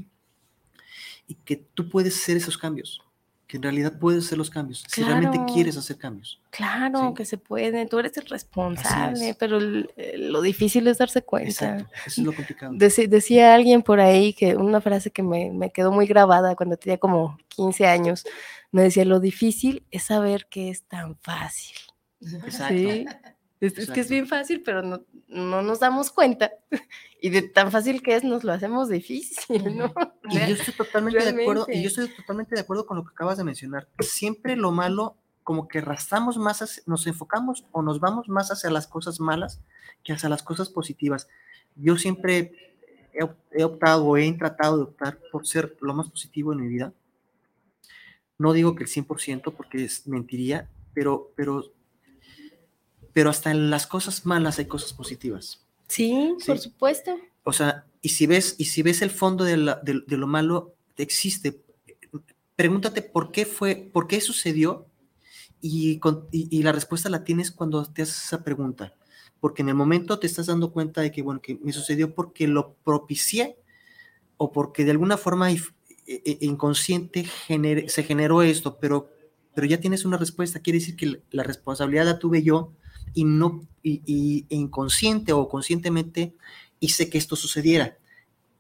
y 1.28 1.36
que 1.36 1.58
tú 1.58 1.90
puedes 1.90 2.16
hacer 2.16 2.38
esos 2.38 2.58
cambios, 2.58 3.02
que 3.48 3.58
en 3.58 3.64
realidad 3.64 3.94
puedes 4.00 4.26
hacer 4.26 4.38
los 4.38 4.50
cambios, 4.50 4.84
si 4.88 5.04
realmente 5.04 5.38
Claro. 5.38 5.54
quieres 5.54 5.78
hacer 5.78 5.98
cambios. 5.98 6.40
claro 6.50 7.10
Sí. 7.10 7.14
que 7.16 7.26
se 7.26 7.38
puede, 7.38 7.86
tú 7.86 8.00
eres 8.00 8.16
el 8.18 8.26
responsable, 8.26 9.30
es. 9.30 9.36
pero 9.36 9.60
lo 9.60 10.42
difícil 10.42 10.88
es 10.88 10.98
darse 10.98 11.22
cuenta. 11.22 11.50
Exacto, 11.50 11.92
eso 12.06 12.22
es 12.22 12.26
lo 12.26 12.34
complicado. 12.34 12.74
Decía 12.76 13.54
alguien 13.54 13.82
por 13.84 14.00
ahí 14.00 14.34
que 14.34 14.56
una 14.56 14.82
frase 14.82 15.12
que 15.12 15.22
me, 15.24 15.52
me 15.52 15.72
quedó 15.72 15.92
muy 15.92 16.08
grabada 16.08 16.56
cuando 16.56 16.78
tenía 16.78 16.98
como 16.98 17.38
15 17.50 17.86
años, 17.86 18.24
me 18.72 18.82
decía, 18.84 19.06
lo 19.06 19.20
difícil 19.20 19.84
es 19.92 20.04
saber 20.04 20.48
que 20.50 20.70
es 20.70 20.84
tan 20.84 21.16
fácil. 21.18 21.76
Exacto. 22.22 22.74
Sí, 22.74 23.06
es, 23.68 23.78
es 23.78 23.90
que 23.92 24.02
es 24.02 24.10
bien 24.10 24.28
fácil, 24.28 24.62
pero 24.64 24.82
no, 24.82 25.04
no 25.28 25.62
nos 25.62 25.80
damos 25.80 26.12
cuenta. 26.12 26.52
Y 27.26 27.30
de 27.30 27.42
tan 27.42 27.72
fácil 27.72 28.02
que 28.04 28.16
es, 28.18 28.26
nos 28.26 28.44
lo 28.44 28.52
hacemos 28.52 28.90
difícil, 28.90 29.78
¿no? 29.78 29.94
Y 30.30 30.40
yo 30.40 30.56
estoy 30.56 30.74
totalmente 30.74 31.24
de 31.24 31.30
acuerdo, 31.30 31.64
y 31.70 31.72
realmente. 31.72 31.82
yo 31.82 31.88
estoy 31.88 32.08
totalmente 32.18 32.56
de 32.56 32.60
acuerdo 32.62 32.86
con 32.86 32.98
lo 32.98 33.04
que 33.06 33.12
acabas 33.12 33.38
de 33.38 33.46
mencionar. 33.46 33.88
Siempre 34.00 34.58
lo 34.58 34.72
malo, 34.74 35.16
como 35.44 35.70
que 35.70 35.78
arrastramos 35.80 36.38
más, 36.38 36.62
hacia- 36.62 36.84
nos 36.86 37.08
enfocamos 37.08 37.66
o 37.72 37.82
nos 37.82 38.02
vamos 38.02 38.28
más 38.28 38.52
hacia 38.52 38.70
las 38.70 38.88
cosas 38.88 39.22
malas 39.22 39.62
que 40.04 40.12
hacia 40.12 40.28
las 40.28 40.44
cosas 40.44 40.68
positivas. 40.70 41.30
Yo 41.76 41.96
siempre 41.98 42.52
he, 43.14 43.26
he 43.52 43.64
optado 43.64 44.06
o 44.06 44.18
he 44.18 44.30
tratado 44.34 44.76
de 44.78 44.84
optar 44.84 45.20
por 45.32 45.48
ser 45.48 45.78
lo 45.80 45.94
más 45.94 46.10
positivo 46.10 46.52
en 46.52 46.60
mi 46.60 46.68
vida. 46.68 46.92
No 48.38 48.52
digo 48.52 48.76
que 48.76 48.84
el 48.84 48.90
100% 48.90 49.54
porque 49.56 49.86
es, 49.86 50.08
mentiría, 50.08 50.70
pero, 50.94 51.32
pero, 51.36 51.72
pero 53.14 53.30
hasta 53.30 53.52
en 53.52 53.70
las 53.70 53.88
cosas 53.88 54.26
malas 54.26 54.60
hay 54.60 54.66
cosas 54.66 54.94
positivas. 54.94 55.62
Sí, 55.88 56.34
por 56.46 56.58
Sí. 56.58 56.64
supuesto. 56.70 57.16
O 57.44 57.54
sea, 57.54 57.86
y 58.02 58.10
si 58.10 58.26
ves, 58.26 58.56
y 58.58 58.66
si 58.66 58.82
ves 58.82 59.02
el 59.02 59.12
fondo 59.12 59.44
de, 59.44 59.58
la- 59.58 59.80
de- 59.84 60.04
de 60.06 60.18
lo 60.18 60.28
malo, 60.28 60.74
existe. 60.98 61.62
Pregúntate 62.56 63.02
por 63.02 63.32
qué 63.32 63.46
fue, 63.46 63.90
por 63.92 64.08
qué 64.08 64.22
sucedió, 64.22 64.86
y, 65.62 65.98
con- 66.00 66.28
y- 66.32 66.48
y 66.56 66.64
la 66.64 66.72
respuesta 66.72 67.10
la 67.10 67.24
tienes 67.24 67.50
cuando 67.52 67.84
te 67.86 68.02
haces 68.04 68.26
esa 68.26 68.44
pregunta. 68.44 68.94
Porque 69.40 69.62
en 69.62 69.70
el 69.70 69.76
momento 69.76 70.20
te 70.20 70.28
estás 70.28 70.46
dando 70.48 70.72
cuenta 70.72 71.02
de 71.02 71.12
que, 71.12 71.22
bueno, 71.22 71.42
que 71.42 71.56
me 71.62 71.74
sucedió 71.74 72.14
porque 72.14 72.48
lo 72.48 72.76
propicié 72.84 73.58
o 74.38 74.52
porque 74.52 74.84
de 74.86 74.92
alguna 74.92 75.18
forma 75.18 75.52
e- 75.52 75.58
e- 76.06 76.38
inconsciente 76.42 77.24
genere- 77.24 77.88
se 77.90 78.04
generó 78.04 78.42
esto, 78.42 78.78
pero, 78.80 79.10
pero 79.56 79.66
ya 79.68 79.80
tienes 79.80 80.06
una 80.06 80.18
respuesta. 80.18 80.60
Quiere 80.60 80.80
decir 80.80 80.96
que 80.96 81.22
la 81.32 81.44
responsabilidad 81.44 82.06
la 82.06 82.20
tuve 82.20 82.44
yo 82.44 82.74
y 83.14 83.24
no 83.26 83.66
y, 83.82 84.02
y- 84.06 84.46
e 84.50 84.56
inconsciente 84.56 85.34
o 85.34 85.50
conscientemente 85.50 86.34
hice 86.80 87.10
que 87.10 87.18
esto 87.18 87.36
sucediera. 87.36 87.98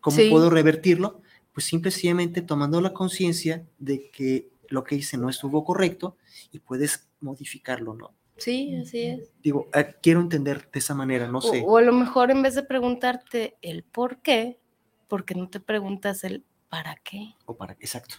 ¿Cómo 0.01 0.17
Sí. 0.17 0.29
puedo 0.29 0.49
revertirlo? 0.49 1.21
Pues 1.53 1.65
simple 1.65 1.89
y 1.89 1.91
sencillamente 1.91 2.41
tomando 2.41 2.81
la 2.81 2.93
conciencia 2.93 3.65
de 3.79 4.09
que 4.11 4.49
lo 4.67 4.83
que 4.83 4.95
hice 4.95 5.17
no 5.17 5.29
estuvo 5.29 5.63
correcto 5.63 6.17
y 6.51 6.59
puedes 6.59 7.07
modificarlo, 7.21 7.93
¿no? 7.93 8.11
Sí, 8.37 8.75
así 8.75 9.01
es. 9.03 9.31
Digo, 9.43 9.69
eh, 9.73 9.95
quiero 10.01 10.19
entender 10.19 10.67
de 10.73 10.79
esa 10.79 10.95
manera, 10.95 11.27
no 11.27 11.37
O, 11.37 11.41
sé. 11.41 11.63
o 11.65 11.77
a 11.77 11.81
lo 11.81 11.93
mejor 11.93 12.31
en 12.31 12.41
vez 12.41 12.55
de 12.55 12.63
preguntarte 12.63 13.55
el 13.61 13.83
por 13.83 14.17
qué, 14.21 14.59
porque 15.07 15.35
no 15.35 15.47
te 15.47 15.59
preguntas 15.59 16.23
el 16.23 16.43
para 16.69 16.95
qué, 17.03 17.35
O 17.45 17.55
para, 17.55 17.73
exacto. 17.79 18.15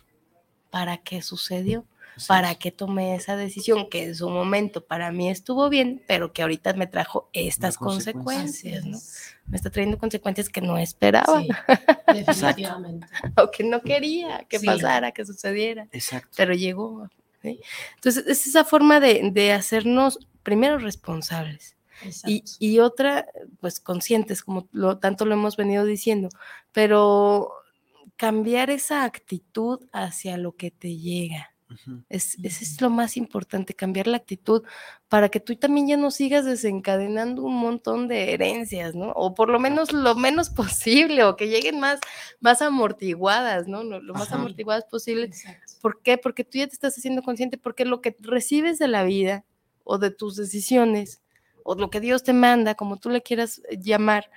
para 0.70 0.98
qué 0.98 1.20
sucedió. 1.20 1.84
Así 2.16 2.26
para 2.28 2.52
es. 2.52 2.58
que 2.58 2.70
tomé 2.72 3.14
esa 3.14 3.36
decisión 3.36 3.88
que 3.90 4.04
en 4.04 4.14
su 4.14 4.28
momento 4.30 4.84
para 4.84 5.12
mí 5.12 5.28
estuvo 5.30 5.68
bien, 5.68 6.02
pero 6.06 6.32
que 6.32 6.42
ahorita 6.42 6.72
me 6.74 6.86
trajo 6.86 7.28
estas 7.32 7.76
consecuencia. 7.78 8.72
consecuencias, 8.72 8.86
¿no? 8.86 9.50
Me 9.50 9.56
está 9.56 9.70
trayendo 9.70 9.98
consecuencias 9.98 10.48
que 10.48 10.60
no 10.60 10.78
esperaba 10.78 11.40
Sí, 11.42 11.48
definitivamente. 12.14 13.06
o 13.36 13.50
que 13.50 13.64
no 13.64 13.82
quería 13.82 14.44
que 14.48 14.58
Sí. 14.58 14.66
pasara, 14.66 15.12
que 15.12 15.24
sucediera, 15.26 15.88
Exacto. 15.92 16.30
pero 16.36 16.54
llegó. 16.54 17.08
¿sí? 17.42 17.60
Entonces, 17.96 18.26
es 18.26 18.46
esa 18.46 18.64
forma 18.64 19.00
de, 19.00 19.30
de 19.32 19.52
hacernos 19.52 20.18
primero 20.42 20.78
responsables 20.78 21.76
y, 22.26 22.42
y 22.58 22.80
otra, 22.80 23.26
pues 23.60 23.80
conscientes, 23.80 24.42
como 24.42 24.68
lo, 24.72 24.98
tanto 24.98 25.24
lo 25.24 25.34
hemos 25.34 25.56
venido 25.56 25.84
diciendo, 25.84 26.28
pero 26.72 27.50
cambiar 28.16 28.68
esa 28.70 29.04
actitud 29.04 29.80
hacia 29.92 30.36
lo 30.36 30.52
que 30.56 30.70
te 30.70 30.96
llega. 30.96 31.53
Es, 32.08 32.36
ese 32.42 32.64
es 32.64 32.80
lo 32.80 32.90
más 32.90 33.16
importante, 33.16 33.74
cambiar 33.74 34.06
la 34.06 34.16
actitud 34.16 34.62
para 35.08 35.28
que 35.28 35.40
tú 35.40 35.56
también 35.56 35.88
ya 35.88 35.96
no 35.96 36.10
sigas 36.10 36.44
desencadenando 36.44 37.42
un 37.42 37.56
montón 37.56 38.08
de 38.08 38.32
herencias, 38.32 38.94
¿no? 38.94 39.12
O 39.12 39.34
por 39.34 39.48
lo 39.48 39.58
menos 39.58 39.92
lo 39.92 40.14
menos 40.14 40.50
posible, 40.84 41.24
o 41.24 41.36
que 41.36 41.48
lleguen 41.48 41.80
más, 41.80 42.00
más 42.40 42.62
amortiguadas, 42.62 43.68
¿no? 43.68 43.82
Lo, 43.84 44.00
lo 44.00 44.14
más 44.14 44.28
Ajá. 44.28 44.36
amortiguadas 44.36 44.84
posible. 44.84 45.26
Exacto. 45.26 45.72
¿Por 45.80 46.00
qué? 46.02 46.18
Porque 46.18 46.44
tú 46.44 46.58
ya 46.58 46.66
te 46.66 46.74
estás 46.74 46.96
haciendo 46.96 47.22
consciente, 47.22 47.58
porque 47.58 47.84
lo 47.84 48.00
que 48.00 48.16
recibes 48.20 48.78
de 48.78 48.88
la 48.88 49.04
vida 49.04 49.44
o 49.84 49.98
de 49.98 50.10
tus 50.10 50.36
decisiones 50.36 51.20
o 51.64 51.74
lo 51.74 51.90
que 51.90 52.00
Dios 52.00 52.22
te 52.22 52.32
manda, 52.32 52.74
como 52.74 52.98
tú 52.98 53.10
le 53.10 53.22
quieras 53.22 53.62
eh, 53.68 53.78
llamar, 53.80 54.30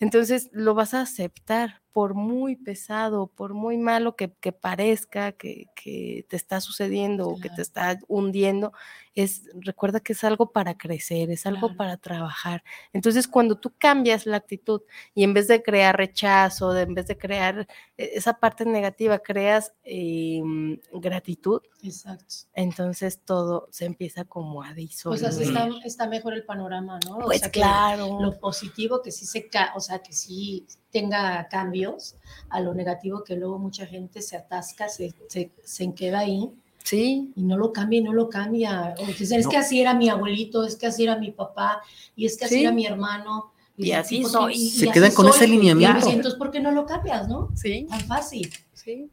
entonces 0.00 0.50
lo 0.52 0.74
vas 0.74 0.94
a 0.94 1.00
aceptar 1.00 1.82
por 1.94 2.14
muy 2.14 2.56
pesado, 2.56 3.28
por 3.28 3.54
muy 3.54 3.78
malo 3.78 4.16
que, 4.16 4.32
que 4.40 4.50
parezca 4.50 5.30
que, 5.30 5.66
que 5.76 6.26
te 6.28 6.34
está 6.34 6.60
sucediendo 6.60 7.28
o 7.28 7.36
que 7.36 7.42
te 7.50 7.62
Claro. 7.62 7.62
está 7.62 7.98
hundiendo, 8.08 8.72
es, 9.14 9.44
recuerda 9.54 10.00
que 10.00 10.12
es 10.12 10.24
algo 10.24 10.50
para 10.50 10.76
crecer, 10.76 11.30
es 11.30 11.46
algo 11.46 11.68
Claro. 11.68 11.76
para 11.76 11.96
trabajar. 11.96 12.64
Entonces, 12.92 13.28
cuando 13.28 13.54
tú 13.58 13.72
cambias 13.78 14.26
la 14.26 14.38
actitud 14.38 14.82
y 15.14 15.22
en 15.22 15.34
vez 15.34 15.46
de 15.46 15.62
crear 15.62 15.96
rechazo, 15.96 16.72
de, 16.72 16.82
en 16.82 16.94
vez 16.94 17.06
de 17.06 17.16
crear 17.16 17.60
eh, 17.96 18.10
esa 18.14 18.40
parte 18.40 18.64
negativa, 18.64 19.20
creas 19.20 19.72
em, 19.84 20.80
gratitud, 20.94 21.62
Exacto. 21.80 22.34
entonces 22.54 23.20
todo 23.24 23.68
se 23.70 23.84
empieza 23.84 24.24
como 24.24 24.64
a 24.64 24.74
disolver. 24.74 25.20
Pues 25.20 25.32
así 25.32 25.44
está, 25.44 25.68
está 25.84 26.08
mejor 26.08 26.34
el 26.34 26.44
panorama, 26.44 26.98
¿no? 27.06 27.18
O 27.18 27.20
Pues 27.26 27.38
sea, 27.38 27.52
que 27.52 27.60
claro. 27.60 28.18
Lo 28.20 28.36
positivo 28.40 29.00
que 29.00 29.12
sí 29.12 29.26
se, 29.26 29.48
o 29.76 29.80
sea, 29.80 30.00
que 30.00 30.12
sí 30.12 30.66
tenga 30.94 31.46
cambios, 31.50 32.14
a 32.48 32.60
lo 32.60 32.72
negativo 32.72 33.22
que 33.24 33.34
luego 33.36 33.58
mucha 33.58 33.84
gente 33.84 34.22
se 34.22 34.36
atasca, 34.36 34.88
se, 34.88 35.12
se, 35.28 35.50
se 35.62 35.92
queda 35.92 36.20
ahí 36.20 36.50
Sí, 36.84 37.32
y 37.34 37.42
no 37.42 37.56
lo 37.56 37.72
cambia 37.72 37.98
y 38.00 38.02
no 38.02 38.12
lo 38.12 38.28
cambia. 38.28 38.94
O 39.00 39.06
dicen, 39.06 39.38
es 39.40 39.46
No. 39.46 39.50
que 39.50 39.56
así 39.56 39.80
era 39.80 39.94
mi 39.94 40.10
abuelito, 40.10 40.64
es 40.64 40.76
que 40.76 40.86
así 40.86 41.04
era 41.04 41.16
mi 41.16 41.30
papá, 41.30 41.80
y 42.14 42.26
es 42.26 42.36
que 42.36 42.44
así 42.44 42.56
Sí. 42.56 42.60
era 42.60 42.72
mi 42.72 42.84
hermano. 42.86 43.52
Y 43.76 43.92
así 43.92 44.20
pues, 44.20 44.32
soy. 44.32 44.52
y- 44.54 44.66
y 44.66 44.70
Se 44.70 44.84
así 44.84 44.92
quedan 44.92 45.12
con 45.12 45.26
soy, 45.28 45.34
ese 45.36 45.48
lineamiento. 45.48 46.08
Y 46.08 46.12
entonces, 46.12 46.38
¿por 46.38 46.50
qué 46.50 46.60
no 46.60 46.70
lo 46.72 46.84
cambias, 46.84 47.26
no? 47.26 47.48
Sí, 47.56 47.86
Tan 47.88 48.00
fácil. 48.02 48.50
sí. 48.74 49.10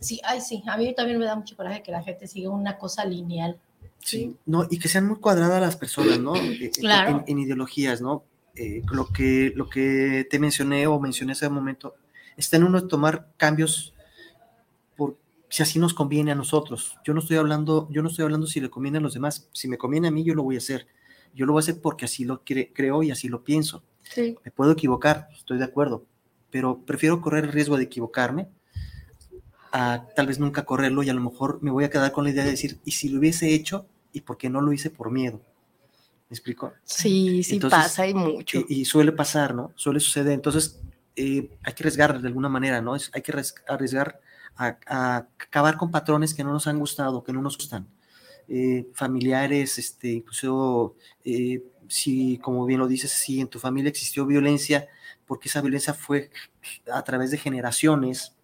Sí, 0.00 0.18
ay, 0.24 0.40
sí. 0.40 0.62
A 0.66 0.76
mí 0.78 0.94
también 0.94 1.18
me 1.18 1.26
da 1.26 1.34
mucho 1.36 1.56
coraje 1.56 1.82
que 1.82 1.90
la 1.92 2.02
gente 2.02 2.26
siga 2.26 2.48
una 2.50 2.78
cosa 2.78 3.04
lineal. 3.04 3.58
Sí, 3.98 4.34
no, 4.46 4.66
y 4.70 4.78
que 4.78 4.88
sean 4.88 5.06
muy 5.06 5.18
cuadradas 5.18 5.60
las 5.60 5.76
personas, 5.76 6.18
¿no? 6.18 6.32
Eh, 6.36 6.64
eh, 6.64 6.70
Claro. 6.80 7.22
En, 7.26 7.38
en 7.38 7.38
ideologías, 7.44 8.00
¿no? 8.00 8.22
Eh, 8.54 8.82
lo, 8.90 9.06
que, 9.08 9.52
lo 9.54 9.68
que 9.68 10.26
te 10.30 10.38
mencioné 10.38 10.86
o 10.86 10.98
mencioné 11.00 11.32
hace 11.32 11.46
un 11.46 11.54
momento, 11.54 11.94
está 12.36 12.56
en 12.56 12.64
uno 12.64 12.80
de 12.80 12.88
tomar 12.88 13.28
cambios 13.36 13.94
por 14.96 15.16
si 15.48 15.62
así 15.62 15.78
nos 15.78 15.94
conviene 15.94 16.32
a 16.32 16.34
nosotros. 16.34 16.96
Yo 17.04 17.14
no 17.14 17.20
estoy 17.20 17.36
hablando, 17.36 17.88
yo 17.90 18.02
no 18.02 18.08
estoy 18.08 18.24
hablando 18.24 18.46
si 18.46 18.60
le 18.60 18.70
conviene 18.70 18.98
a 18.98 19.00
los 19.00 19.14
demás. 19.14 19.48
Si 19.52 19.68
me 19.68 19.78
conviene 19.78 20.08
a 20.08 20.10
mí, 20.10 20.24
yo 20.24 20.34
lo 20.34 20.42
voy 20.42 20.56
a 20.56 20.58
hacer. 20.58 20.86
Yo 21.34 21.46
lo 21.46 21.52
voy 21.52 21.60
a 21.60 21.64
hacer 21.64 21.80
porque 21.80 22.04
así 22.04 22.24
lo 22.24 22.44
cre- 22.44 22.70
creo 22.74 23.02
y 23.02 23.10
así 23.10 23.28
lo 23.28 23.42
pienso. 23.44 23.82
Sí. 24.02 24.36
Me 24.44 24.50
puedo 24.50 24.72
equivocar, 24.72 25.28
estoy 25.36 25.58
de 25.58 25.64
acuerdo, 25.64 26.04
pero 26.50 26.80
prefiero 26.84 27.20
correr 27.20 27.44
el 27.44 27.52
riesgo 27.52 27.76
de 27.76 27.84
equivocarme 27.84 28.48
a 29.72 30.06
tal 30.16 30.26
vez 30.26 30.38
nunca 30.38 30.64
correrlo 30.64 31.02
y 31.02 31.10
a 31.10 31.14
lo 31.14 31.20
mejor 31.20 31.58
me 31.62 31.70
voy 31.70 31.84
a 31.84 31.90
quedar 31.90 32.12
con 32.12 32.24
la 32.24 32.30
idea 32.30 32.44
de 32.44 32.50
decir, 32.50 32.80
¿y 32.84 32.92
si 32.92 33.08
lo 33.08 33.20
hubiese 33.20 33.54
hecho? 33.54 33.86
¿Y 34.12 34.22
por 34.22 34.36
qué 34.36 34.50
no 34.50 34.60
lo 34.60 34.72
hice 34.72 34.90
por 34.90 35.10
miedo? 35.12 35.40
¿Me 36.30 36.34
explico? 36.34 36.72
Sí, 36.84 37.42
sí 37.42 37.56
Entonces, 37.56 37.80
pasa 37.80 38.06
y 38.06 38.14
mucho. 38.14 38.60
Y, 38.68 38.82
y 38.82 38.84
suele 38.84 39.10
pasar, 39.12 39.54
¿no? 39.54 39.72
Suele 39.74 39.98
suceder. 40.00 40.32
Entonces, 40.32 40.80
eh, 41.16 41.50
hay 41.62 41.72
que 41.74 41.82
arriesgar 41.82 42.20
de 42.20 42.28
alguna 42.28 42.48
manera, 42.48 42.80
¿no? 42.80 42.94
Es- 42.94 43.10
hay 43.12 43.22
que 43.22 43.32
arriesgar 43.66 44.20
a, 44.56 44.78
a 44.86 45.16
acabar 45.38 45.76
con 45.76 45.90
patrones 45.90 46.32
que 46.32 46.44
no 46.44 46.52
nos 46.52 46.66
han 46.68 46.78
gustado, 46.78 47.24
que 47.24 47.32
no 47.32 47.42
nos 47.42 47.56
gustan. 47.58 47.88
Eh, 48.48 48.86
familiares, 48.94 49.78
este, 49.78 50.08
incluso, 50.12 50.94
eh, 51.24 51.64
si, 51.88 52.38
como 52.38 52.64
bien 52.64 52.78
lo 52.80 52.86
dices, 52.88 53.10
si 53.10 53.40
en 53.40 53.48
tu 53.48 53.58
familia 53.58 53.90
existió 53.90 54.24
violencia, 54.24 54.86
porque 55.26 55.48
esa 55.48 55.60
violencia 55.60 55.94
fue 55.94 56.30
a 56.92 57.02
través 57.02 57.32
de 57.32 57.38
generaciones 57.38 58.34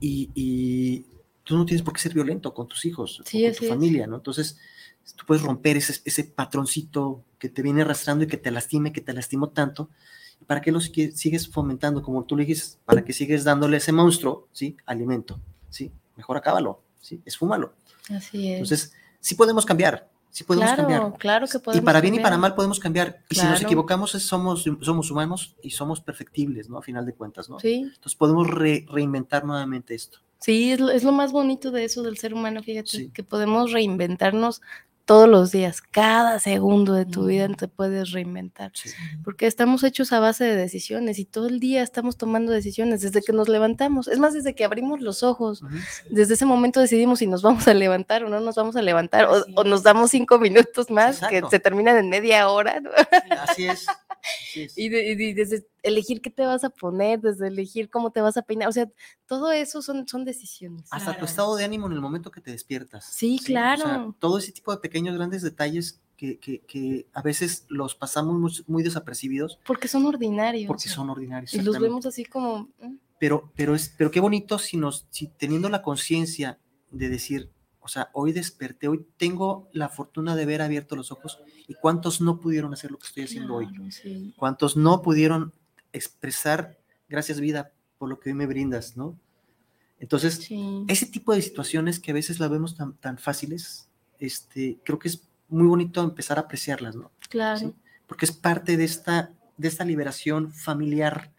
y, 0.00 0.30
y 0.34 1.06
tú 1.44 1.56
no 1.56 1.66
tienes 1.66 1.82
por 1.82 1.94
qué 1.94 2.00
ser 2.00 2.14
violento 2.14 2.54
con 2.54 2.68
tus 2.68 2.84
hijos 2.84 3.22
Sí, 3.24 3.44
con 3.44 3.54
tu 3.54 3.64
familia, 3.66 4.06
¿no? 4.06 4.16
Entonces, 4.16 4.58
tú 5.16 5.24
puedes 5.26 5.42
romper 5.42 5.76
ese, 5.76 6.00
ese 6.04 6.24
patroncito 6.24 7.24
que 7.38 7.48
te 7.48 7.62
viene 7.62 7.82
arrastrando 7.82 8.24
y 8.24 8.26
que 8.26 8.36
te 8.36 8.50
lastime, 8.50 8.92
que 8.92 9.00
te 9.00 9.12
lastimó 9.12 9.48
tanto. 9.50 9.88
¿Para 10.46 10.60
qué 10.60 10.72
lo 10.72 10.80
sigue- 10.80 11.12
sigues 11.12 11.48
fomentando? 11.48 12.02
Como 12.02 12.24
tú 12.24 12.36
le 12.36 12.44
dijiste, 12.44 12.78
¿para 12.84 13.04
qué 13.04 13.12
sigues 13.12 13.44
dándole 13.44 13.76
a 13.76 13.78
ese 13.78 13.92
monstruo, 13.92 14.48
¿sí? 14.52 14.76
Alimento, 14.86 15.40
¿sí? 15.68 15.92
Mejor 16.16 16.36
acábalo, 16.38 16.82
¿sí? 16.98 17.20
Esfúmalo. 17.24 17.74
Así 18.10 18.48
es. 18.48 18.52
Entonces, 18.54 18.92
sí 19.20 19.34
podemos 19.34 19.66
cambiar, 19.66 20.08
sí 20.30 20.44
podemos 20.44 20.66
claro, 20.72 20.82
cambiar. 20.88 21.18
claro 21.18 21.46
que 21.46 21.58
podemos 21.58 21.82
Y 21.82 21.84
para 21.84 22.00
bien 22.00 22.14
y 22.14 22.18
para 22.18 22.30
cambiar. 22.30 22.40
mal 22.52 22.54
podemos 22.54 22.80
cambiar. 22.80 23.22
Y 23.28 23.34
si 23.34 23.44
nos 23.46 23.60
equivocamos, 23.62 24.12
somos, 24.12 24.64
somos 24.80 25.10
humanos 25.10 25.56
y 25.62 25.70
somos 25.70 26.00
perfectibles, 26.00 26.68
¿no? 26.70 26.78
A 26.78 26.82
final 26.82 27.04
de 27.04 27.12
cuentas, 27.14 27.50
¿no? 27.50 27.60
Sí, 27.60 27.82
Entonces 27.94 28.14
podemos 28.16 28.48
re- 28.48 28.86
reinventar 28.90 29.44
nuevamente 29.44 29.94
esto. 29.94 30.18
sí, 30.38 30.72
es 30.72 30.80
lo, 30.80 30.90
es 30.90 31.04
lo 31.04 31.12
más 31.12 31.32
bonito 31.32 31.70
de 31.70 31.84
eso 31.84 32.02
del 32.02 32.16
ser 32.16 32.32
humano, 32.32 32.62
fíjate, 32.62 32.88
Sí. 32.88 33.10
que 33.12 33.22
podemos 33.22 33.72
reinventarnos 33.72 34.62
todos 35.10 35.28
los 35.28 35.50
días, 35.50 35.82
cada 35.82 36.38
segundo 36.38 36.92
de 36.94 37.04
tu 37.04 37.26
vida 37.26 37.48
te 37.48 37.66
puedes 37.66 38.12
reinventar, 38.12 38.70
Sí. 38.74 38.90
porque 39.24 39.48
estamos 39.48 39.82
hechos 39.82 40.12
a 40.12 40.20
base 40.20 40.44
de 40.44 40.54
decisiones 40.54 41.18
y 41.18 41.24
todo 41.24 41.48
el 41.48 41.58
día 41.58 41.82
estamos 41.82 42.16
tomando 42.16 42.52
decisiones 42.52 43.00
desde 43.00 43.20
que 43.20 43.32
nos 43.32 43.48
levantamos, 43.48 44.06
es 44.06 44.20
más, 44.20 44.34
desde 44.34 44.54
que 44.54 44.64
abrimos 44.64 45.00
los 45.00 45.24
ojos, 45.24 45.64
desde 46.10 46.34
ese 46.34 46.46
momento 46.46 46.78
decidimos 46.78 47.18
si 47.18 47.26
nos 47.26 47.42
vamos 47.42 47.66
a 47.66 47.74
levantar 47.74 48.22
o 48.22 48.28
no 48.28 48.38
nos 48.38 48.54
vamos 48.54 48.76
a 48.76 48.82
levantar, 48.82 49.24
o, 49.24 49.44
o 49.56 49.64
nos 49.64 49.82
damos 49.82 50.12
cinco 50.12 50.38
minutos 50.38 50.90
más 50.90 51.16
Exacto. 51.16 51.48
que 51.48 51.56
se 51.56 51.58
terminan 51.58 51.96
en 51.96 52.08
media 52.08 52.48
hora, 52.48 52.78
¿no? 52.80 52.90
Así 53.48 53.66
es. 53.66 53.86
Y, 54.76 54.88
de- 54.88 55.12
y 55.12 55.32
desde 55.34 55.66
elegir 55.82 56.20
qué 56.20 56.30
te 56.30 56.44
vas 56.44 56.64
a 56.64 56.70
poner, 56.70 57.20
desde 57.20 57.48
elegir 57.48 57.88
cómo 57.88 58.10
te 58.10 58.20
vas 58.20 58.36
a 58.36 58.42
peinar, 58.42 58.68
o 58.68 58.72
sea, 58.72 58.90
todo 59.26 59.50
eso 59.52 59.80
son, 59.82 60.06
son 60.08 60.24
decisiones. 60.24 60.84
Hasta 60.90 61.12
tu 61.12 61.18
Claro. 61.18 61.26
estado 61.26 61.56
de 61.56 61.64
ánimo 61.64 61.86
en 61.86 61.92
el 61.92 62.00
momento 62.00 62.30
que 62.30 62.40
te 62.40 62.50
despiertas. 62.50 63.06
Sí, 63.12 63.38
O 63.40 63.42
sea, 63.44 63.74
claro. 63.76 64.16
todo 64.18 64.38
ese 64.38 64.52
tipo 64.52 64.72
de 64.72 64.78
pequeños, 64.78 65.14
grandes 65.16 65.42
detalles 65.42 66.00
que, 66.16 66.38
que- 66.38 66.60
que 66.60 67.06
a 67.14 67.22
veces 67.22 67.64
los 67.68 67.94
pasamos 67.94 68.38
muy, 68.38 68.52
muy 68.66 68.82
desapercibidos 68.82 69.58
Porque 69.64 69.88
son 69.88 70.04
ordinarios. 70.04 70.66
porque 70.68 70.88
son 70.88 71.08
ordinarios. 71.08 71.54
y 71.54 71.62
los 71.62 71.78
vemos 71.78 72.04
así 72.04 72.24
como... 72.24 72.68
mm, 72.80 72.96
pero, 73.18 73.50
pero, 73.56 73.74
es, 73.74 73.94
pero 73.96 74.10
qué 74.10 74.20
bonito 74.20 74.58
si 74.58 74.76
nos, 74.76 75.06
si 75.10 75.28
teniendo 75.28 75.68
la 75.70 75.82
conciencia 75.82 76.58
de 76.90 77.08
decir, 77.08 77.50
sea, 77.90 78.10
hoy 78.12 78.32
desperté, 78.32 78.88
hoy 78.88 79.06
tengo 79.16 79.68
la 79.72 79.88
fortuna 79.88 80.36
de 80.36 80.44
haber 80.44 80.62
abierto 80.62 80.96
los 80.96 81.12
ojos 81.12 81.40
y 81.68 81.74
cuántos 81.74 82.20
no 82.20 82.40
pudieron 82.40 82.72
hacer 82.72 82.90
lo 82.90 82.98
que 82.98 83.06
estoy 83.06 83.24
haciendo 83.24 83.56
hoy, 83.56 83.68
sí. 83.90 84.32
cuántos 84.36 84.76
no 84.76 85.02
pudieron 85.02 85.52
expresar 85.92 86.78
gracias 87.08 87.40
vida 87.40 87.72
por 87.98 88.08
lo 88.08 88.18
que 88.20 88.30
hoy 88.30 88.34
me 88.34 88.46
brindas, 88.46 88.96
¿no? 88.96 89.18
Entonces, 89.98 90.34
Sí. 90.36 90.84
ese 90.88 91.06
tipo 91.06 91.34
de 91.34 91.42
situaciones 91.42 92.00
que 92.00 92.12
a 92.12 92.14
veces 92.14 92.40
las 92.40 92.48
vemos 92.50 92.76
tan, 92.76 92.94
tan 92.94 93.18
fáciles, 93.18 93.88
este, 94.18 94.78
creo 94.84 94.98
que 94.98 95.08
es 95.08 95.22
muy 95.48 95.66
bonito 95.66 96.02
empezar 96.02 96.38
a 96.38 96.42
apreciarlas, 96.42 96.96
¿no? 96.96 97.10
claro. 97.28 97.58
¿sí? 97.58 97.74
Porque 98.06 98.24
es 98.24 98.32
parte 98.32 98.76
de 98.76 98.84
esta, 98.84 99.32
de 99.56 99.68
esta 99.68 99.84
liberación 99.84 100.52
familiar 100.52 101.32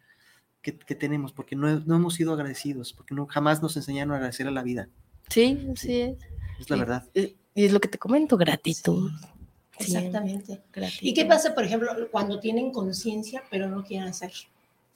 que, 0.61 0.77
que 0.77 0.95
tenemos, 0.95 1.33
porque 1.33 1.55
no, 1.55 1.79
no 1.79 1.95
hemos 1.95 2.13
sido 2.13 2.33
agradecidos, 2.33 2.93
porque 2.93 3.15
no, 3.15 3.25
jamás 3.25 3.61
nos 3.61 3.75
enseñaron 3.77 4.11
a 4.13 4.17
agradecer 4.17 4.47
a 4.47 4.51
la 4.51 4.63
vida, 4.63 4.89
Sí, 5.29 5.65
así 5.73 6.01
es. 6.01 6.17
Es 6.61 6.69
la 6.69 6.75
Y- 6.77 6.79
verdad. 6.79 7.03
Y, 7.13 7.35
es 7.55 7.71
lo 7.73 7.79
que 7.81 7.87
te 7.89 7.97
comento, 7.97 8.37
gratitud. 8.37 9.11
Sí, 9.79 9.95
Exactamente. 9.95 10.61
¿Y 11.01 11.13
qué 11.13 11.25
pasa, 11.25 11.53
por 11.55 11.63
ejemplo, 11.65 11.89
cuando 12.11 12.39
tienen 12.39 12.71
conciencia 12.71 13.43
pero 13.49 13.67
no 13.67 13.83
quieren 13.83 14.07
hacer? 14.07 14.31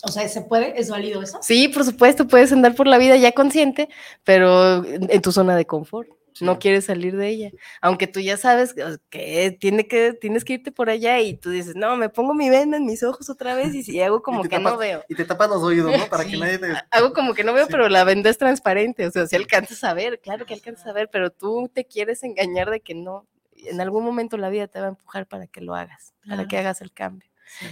O 0.03 0.09
sea, 0.09 0.27
¿se 0.29 0.41
puede? 0.41 0.79
¿Es 0.79 0.89
válido 0.89 1.21
eso? 1.23 1.39
Sí, 1.41 1.67
por 1.69 1.83
supuesto, 1.83 2.27
puedes 2.27 2.51
andar 2.51 2.75
por 2.75 2.85
la 2.85 2.97
vida 2.97 3.15
ya 3.17 3.31
consciente, 3.31 3.89
pero 4.23 4.85
en 4.85 5.21
tu 5.21 5.31
zona 5.31 5.55
de 5.55 5.65
confort. 5.65 6.09
No 6.41 6.59
quieres 6.59 6.85
salir 6.85 7.15
de 7.15 7.27
ella. 7.29 7.51
Aunque 7.81 8.07
tú 8.07 8.19
ya 8.19 8.35
sabes 8.37 8.75
que- 9.09 9.57
tiene 9.59 9.87
que 9.87 10.13
tienes 10.13 10.43
que 10.43 10.53
irte 10.53 10.71
por 10.71 10.89
allá 10.89 11.19
y 11.21 11.35
tú 11.37 11.49
dices, 11.49 11.75
no, 11.75 11.95
me 11.95 12.09
pongo 12.09 12.33
mi 12.33 12.49
venda 12.49 12.77
en 12.77 12.85
mis 12.85 13.03
ojos 13.03 13.29
otra 13.29 13.55
vez 13.55 13.73
y, 13.73 13.83
si 13.83 14.01
hago 14.01 14.21
como 14.23 14.43
que 14.43 14.59
no 14.59 14.77
veo. 14.77 15.03
Y 15.07 15.15
te 15.15 15.25
tapas 15.25 15.49
los 15.49 15.63
oídos, 15.63 15.97
¿no? 15.97 16.05
Para 16.09 16.25
que 16.25 16.37
nadie 16.37 16.57
te... 16.57 16.73
Hago 16.91 17.13
como 17.13 17.33
que 17.33 17.43
no 17.43 17.53
veo, 17.53 17.65
Sí. 17.65 17.71
pero 17.71 17.87
la 17.89 18.03
venda 18.03 18.29
es 18.29 18.37
transparente. 18.37 19.07
O 19.07 19.11
sea, 19.11 19.27
si 19.27 19.35
alcanzas 19.35 19.83
a 19.83 19.93
ver, 19.93 20.19
claro 20.19 20.45
que 20.45 20.53
alcanzas 20.53 20.87
a 20.87 20.93
ver, 20.93 21.09
pero 21.11 21.29
tú 21.29 21.69
te 21.73 21.85
quieres 21.85 22.23
engañar 22.23 22.69
de 22.69 22.81
que 22.81 22.95
no. 22.95 23.27
En 23.55 23.79
algún 23.81 24.03
momento 24.03 24.37
la 24.37 24.49
vida 24.49 24.67
te 24.67 24.79
va 24.79 24.87
a 24.87 24.89
empujar 24.89 25.27
para 25.27 25.47
que 25.47 25.61
lo 25.61 25.73
hagas, 25.75 26.13
para 26.27 26.45
que 26.47 26.57
hagas 26.57 26.81
el 26.81 26.91
cambio. 26.91 27.29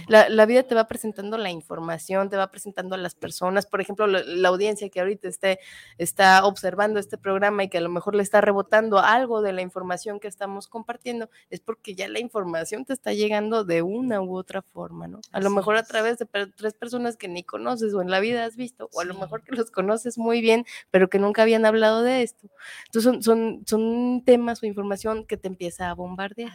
La, 0.08 0.28
la 0.28 0.46
vida 0.46 0.62
te 0.62 0.74
va 0.74 0.86
presentando 0.86 1.38
la 1.38 1.50
información, 1.50 2.30
te 2.30 2.36
va 2.36 2.50
presentando 2.50 2.94
a 2.94 2.98
las 2.98 3.14
personas, 3.14 3.66
por 3.66 3.80
ejemplo, 3.80 4.06
la, 4.06 4.22
la 4.24 4.48
audiencia 4.48 4.88
que 4.88 5.00
ahorita 5.00 5.28
esté, 5.28 5.58
está 5.98 6.44
observando 6.44 6.98
este 7.00 7.18
programa 7.18 7.64
y 7.64 7.68
que 7.68 7.78
a 7.78 7.80
lo 7.80 7.90
mejor 7.90 8.14
le 8.14 8.22
está 8.22 8.40
rebotando 8.40 8.98
algo 8.98 9.42
de 9.42 9.52
la 9.52 9.62
información 9.62 10.20
que 10.20 10.28
estamos 10.28 10.68
compartiendo, 10.68 11.28
es 11.50 11.60
porque 11.60 11.94
ya 11.94 12.08
la 12.08 12.20
información 12.20 12.84
te 12.84 12.92
está 12.92 13.12
llegando 13.12 13.64
de 13.64 13.82
una 13.82 14.20
u 14.22 14.36
otra 14.36 14.62
forma, 14.62 15.08
¿no? 15.08 15.20
A 15.32 15.40
lo 15.40 15.50
mejor 15.50 15.76
a 15.76 15.82
través 15.84 16.18
de 16.18 16.26
per- 16.26 16.52
tres 16.52 16.74
personas 16.74 17.16
que 17.16 17.28
ni 17.28 17.42
conoces 17.42 17.94
o 17.94 18.02
en 18.02 18.10
la 18.10 18.20
vida 18.20 18.44
has 18.44 18.56
visto, 18.56 18.88
o 18.92 19.00
a 19.00 19.04
lo 19.04 19.14
mejor 19.14 19.42
que 19.42 19.54
los 19.56 19.70
conoces 19.70 20.18
muy 20.18 20.40
bien, 20.40 20.64
pero 20.90 21.08
que 21.08 21.18
nunca 21.18 21.42
habían 21.42 21.66
hablado 21.66 22.02
de 22.02 22.22
esto. 22.22 22.48
Entonces 22.86 23.12
son, 23.12 23.22
son, 23.22 23.62
son 23.66 24.22
temas 24.24 24.62
o 24.62 24.66
información 24.66 25.24
que 25.26 25.36
te 25.36 25.48
empieza 25.48 25.90
a 25.90 25.94
bombardear 25.94 26.52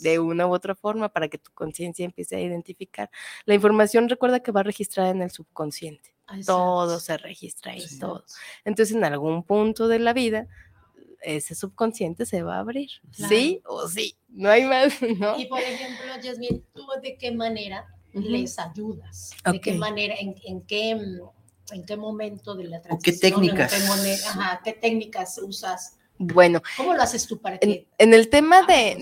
de 0.00 0.18
una 0.18 0.46
u 0.46 0.52
otra 0.52 0.74
forma 0.74 1.08
para 1.08 1.28
que 1.28 1.38
tu 1.38 1.50
conciencia 1.52 2.04
empiece 2.04 2.36
a 2.36 2.40
identificar. 2.54 3.10
La 3.44 3.54
información 3.54 4.08
recuerda 4.08 4.40
que 4.40 4.52
va 4.52 4.62
registrada 4.62 5.10
en 5.10 5.22
el 5.22 5.30
subconsciente. 5.30 6.14
Exacto. 6.28 6.46
Todo 6.46 7.00
se 7.00 7.18
registra 7.18 7.72
ahí, 7.72 7.80
Sí. 7.82 7.98
todo. 7.98 8.24
Entonces, 8.64 8.96
en 8.96 9.04
algún 9.04 9.42
punto 9.42 9.88
de 9.88 9.98
la 9.98 10.12
vida, 10.14 10.48
ese 11.20 11.54
subconsciente 11.54 12.26
se 12.26 12.42
va 12.42 12.56
a 12.56 12.60
abrir. 12.60 12.90
Sí 13.12 13.60
o 13.66 13.88
sí. 13.88 14.16
No 14.28 14.48
hay 14.50 14.64
más, 14.64 14.94
¿no? 15.18 15.38
Y 15.38 15.46
por 15.46 15.60
ejemplo, 15.60 16.06
Yasmin, 16.22 16.64
¿tú 16.74 16.86
de 17.02 17.16
qué 17.18 17.30
manera 17.32 17.86
les 18.12 18.58
ayudas? 18.58 19.30
¿De 19.50 19.60
qué 19.60 19.74
manera, 19.74 20.14
en, 20.18 20.34
en 20.44 20.60
qué, 20.62 20.90
en 20.90 21.84
qué 21.86 21.96
momento 21.96 22.54
de 22.54 22.64
la 22.64 22.78
¿O 22.90 22.98
qué 22.98 23.12
transición? 23.12 23.32
en 23.32 23.40
técnicas? 23.50 23.72
qué 23.74 24.26
ajá, 24.28 24.60
¿qué 24.64 24.72
técnicas 24.72 25.38
usas? 25.38 25.98
Bueno, 26.16 26.62
¿Cómo 26.76 26.94
lo 26.94 27.02
haces 27.02 27.26
tú 27.26 27.40
para 27.40 27.58
que 27.58 27.88
en 27.98 28.14
el 28.14 28.28
tema 28.28 28.62
de. 28.62 28.96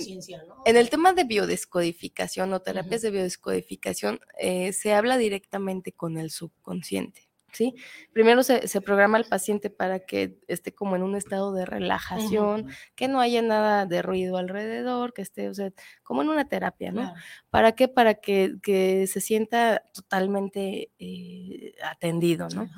En 0.64 0.76
el 0.76 0.90
tema 0.90 1.12
de 1.12 1.24
biodescodificación 1.24 2.52
o 2.52 2.60
terapias 2.60 3.02
de 3.02 3.10
biodescodificación, 3.10 4.20
eh, 4.38 4.72
se 4.72 4.94
habla 4.94 5.18
directamente 5.18 5.92
con 5.92 6.16
el 6.16 6.30
subconsciente. 6.30 7.28
¿sí? 7.52 7.74
Primero 8.12 8.42
se, 8.42 8.66
se 8.66 8.80
programa 8.80 9.18
al 9.18 9.24
paciente 9.26 9.70
para 9.70 10.00
que 10.00 10.38
esté 10.48 10.74
como 10.74 10.96
en 10.96 11.02
un 11.02 11.14
estado 11.14 11.52
de 11.52 11.66
relajación, 11.66 12.68
que 12.94 13.08
no 13.08 13.20
haya 13.20 13.42
nada 13.42 13.86
de 13.86 14.02
ruido 14.02 14.36
alrededor, 14.36 15.12
que 15.12 15.22
esté, 15.22 15.48
o 15.48 15.54
sea, 15.54 15.70
como 16.02 16.22
en 16.22 16.30
una 16.30 16.48
terapia, 16.48 16.90
¿no? 16.92 17.02
Claro. 17.02 17.20
¿Para 17.50 17.72
qué? 17.72 17.88
Para 17.88 18.14
que, 18.14 18.54
que 18.62 19.06
se 19.06 19.20
sienta 19.20 19.84
totalmente 19.92 20.90
eh, 20.98 21.74
atendido, 21.84 22.48
¿no? 22.48 22.68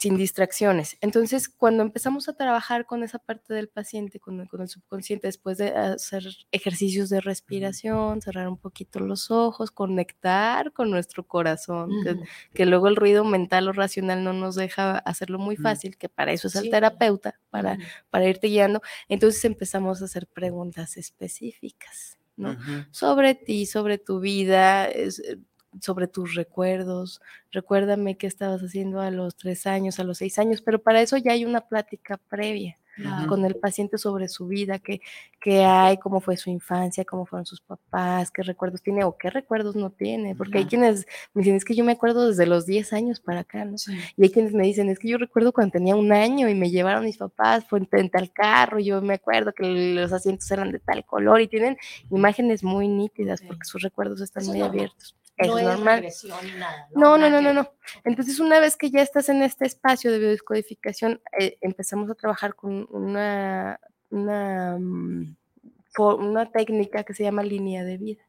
Sin 0.00 0.16
distracciones. 0.16 0.96
Entonces, 1.00 1.48
cuando 1.48 1.82
empezamos 1.82 2.28
a 2.28 2.32
trabajar 2.32 2.86
con 2.86 3.02
esa 3.02 3.18
parte 3.18 3.52
del 3.52 3.68
paciente, 3.68 4.20
con, 4.20 4.40
el 4.40 4.68
subconsciente, 4.68 5.26
después 5.26 5.58
de 5.58 5.68
hacer 5.70 6.24
ejercicios 6.50 7.10
de 7.10 7.20
respiración, 7.20 8.22
cerrar 8.22 8.48
un 8.48 8.56
poquito 8.56 9.00
los 9.00 9.30
ojos, 9.30 9.70
conectar 9.70 10.72
con 10.72 10.90
nuestro 10.90 11.26
corazón, 11.26 11.90
que, 12.54 12.64
luego 12.64 12.88
el 12.88 12.96
ruido 12.96 13.24
mental 13.24 13.68
o 13.68 13.72
racional 13.72 14.24
no 14.24 14.32
nos 14.32 14.54
deja 14.54 14.98
hacerlo 14.98 15.38
muy 15.38 15.56
fácil, 15.56 15.96
que 15.98 16.08
para 16.08 16.32
eso 16.32 16.48
es 16.48 16.56
el 16.56 16.70
terapeuta, 16.70 17.38
para, 17.50 17.76
para 18.08 18.28
irte 18.28 18.46
guiando. 18.46 18.80
Entonces 19.08 19.44
empezamos 19.44 20.00
a 20.00 20.06
hacer 20.06 20.26
preguntas 20.26 20.96
específicas. 20.96 22.18
¿no? 22.34 22.56
Sobre 22.90 23.34
ti, 23.34 23.66
sobre 23.66 23.98
tu 23.98 24.20
vida, 24.20 24.86
es, 24.86 25.18
eh, 25.20 25.38
sobre 25.80 26.06
tus 26.08 26.34
recuerdos, 26.34 27.20
recuérdame 27.50 28.16
qué 28.16 28.26
estabas 28.26 28.60
haciendo 28.62 29.00
a 29.00 29.10
los 29.10 29.36
tres 29.36 29.66
años, 29.66 29.98
a 29.98 30.04
los 30.04 30.18
seis 30.18 30.38
años, 30.38 30.62
pero 30.62 30.82
para 30.82 31.00
eso 31.00 31.16
ya 31.16 31.32
hay 31.32 31.44
una 31.44 31.62
plática 31.62 32.18
previa 32.28 32.78
con 33.26 33.44
el 33.44 33.56
paciente 33.56 33.96
sobre 33.98 34.28
su 34.28 34.46
vida, 34.46 34.78
qué, 34.78 35.00
qué, 35.40 35.64
hay, 35.64 35.96
cómo 35.98 36.20
fue 36.20 36.36
su 36.36 36.50
infancia, 36.50 37.04
cómo 37.04 37.24
fueron 37.24 37.46
sus 37.46 37.60
papás, 37.60 38.30
qué 38.30 38.42
recuerdos 38.42 38.82
tiene 38.82 39.04
o 39.04 39.16
qué 39.16 39.30
recuerdos 39.30 39.76
no 39.76 39.90
tiene, 39.90 40.34
porque 40.34 40.58
hay 40.58 40.66
quienes 40.66 41.06
me 41.32 41.42
dicen, 41.42 41.56
es 41.56 41.64
que 41.64 41.74
yo 41.74 41.84
me 41.84 41.92
acuerdo 41.92 42.28
desde 42.28 42.46
los 42.46 42.66
diez 42.66 42.92
años 42.92 43.20
para 43.20 43.40
acá, 43.40 43.64
¿no? 43.64 43.76
Y 44.16 44.24
hay 44.24 44.30
quienes 44.30 44.52
me 44.52 44.64
dicen, 44.64 44.90
es 44.90 44.98
que 44.98 45.08
yo 45.08 45.18
recuerdo 45.18 45.52
cuando 45.52 45.72
tenía 45.72 45.96
un 45.96 46.12
año 46.12 46.48
y 46.48 46.54
me 46.54 46.70
llevaron 46.70 47.04
mis 47.04 47.16
papás, 47.16 47.64
fue 47.66 47.80
en, 47.92 48.10
tal 48.10 48.32
carro, 48.32 48.78
yo 48.78 49.00
me 49.00 49.14
acuerdo 49.14 49.52
que 49.52 49.64
los 49.94 50.12
asientos 50.12 50.50
eran 50.50 50.70
de 50.70 50.78
tal 50.78 51.04
color 51.04 51.40
y 51.40 51.48
tienen 51.48 51.76
imágenes 52.10 52.62
muy 52.62 52.88
nítidas 52.88 53.40
porque 53.42 53.64
sus 53.64 53.82
recuerdos 53.82 54.20
están 54.20 54.46
muy 54.46 54.60
abiertos 54.60 55.16
es 55.36 55.48
no 55.48 55.60
normal. 55.60 56.06
¿no? 56.94 57.16
No, 57.16 57.30
no, 57.30 57.40
no, 57.40 57.52
no, 57.52 57.72
Entonces, 58.04 58.38
una 58.40 58.60
vez 58.60 58.76
que 58.76 58.90
ya 58.90 59.02
estás 59.02 59.28
en 59.28 59.42
este 59.42 59.66
espacio 59.66 60.12
de 60.12 60.18
biodescodificación, 60.18 61.20
eh, 61.38 61.58
empezamos 61.60 62.10
a 62.10 62.14
trabajar 62.14 62.54
con 62.54 62.86
una, 62.90 63.80
una, 64.10 64.76
mm, 64.78 65.36
una 65.98 66.50
técnica 66.50 67.04
que 67.04 67.14
se 67.14 67.24
llama 67.24 67.42
línea 67.42 67.84
de 67.84 67.98
vida. 67.98 68.22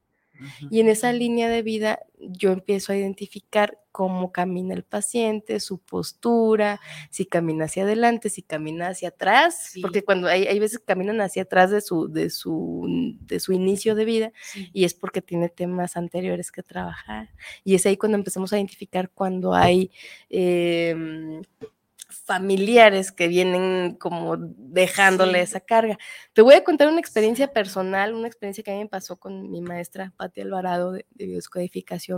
Y 0.69 0.79
en 0.79 0.89
esa 0.89 1.11
línea 1.13 1.49
de 1.49 1.61
vida 1.61 1.99
yo 2.19 2.51
empiezo 2.51 2.93
a 2.93 2.97
identificar 2.97 3.79
cómo 3.91 4.31
camina 4.31 4.73
el 4.73 4.83
paciente, 4.83 5.59
su 5.59 5.77
postura, 5.77 6.81
si 7.11 7.25
camina 7.25 7.65
hacia 7.65 7.83
adelante, 7.83 8.29
si 8.29 8.41
camina 8.41 8.87
hacia 8.87 9.09
atrás, 9.09 9.73
porque 9.81 10.03
cuando 10.03 10.27
hay, 10.27 10.47
hay, 10.47 10.59
veces 10.59 10.79
que 10.79 10.85
caminan 10.85 11.21
hacia 11.21 11.43
atrás 11.43 11.69
de 11.69 11.79
su, 11.79 12.07
de 12.11 12.31
su, 12.31 13.15
de 13.21 13.39
su 13.39 13.53
inicio 13.53 13.93
de 13.93 14.05
vida 14.05 14.31
y 14.73 14.85
es 14.85 14.95
porque 14.95 15.21
tiene 15.21 15.47
temas 15.49 15.95
anteriores 15.95 16.51
que 16.51 16.63
trabajar. 16.63 17.29
Y 17.63 17.75
es 17.75 17.85
ahí 17.85 17.95
cuando 17.95 18.17
empezamos 18.17 18.51
a 18.51 18.57
identificar 18.57 19.11
cuando 19.11 19.53
hay... 19.53 19.91
Eh, 20.29 21.41
familiares 22.13 23.11
que 23.11 23.27
vienen 23.27 23.95
como 23.95 24.37
dejándole 24.37 25.41
esa 25.41 25.59
carga. 25.59 25.97
Te 26.33 26.41
voy 26.41 26.55
a 26.55 26.63
contar 26.63 26.87
una 26.87 26.99
experiencia 26.99 27.51
personal, 27.51 28.13
una 28.13 28.27
experiencia 28.27 28.63
que 28.63 28.71
a 28.71 28.75
mí 28.75 28.81
me 28.81 28.89
pasó 28.89 29.17
con 29.17 29.49
mi 29.49 29.61
maestra 29.61 30.13
Pati 30.15 30.41
Alvarado 30.41 30.91
de, 30.91 31.05
de 31.11 31.41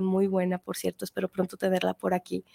muy 0.02 0.28
buena, 0.28 0.58
por 0.58 0.78
cierto, 0.78 1.06
espero 1.06 1.30
pronto 1.30 1.58
tenerla 1.58 1.94
por 1.94 2.14
aquí. 2.14 2.46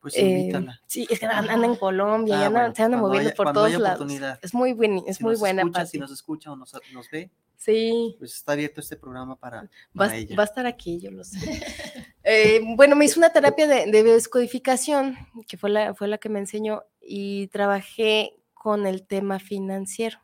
Pues 0.00 0.16
invítala. 0.16 0.74
Eh, 0.74 0.84
sí, 0.86 1.06
es 1.10 1.18
que 1.18 1.26
anda, 1.26 1.54
en 1.54 1.74
Colombia, 1.74 2.46
ah, 2.46 2.72
se 2.74 2.82
anda 2.82 2.96
moviendo 2.96 3.32
por 3.34 3.52
todos 3.52 3.72
lados. 3.74 4.10
Es 4.42 4.54
muy, 4.54 4.72
buen, 4.72 5.02
es 5.06 5.20
muy 5.20 5.34
buena. 5.36 5.64
si 5.86 5.98
nos 5.98 6.12
escucha 6.12 6.52
o 6.52 6.56
nos, 6.56 6.72
nos 6.92 7.10
ve, 7.10 7.30
Sí. 7.58 8.14
Pues 8.18 8.34
está 8.34 8.52
abierto 8.52 8.80
este 8.80 8.96
programa 8.96 9.36
para, 9.36 9.68
va, 10.00 10.06
Va 10.06 10.42
a 10.42 10.46
estar 10.46 10.64
aquí, 10.64 11.00
yo 11.00 11.10
lo 11.10 11.24
sé. 11.24 11.38
Eh, 12.30 12.60
bueno, 12.76 12.94
me 12.94 13.06
hice 13.06 13.18
una 13.18 13.32
terapia 13.32 13.66
de, 13.66 13.90
de 13.90 14.02
descodificación, 14.02 15.16
que 15.46 15.56
fue 15.56 15.70
la, 15.70 15.94
fue 15.94 16.08
la 16.08 16.18
que 16.18 16.28
me 16.28 16.38
enseñó, 16.38 16.82
y 17.00 17.46
trabajé 17.46 18.38
con 18.52 18.86
el 18.86 19.06
tema 19.06 19.38
financiero. 19.38 20.18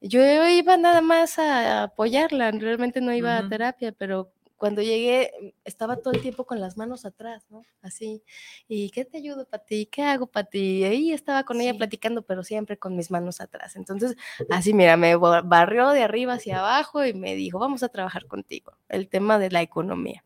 Yo 0.00 0.20
iba 0.48 0.76
nada 0.76 1.00
más 1.00 1.40
a 1.40 1.84
apoyarla, 1.84 2.52
realmente 2.52 3.00
no 3.00 3.12
iba 3.12 3.36
a 3.36 3.48
terapia, 3.48 3.90
pero 3.90 4.32
cuando 4.62 4.80
llegué 4.80 5.56
estaba 5.64 5.96
todo 5.96 6.14
el 6.14 6.22
tiempo 6.22 6.46
con 6.46 6.60
las 6.60 6.76
manos 6.76 7.04
atrás, 7.04 7.44
¿no? 7.50 7.64
Así. 7.80 8.22
¿Y 8.68 8.90
qué 8.90 9.04
te 9.04 9.18
ayudo, 9.18 9.44
Pati? 9.44 9.86
¿Qué 9.86 10.02
hago, 10.02 10.28
Pati? 10.28 10.60
Y 10.60 10.84
ahí 10.84 11.12
estaba 11.12 11.42
con 11.42 11.60
ella 11.60 11.76
platicando, 11.76 12.22
pero 12.22 12.44
siempre 12.44 12.78
con 12.78 12.94
mis 12.94 13.10
manos 13.10 13.40
atrás. 13.40 13.74
Entonces, 13.74 14.14
así, 14.50 14.72
mira, 14.72 14.96
me 14.96 15.16
barrió 15.16 15.90
de 15.90 16.04
arriba 16.04 16.34
hacia 16.34 16.60
abajo 16.60 17.04
y 17.04 17.12
me 17.12 17.34
dijo, 17.34 17.58
vamos 17.58 17.82
a 17.82 17.88
trabajar 17.88 18.26
contigo, 18.26 18.74
el 18.88 19.08
tema 19.08 19.40
de 19.40 19.50
la 19.50 19.62
economía. 19.62 20.22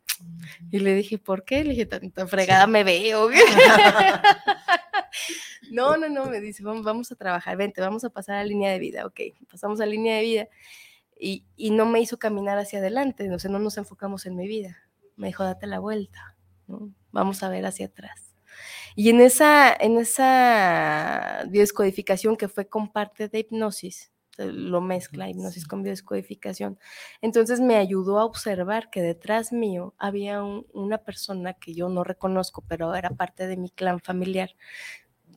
Y 0.70 0.80
le 0.80 0.94
dije, 0.94 1.16
¿por 1.16 1.46
qué? 1.46 1.64
Le 1.64 1.70
dije, 1.70 1.86
tan, 1.86 2.28
fregada 2.28 2.66
me 2.66 2.84
veo. 2.84 3.30
no, 5.70 5.96
no, 5.96 6.10
no, 6.10 6.26
me 6.26 6.42
dice, 6.42 6.62
vamos, 6.62 6.84
vamos 6.84 7.10
a 7.10 7.14
trabajar, 7.14 7.56
vente, 7.56 7.80
vamos 7.80 8.04
a 8.04 8.10
pasar 8.10 8.36
a 8.36 8.44
línea 8.44 8.70
de 8.70 8.80
vida. 8.80 9.06
Ok, 9.06 9.18
pasamos 9.50 9.80
a 9.80 9.86
línea 9.86 10.16
de 10.16 10.22
vida 10.22 10.48
y, 11.18 11.44
no 11.70 11.86
me 11.86 12.00
hizo 12.00 12.18
caminar 12.18 12.58
hacia 12.58 12.78
adelante, 12.78 13.30
o 13.32 13.38
sea, 13.38 13.50
no 13.50 13.58
nos 13.58 13.78
enfocamos 13.78 14.26
en 14.26 14.36
mi 14.36 14.46
vida. 14.46 14.76
Me 15.16 15.28
dijo, 15.28 15.44
date 15.44 15.66
la 15.66 15.78
vuelta, 15.78 16.36
vamos 17.10 17.42
a 17.42 17.48
ver 17.48 17.64
hacia 17.64 17.86
atrás. 17.86 18.34
Y 18.94 19.10
en 19.10 19.20
esa, 19.20 19.74
en 19.74 19.98
esa 19.98 21.44
biodescodificación 21.48 22.36
que 22.36 22.48
fue 22.48 22.68
con 22.68 22.92
parte 22.92 23.28
de 23.28 23.40
hipnosis, 23.40 24.10
lo 24.38 24.80
mezcla 24.80 25.28
hipnosis 25.28 25.66
con 25.66 25.82
biodescodificación, 25.82 26.78
entonces 27.22 27.60
me 27.60 27.76
ayudó 27.76 28.18
a 28.18 28.24
observar 28.24 28.90
que 28.90 29.00
detrás 29.00 29.52
mío 29.52 29.94
había 29.98 30.42
una 30.42 30.98
persona 30.98 31.54
que 31.54 31.74
yo 31.74 31.88
no 31.88 32.04
reconozco, 32.04 32.62
pero 32.68 32.94
era 32.94 33.10
parte 33.10 33.46
de 33.46 33.56
mi 33.56 33.70
clan 33.70 34.00
familiar, 34.00 34.54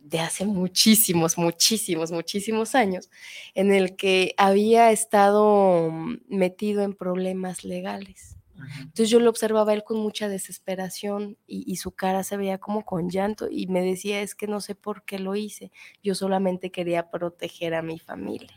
de 0.09 0.19
hace 0.19 0.45
muchísimos, 0.45 1.37
muchísimos, 1.37 2.11
muchísimos 2.11 2.73
años, 2.73 3.09
en 3.53 3.71
el 3.71 3.95
que 3.95 4.33
había 4.37 4.91
estado 4.91 5.91
metido 6.27 6.81
en 6.81 6.93
problemas 6.93 7.63
legales. 7.63 8.35
Entonces 8.79 9.09
yo 9.09 9.19
lo 9.21 9.29
observaba 9.29 9.73
él 9.73 9.83
con 9.85 9.97
mucha 9.99 10.27
desesperación 10.27 11.37
y, 11.47 11.77
su 11.77 11.91
cara 11.91 12.23
se 12.23 12.35
veía 12.35 12.57
como 12.57 12.83
con 12.83 13.09
llanto 13.09 13.47
y 13.49 13.67
me 13.67 13.81
decía, 13.81 14.21
es 14.21 14.35
que 14.35 14.47
no 14.47 14.59
sé 14.59 14.75
por 14.75 15.05
qué 15.05 15.17
lo 15.17 15.35
hice, 15.35 15.71
yo 16.03 16.13
solamente 16.13 16.69
quería 16.69 17.09
proteger 17.09 17.73
a 17.73 17.81
mi 17.81 17.99
familia. 17.99 18.51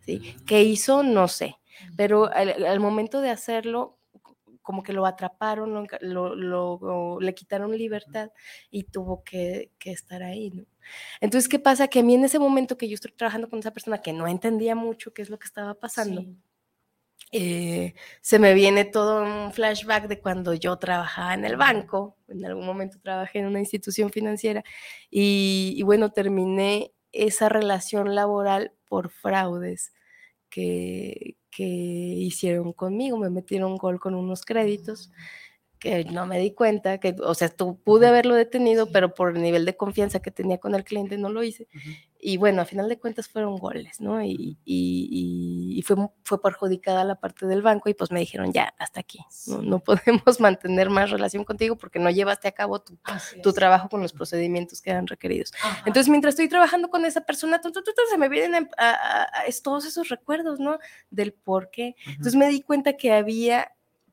¿sí? 0.00 0.36
¿Qué 0.44 0.62
hizo? 0.62 1.02
No 1.02 1.26
sé, 1.26 1.56
pero 1.96 2.30
al 2.34 2.80
momento 2.80 3.22
de 3.22 3.30
hacerlo, 3.30 3.96
como 4.70 4.84
que 4.84 4.92
lo 4.92 5.04
atraparon, 5.04 5.88
lo, 6.00 7.18
le 7.18 7.34
quitaron 7.34 7.76
libertad 7.76 8.30
y 8.70 8.84
tuvo 8.84 9.24
que, 9.24 9.72
estar 9.84 10.22
ahí, 10.22 10.52
¿no? 10.52 10.64
Entonces, 11.20 11.48
¿qué 11.48 11.58
pasa? 11.58 11.88
Que 11.88 11.98
a 11.98 12.02
mí 12.04 12.14
en 12.14 12.24
ese 12.24 12.38
momento 12.38 12.78
que 12.78 12.88
yo 12.88 12.94
estoy 12.94 13.10
trabajando 13.10 13.50
con 13.50 13.58
esa 13.58 13.72
persona 13.72 14.00
que 14.00 14.12
no 14.12 14.28
entendía 14.28 14.76
mucho 14.76 15.12
qué 15.12 15.22
es 15.22 15.28
lo 15.28 15.40
que 15.40 15.46
estaba 15.46 15.74
pasando, 15.74 16.24
eh, 17.32 17.94
se 18.20 18.38
me 18.38 18.54
viene 18.54 18.84
todo 18.84 19.24
un 19.24 19.52
flashback 19.52 20.06
de 20.06 20.20
cuando 20.20 20.54
yo 20.54 20.76
trabajaba 20.76 21.34
en 21.34 21.44
el 21.44 21.56
banco, 21.56 22.16
en 22.28 22.44
algún 22.44 22.64
momento 22.64 23.00
trabajé 23.02 23.40
en 23.40 23.46
una 23.46 23.58
institución 23.58 24.10
financiera 24.12 24.62
y, 25.10 25.74
y 25.76 25.82
bueno, 25.82 26.12
terminé 26.12 26.92
esa 27.10 27.48
relación 27.48 28.14
laboral 28.14 28.72
por 28.86 29.10
fraudes 29.10 29.92
que, 30.50 31.36
que 31.50 31.64
hicieron 31.64 32.72
conmigo, 32.72 33.16
me 33.16 33.30
metieron 33.30 33.76
gol 33.76 34.00
con 34.00 34.14
unos 34.14 34.44
créditos 34.44 35.10
que 35.80 36.04
no 36.04 36.26
me 36.26 36.38
di 36.38 36.52
cuenta, 36.52 36.98
que, 36.98 37.16
o 37.24 37.34
sea, 37.34 37.48
tú, 37.48 37.80
pude 37.82 38.06
haberlo 38.06 38.34
detenido, 38.34 38.92
pero 38.92 39.14
por 39.14 39.34
el 39.34 39.42
nivel 39.42 39.64
de 39.64 39.76
confianza 39.76 40.20
que 40.20 40.30
tenía 40.30 40.58
con 40.58 40.74
el 40.74 40.84
cliente 40.84 41.16
no 41.16 41.30
lo 41.30 41.42
hice. 41.42 41.66
Y 42.22 42.36
bueno, 42.36 42.62
a 42.62 42.64
final 42.64 42.88
de 42.88 42.98
cuentas 42.98 43.28
fueron 43.28 43.56
goles, 43.56 44.00
¿no? 44.00 44.22
Y, 44.22 44.58
y, 44.64 45.82
fue, 45.86 45.96
fue 46.22 46.42
perjudicada 46.42 47.04
la 47.04 47.14
parte 47.14 47.46
del 47.46 47.62
banco 47.62 47.88
y 47.88 47.94
pues 47.94 48.10
me 48.10 48.20
dijeron, 48.20 48.52
ya, 48.52 48.74
hasta 48.78 49.00
aquí, 49.00 49.20
no, 49.46 49.62
no 49.62 49.78
podemos 49.80 50.38
mantener 50.40 50.90
más 50.90 51.10
relación 51.10 51.44
contigo 51.44 51.76
porque 51.76 51.98
no 51.98 52.10
llevaste 52.10 52.48
a 52.48 52.52
cabo 52.52 52.80
tu, 52.80 52.98
tu 53.42 53.52
trabajo 53.52 53.88
con 53.88 54.02
los 54.02 54.12
procedimientos 54.12 54.82
que 54.82 54.90
eran 54.90 55.06
requeridos. 55.06 55.52
Entonces, 55.86 56.08
mientras 56.08 56.32
estoy 56.32 56.48
trabajando 56.48 56.90
con 56.90 57.04
esa 57.04 57.22
persona, 57.22 57.60
se 58.10 58.18
me 58.18 58.28
vienen 58.28 58.68
a, 58.76 59.28
todos 59.62 59.84
esos 59.84 60.08
recuerdos, 60.08 60.60
¿no? 60.60 60.78
Del 61.10 61.32
por 61.32 61.70
qué. 61.70 61.96
Entonces 62.06 62.36
me 62.36 62.48
di 62.48 62.62
cuenta 62.62 62.96
que 62.96 63.12
había 63.12 63.72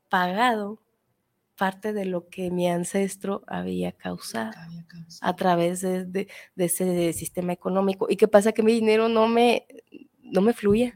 pagado 0.09 0.81
parte 1.57 1.91
de 1.91 2.05
lo 2.05 2.29
que 2.29 2.51
mi 2.51 2.69
ancestro 2.69 3.43
había 3.47 3.91
causado, 3.91 4.53
a 5.21 5.35
través 5.35 5.81
de, 5.81 6.27
ese 6.55 7.13
sistema 7.13 7.51
económico. 7.51 8.07
¿Y 8.09 8.15
qué 8.15 8.27
pasa? 8.27 8.53
Que 8.53 8.63
mi 8.63 8.73
dinero 8.73 9.09
no 9.09 9.27
me, 9.27 9.65
no 10.21 10.41
me 10.41 10.53
fluía. 10.53 10.93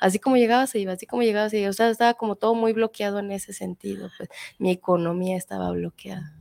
Así 0.00 0.18
como 0.18 0.36
llegaba, 0.36 0.66
se 0.66 0.80
iba, 0.80 0.92
así 0.92 1.06
como 1.06 1.22
llegaba, 1.22 1.48
se 1.50 1.58
iba. 1.60 1.70
O 1.70 1.72
sea, 1.72 1.90
estaba 1.90 2.14
como 2.14 2.36
todo 2.36 2.54
muy 2.54 2.72
bloqueado 2.72 3.18
en 3.20 3.30
ese 3.30 3.52
sentido. 3.52 4.10
Pues, 4.16 4.28
mi 4.58 4.70
economía 4.70 5.36
estaba 5.36 5.70
bloqueada. 5.70 6.34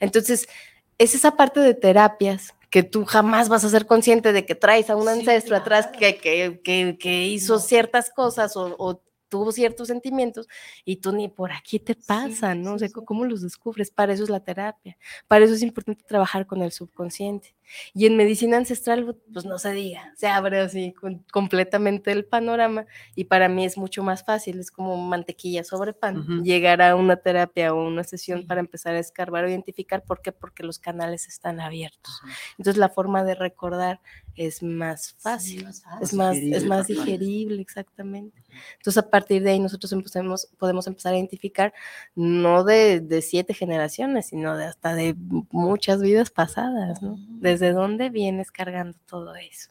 Entonces, 0.00 0.48
es 0.96 1.14
esa 1.14 1.36
parte 1.36 1.60
de 1.60 1.74
terapias 1.74 2.54
que 2.70 2.82
tú 2.82 3.04
jamás 3.04 3.48
vas 3.48 3.64
a 3.64 3.68
ser 3.68 3.86
consciente 3.86 4.32
de 4.32 4.46
que 4.46 4.54
traes 4.54 4.90
a 4.90 4.96
un 4.96 5.08
ancestro 5.08 5.56
atrás 5.56 5.86
que, 5.86 6.16
que, 6.16 6.60
que, 6.98 7.26
hizo 7.26 7.60
ciertas 7.60 8.10
cosas 8.10 8.56
o, 8.56 8.74
o 8.78 9.00
tuvo 9.34 9.50
ciertos 9.50 9.88
sentimientos 9.88 10.46
y 10.84 10.98
tú 10.98 11.10
ni 11.10 11.26
por 11.26 11.50
aquí 11.50 11.80
te 11.80 11.96
pasa, 11.96 12.54
¿no? 12.54 12.74
o 12.74 12.78
sea, 12.78 12.88
¿cómo 12.88 13.24
los 13.24 13.42
descubres? 13.42 13.90
Para 13.90 14.12
eso 14.12 14.22
es 14.22 14.30
la 14.30 14.38
terapia, 14.38 14.96
para 15.26 15.44
eso 15.44 15.54
es 15.54 15.62
importante 15.62 16.04
trabajar 16.04 16.46
con 16.46 16.62
el 16.62 16.70
subconsciente. 16.70 17.56
Y 17.94 18.06
en 18.06 18.16
medicina 18.16 18.56
ancestral, 18.56 19.16
pues 19.32 19.44
no 19.44 19.58
se 19.58 19.72
diga, 19.72 20.12
se 20.16 20.28
abre 20.28 20.60
así 20.60 20.94
completamente 21.30 22.12
el 22.12 22.24
panorama 22.24 22.86
y 23.14 23.24
para 23.24 23.48
mí 23.48 23.64
es 23.64 23.76
mucho 23.76 24.02
más 24.02 24.24
fácil, 24.24 24.58
es 24.58 24.70
como 24.70 24.96
mantequilla 24.96 25.64
sobre 25.64 25.92
pan, 25.92 26.42
llegar 26.42 26.82
a 26.82 26.96
una 26.96 27.16
terapia 27.16 27.74
o 27.74 27.86
una 27.86 28.04
sesión 28.04 28.46
para 28.46 28.60
empezar 28.60 28.94
a 28.94 28.98
escarbar 28.98 29.44
o 29.44 29.48
identificar, 29.48 30.02
¿por 30.02 30.22
qué? 30.22 30.32
Porque 30.32 30.62
los 30.62 30.78
canales 30.78 31.26
están 31.26 31.60
abiertos. 31.60 32.20
Entonces 32.58 32.78
la 32.78 32.88
forma 32.88 33.24
de 33.24 33.34
recordar 33.34 34.00
es 34.36 34.62
más 34.62 35.14
fácil, 35.18 35.68
es 36.00 36.12
más, 36.14 36.36
es 36.36 36.64
más 36.64 36.88
digerible, 36.88 37.60
exactamente. 37.60 38.42
Entonces 38.78 39.02
a 39.02 39.08
partir 39.08 39.42
de 39.42 39.52
ahí 39.52 39.60
nosotros 39.60 39.92
empecemos, 39.92 40.48
podemos 40.58 40.86
empezar 40.86 41.12
a 41.12 41.16
identificar 41.16 41.72
no 42.14 42.64
de, 42.64 43.00
de, 43.00 43.22
siete 43.22 43.54
generaciones, 43.54 44.26
sino 44.26 44.56
de 44.56 44.64
hasta 44.64 44.94
de 44.94 45.14
muchas 45.50 46.00
vidas 46.00 46.30
pasadas, 46.30 47.02
¿no? 47.02 47.16
¿Desde 47.40 47.63
dónde 47.72 48.10
vienes 48.10 48.50
cargando 48.50 48.98
todo 49.06 49.34
eso? 49.34 49.70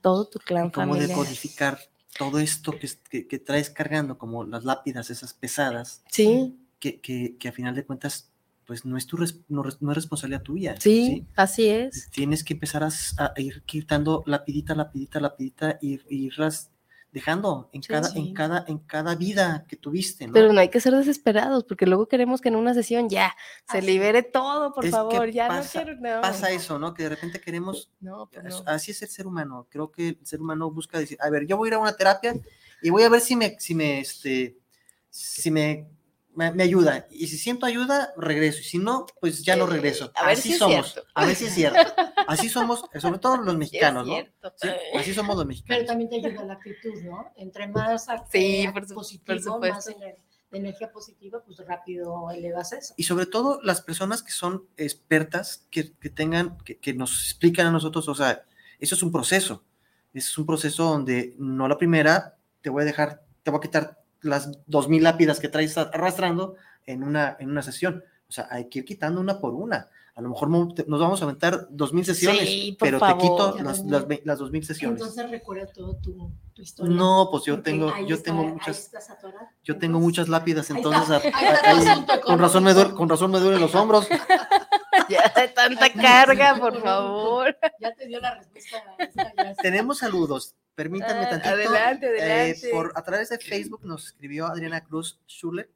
Todo 0.00 0.28
tu 0.28 0.38
clan 0.38 0.70
¿Cómo 0.70 0.94
familiar. 0.94 1.08
decodificar 1.08 1.78
todo 2.18 2.38
esto 2.38 2.72
que, 3.10 3.26
que, 3.26 3.38
traes 3.38 3.70
cargando, 3.70 4.18
como 4.18 4.44
las 4.44 4.64
lápidas 4.64 5.10
esas 5.10 5.34
pesadas? 5.34 6.02
Sí. 6.10 6.56
Que, 6.78 7.00
que, 7.00 7.36
que 7.38 7.48
a 7.48 7.52
final 7.52 7.74
de 7.74 7.84
cuentas 7.84 8.30
pues 8.66 8.84
no 8.84 8.96
es 8.96 9.06
tu 9.06 9.16
no, 9.48 9.62
no, 9.80 9.92
es 9.92 9.96
responsabilidad 9.96 10.42
tuya. 10.42 10.74
Sí, 10.80 11.24
así 11.36 11.68
es. 11.68 12.10
Tienes 12.10 12.42
que 12.42 12.54
empezar 12.54 12.82
a, 12.82 12.88
a, 13.18 13.32
ir 13.40 13.62
quitando 13.62 14.24
lapidita, 14.26 14.74
lapidita, 14.74 15.20
lapidita 15.20 15.78
y 15.80 16.00
irlas 16.08 16.70
dejando 17.16 17.70
en, 17.72 17.80
cada, 17.80 18.10
en, 18.14 18.34
cada, 18.34 18.64
en 18.68 18.76
cada 18.76 19.14
vida 19.14 19.64
que 19.66 19.76
tuviste. 19.76 20.26
¿no? 20.26 20.34
Pero 20.34 20.52
no 20.52 20.60
hay 20.60 20.68
que 20.68 20.80
ser 20.80 20.94
desesperados, 20.94 21.64
porque 21.64 21.86
luego 21.86 22.08
queremos 22.08 22.42
que 22.42 22.50
en 22.50 22.56
una 22.56 22.74
sesión 22.74 23.08
ya 23.08 23.34
se 23.72 23.80
libere 23.80 24.22
todo, 24.22 24.74
por 24.74 24.86
favor, 24.88 25.30
ya 25.30 25.48
pasa, 25.48 25.82
no 25.82 25.96
quiero. 25.98 26.20
Pasa 26.20 26.50
eso, 26.50 26.78
¿no? 26.78 26.92
Que 26.92 27.04
de 27.04 27.08
repente 27.08 27.40
queremos. 27.40 27.90
No, 28.00 28.28
pues 28.30 28.62
Así 28.66 28.90
es 28.90 29.00
el 29.00 29.08
ser 29.08 29.26
humano. 29.26 29.66
Creo 29.70 29.90
que 29.90 30.08
el 30.08 30.26
ser 30.26 30.42
humano 30.42 30.70
busca 30.70 30.98
decir, 30.98 31.16
a 31.22 31.30
ver, 31.30 31.46
yo 31.46 31.56
voy 31.56 31.68
a 31.68 31.70
ir 31.70 31.74
a 31.76 31.78
una 31.78 31.96
terapia 31.96 32.34
y 32.82 32.90
voy 32.90 33.02
a 33.04 33.08
ver 33.08 33.22
si 33.22 33.34
me, 33.34 33.56
si 33.58 33.74
me, 33.74 34.00
este, 34.00 34.58
si 35.08 35.50
me 35.50 35.88
me, 36.36 36.62
ayuda. 36.62 37.06
Y 37.10 37.26
si 37.28 37.38
siento 37.38 37.66
ayuda, 37.66 38.12
regreso. 38.16 38.60
Y 38.60 38.64
si 38.64 38.78
no, 38.78 39.06
pues 39.20 39.42
ya 39.42 39.56
no 39.56 39.66
regreso. 39.66 40.12
A 40.14 40.26
ver 40.26 40.32
así 40.34 40.42
si 40.48 40.52
es 40.52 40.58
somos. 40.58 40.92
cierto. 40.92 41.10
A 41.14 41.26
ver 41.26 41.34
si 41.36 41.44
es 41.46 41.54
cierto. 41.54 41.94
Así 42.28 42.48
somos, 42.48 42.84
sobre 43.00 43.18
todo 43.18 43.38
los 43.38 43.56
mexicanos, 43.56 44.06
¿no? 44.06 44.16
Sí, 44.56 44.68
así 44.94 45.14
somos 45.14 45.34
los 45.36 45.44
Pero 45.44 45.48
mexicanos. 45.48 45.86
también 45.86 46.10
te 46.10 46.16
ayuda 46.16 46.44
la 46.44 46.52
actitud, 46.54 46.94
¿no? 47.02 47.32
Entre 47.36 47.66
más 47.68 48.06
Sí, 48.30 48.62
eh, 48.64 48.70
por 48.72 48.82
su- 48.82 48.88
por 48.88 48.96
positivo, 49.02 49.58
más 49.58 49.84
supuesto. 49.84 49.90
ener- 49.92 50.16
de 50.50 50.58
energía 50.58 50.92
positiva, 50.92 51.42
pues 51.44 51.58
rápido 51.66 52.30
elevas 52.30 52.72
eso. 52.72 52.94
Y 52.96 53.02
sobre 53.02 53.26
todo 53.26 53.60
las 53.64 53.82
personas 53.82 54.22
que 54.22 54.30
son 54.30 54.68
expertas, 54.76 55.66
que, 55.70 55.92
que 55.94 56.08
tengan, 56.10 56.56
que, 56.58 56.78
que 56.78 56.94
nos 56.94 57.10
explican 57.24 57.66
a 57.66 57.70
nosotros, 57.72 58.08
o 58.08 58.14
sea, 58.14 58.44
eso 58.78 58.94
es 58.94 59.02
un 59.02 59.10
proceso. 59.10 59.64
Eso 60.14 60.28
es 60.30 60.38
un 60.38 60.46
proceso 60.46 60.84
donde 60.84 61.34
no 61.38 61.66
la 61.68 61.76
primera, 61.78 62.36
te 62.62 62.70
voy 62.70 62.82
a 62.82 62.86
dejar, 62.86 63.24
te 63.42 63.50
voy 63.50 63.58
a 63.58 63.60
quitar 63.60 64.02
las 64.22 64.50
dos 64.66 64.88
mil 64.88 65.02
lápidas 65.02 65.40
que 65.40 65.48
traes 65.48 65.76
arrastrando 65.78 66.54
en 66.86 67.02
una, 67.02 67.36
en 67.38 67.50
una 67.50 67.62
sesión. 67.62 68.02
O 68.28 68.32
sea, 68.32 68.48
hay 68.50 68.68
que 68.68 68.80
ir 68.80 68.84
quitando 68.84 69.20
una 69.20 69.40
por 69.40 69.54
una. 69.54 69.88
A 70.14 70.22
lo 70.22 70.30
mejor 70.30 70.48
nos 70.48 70.98
vamos 71.00 71.20
a 71.20 71.24
aventar 71.26 71.66
dos 71.68 71.92
mil 71.92 72.02
sesiones, 72.04 72.48
Sí, 72.48 72.74
pero 72.80 72.98
favor. 72.98 73.18
te 73.18 73.22
quito 73.28 73.62
las, 73.62 73.84
las, 73.84 74.06
las 74.24 74.38
dos 74.38 74.50
mil 74.50 74.64
sesiones. 74.64 74.98
Entonces 74.98 75.30
recuerda 75.30 75.66
todo 75.70 75.94
tu, 75.96 76.30
tu 76.54 76.62
historia. 76.62 76.96
no, 76.96 77.28
pues 77.30 77.44
yo 77.44 77.60
tengo, 77.60 77.92
yo 78.06 78.16
está- 78.16 78.30
tengo 78.30 78.44
muchas, 78.44 78.78
estás 78.78 79.10
atorada. 79.10 79.52
yo 79.62 79.74
tengo 79.76 79.98
Entonces, 79.98 80.04
muchas 80.06 80.28
lápidas, 80.30 80.70
ahí 80.70 80.76
entonces 80.78 81.02
está, 81.02 81.16
a- 81.16 81.38
ahí 81.38 81.46
está 81.54 81.60
tu 81.60 81.68
ahí- 81.82 81.88
asunto 81.88 82.20
con 82.22 82.38
razón 82.38 82.64
me 82.64 82.72
duele, 82.72 82.94
con 82.94 83.08
razón 83.10 83.30
me 83.30 83.38
duelen 83.40 83.60
los 83.60 83.74
hombros. 83.74 84.08
Ya 85.08 85.32
de 85.40 85.48
tanta 85.48 85.92
carga, 85.92 86.56
por 86.58 86.82
favor. 86.82 87.56
Ya 87.80 87.94
te 87.94 88.06
dio 88.08 88.18
la 88.18 88.34
respuesta. 88.34 88.82
Tenemos 89.62 89.98
saludos. 89.98 90.54
Permítanme 90.76 91.24
Ah, 91.24 91.30
tantito. 91.30 91.54
adelante, 91.54 92.06
Eh, 92.06 92.22
adelante. 92.22 92.68
por, 92.70 92.92
a 92.94 93.02
través 93.02 93.30
de 93.30 93.38
Facebook 93.38 93.80
nos 93.84 94.06
escribió 94.06 94.46
Adriana 94.46 94.84
Cruz 94.84 95.18
Schulet. 95.26 95.70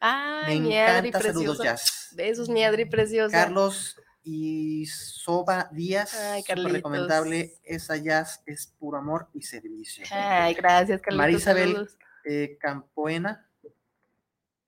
Ay, 0.00 0.58
Me 0.60 0.68
mi 0.68 0.78
Adri 0.78 1.08
encanta 1.08 1.28
saludos 1.28 1.58
jazz. 1.62 2.08
Besos, 2.16 2.48
mi 2.48 2.64
Adri 2.64 2.86
preciosa. 2.86 3.36
Carlos 3.36 4.00
y 4.24 4.86
Soba 4.86 5.68
Díaz. 5.72 6.14
Ay, 6.14 6.40
súper 6.40 6.54
Carlitos. 6.56 6.72
recomendable. 6.72 7.54
Esa 7.64 7.96
jazz 7.96 8.42
es 8.46 8.66
puro 8.78 8.98
amor 8.98 9.28
y 9.34 9.42
servicio. 9.42 10.04
Ay, 10.10 10.54
gracias, 10.54 11.00
Carlitos. 11.02 11.18
Marisabel. 11.18 11.88
Eh, 12.24 12.56
Campoena. 12.60 13.46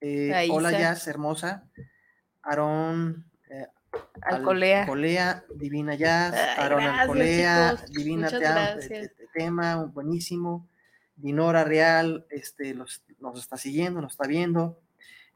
Eh, 0.01 0.47
hola 0.51 0.71
jazz, 0.71 1.07
hermosa. 1.07 1.63
Aarón. 2.43 3.25
eh, 3.49 3.67
Alcolea. 4.21 4.81
Alcolea, 4.83 5.43
Divina 5.55 5.95
Jazz, 5.95 6.33
Ay, 6.35 6.55
Aaron 6.63 6.79
gracias, 6.83 7.01
Alcolea, 7.01 7.71
chicos. 7.75 7.91
Divina 7.91 8.29
te- 8.29 8.39
te- 9.09 9.18
tema, 9.33 9.83
buenísimo. 9.85 10.67
Dinora 11.15 11.63
Real, 11.63 12.25
este, 12.29 12.73
los- 12.73 13.03
nos 13.19 13.39
está 13.39 13.57
siguiendo, 13.57 14.01
nos 14.01 14.13
está 14.13 14.27
viendo. 14.27 14.79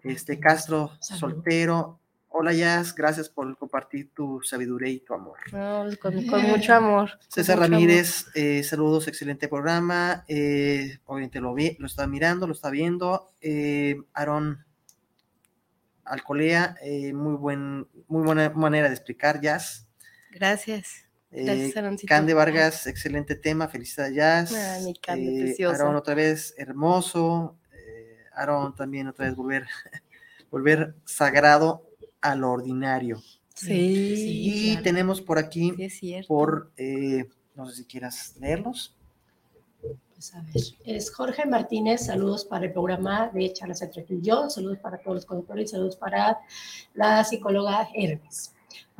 Este, 0.03 0.39
Castro. 0.39 0.91
Soltero, 0.99 1.99
hola 2.29 2.51
Jazz, 2.53 2.93
gracias 2.95 3.29
por 3.29 3.57
compartir 3.57 4.09
tu 4.13 4.41
sabiduría 4.43 4.89
y 4.89 4.99
tu 4.99 5.13
amor. 5.13 5.37
No, 5.51 5.85
con, 6.01 6.25
con 6.27 6.41
mucho 6.43 6.73
amor. 6.73 7.11
César 7.29 7.55
mucho 7.57 7.65
amor. 7.67 7.79
Ramírez, 7.79 8.25
eh, 8.35 8.63
saludos, 8.63 9.07
excelente 9.07 9.47
programa. 9.47 10.25
Eh, 10.27 10.99
obviamente 11.05 11.39
lo, 11.39 11.53
vi, 11.53 11.75
lo 11.79 11.87
está 11.87 12.07
mirando, 12.07 12.47
lo 12.47 12.53
está 12.53 12.69
viendo. 12.69 13.33
Eh, 13.41 13.95
Aaron 14.13 14.65
Alcolea, 16.05 16.75
eh, 16.81 17.13
muy, 17.13 17.35
buen, 17.35 17.87
muy 18.07 18.23
buena 18.25 18.49
manera 18.49 18.89
de 18.89 18.95
explicar 18.95 19.39
jazz. 19.39 19.87
Gracias. 20.31 21.02
Eh. 21.36 21.73
Cande 22.07 22.34
Vargas, 22.36 22.86
excelente 22.86 23.36
tema, 23.36 23.67
felicidades 23.67 24.15
jazz. 24.15 24.53
Ay, 24.53 24.86
mi 24.86 24.93
Cande, 24.93 25.36
Eh, 25.36 25.43
preciosa. 25.45 25.81
Aaron 25.84 25.95
otra 25.95 26.13
vez, 26.13 26.53
hermoso. 26.57 27.57
Eh, 27.73 28.17
Aaron 28.34 28.75
también 28.75 29.07
otra 29.07 29.25
vez 29.25 29.36
volver, 29.36 29.65
volver 30.51 30.95
sagrado 31.05 31.88
a 32.21 32.36
lo 32.36 32.51
ordinario. 32.51 33.21
Sí, 33.55 33.71
y 33.71 34.69
claro. 34.71 34.84
tenemos 34.84 35.21
por 35.21 35.38
aquí, 35.38 35.73
sí, 35.89 36.15
por, 36.27 36.71
eh, 36.77 37.29
no 37.55 37.67
sé 37.67 37.77
si 37.77 37.86
quieras 37.86 38.36
leerlos. 38.39 38.95
Pues 40.13 40.34
a 40.36 40.41
ver, 40.41 40.55
es 40.86 41.11
Jorge 41.11 41.45
Martínez, 41.45 42.05
saludos 42.05 42.45
para 42.45 42.65
el 42.65 42.71
programa 42.71 43.29
de 43.34 43.51
Charlas 43.53 43.81
entre 43.81 44.03
tú 44.03 44.13
y 44.15 44.21
yo, 44.21 44.49
saludos 44.49 44.79
para 44.79 44.97
todos 44.97 45.15
los 45.15 45.25
conductores 45.25 45.65
y 45.65 45.67
saludos 45.73 45.97
para 45.97 46.39
la 46.93 47.23
psicóloga 47.23 47.88
Hermes. 47.93 48.53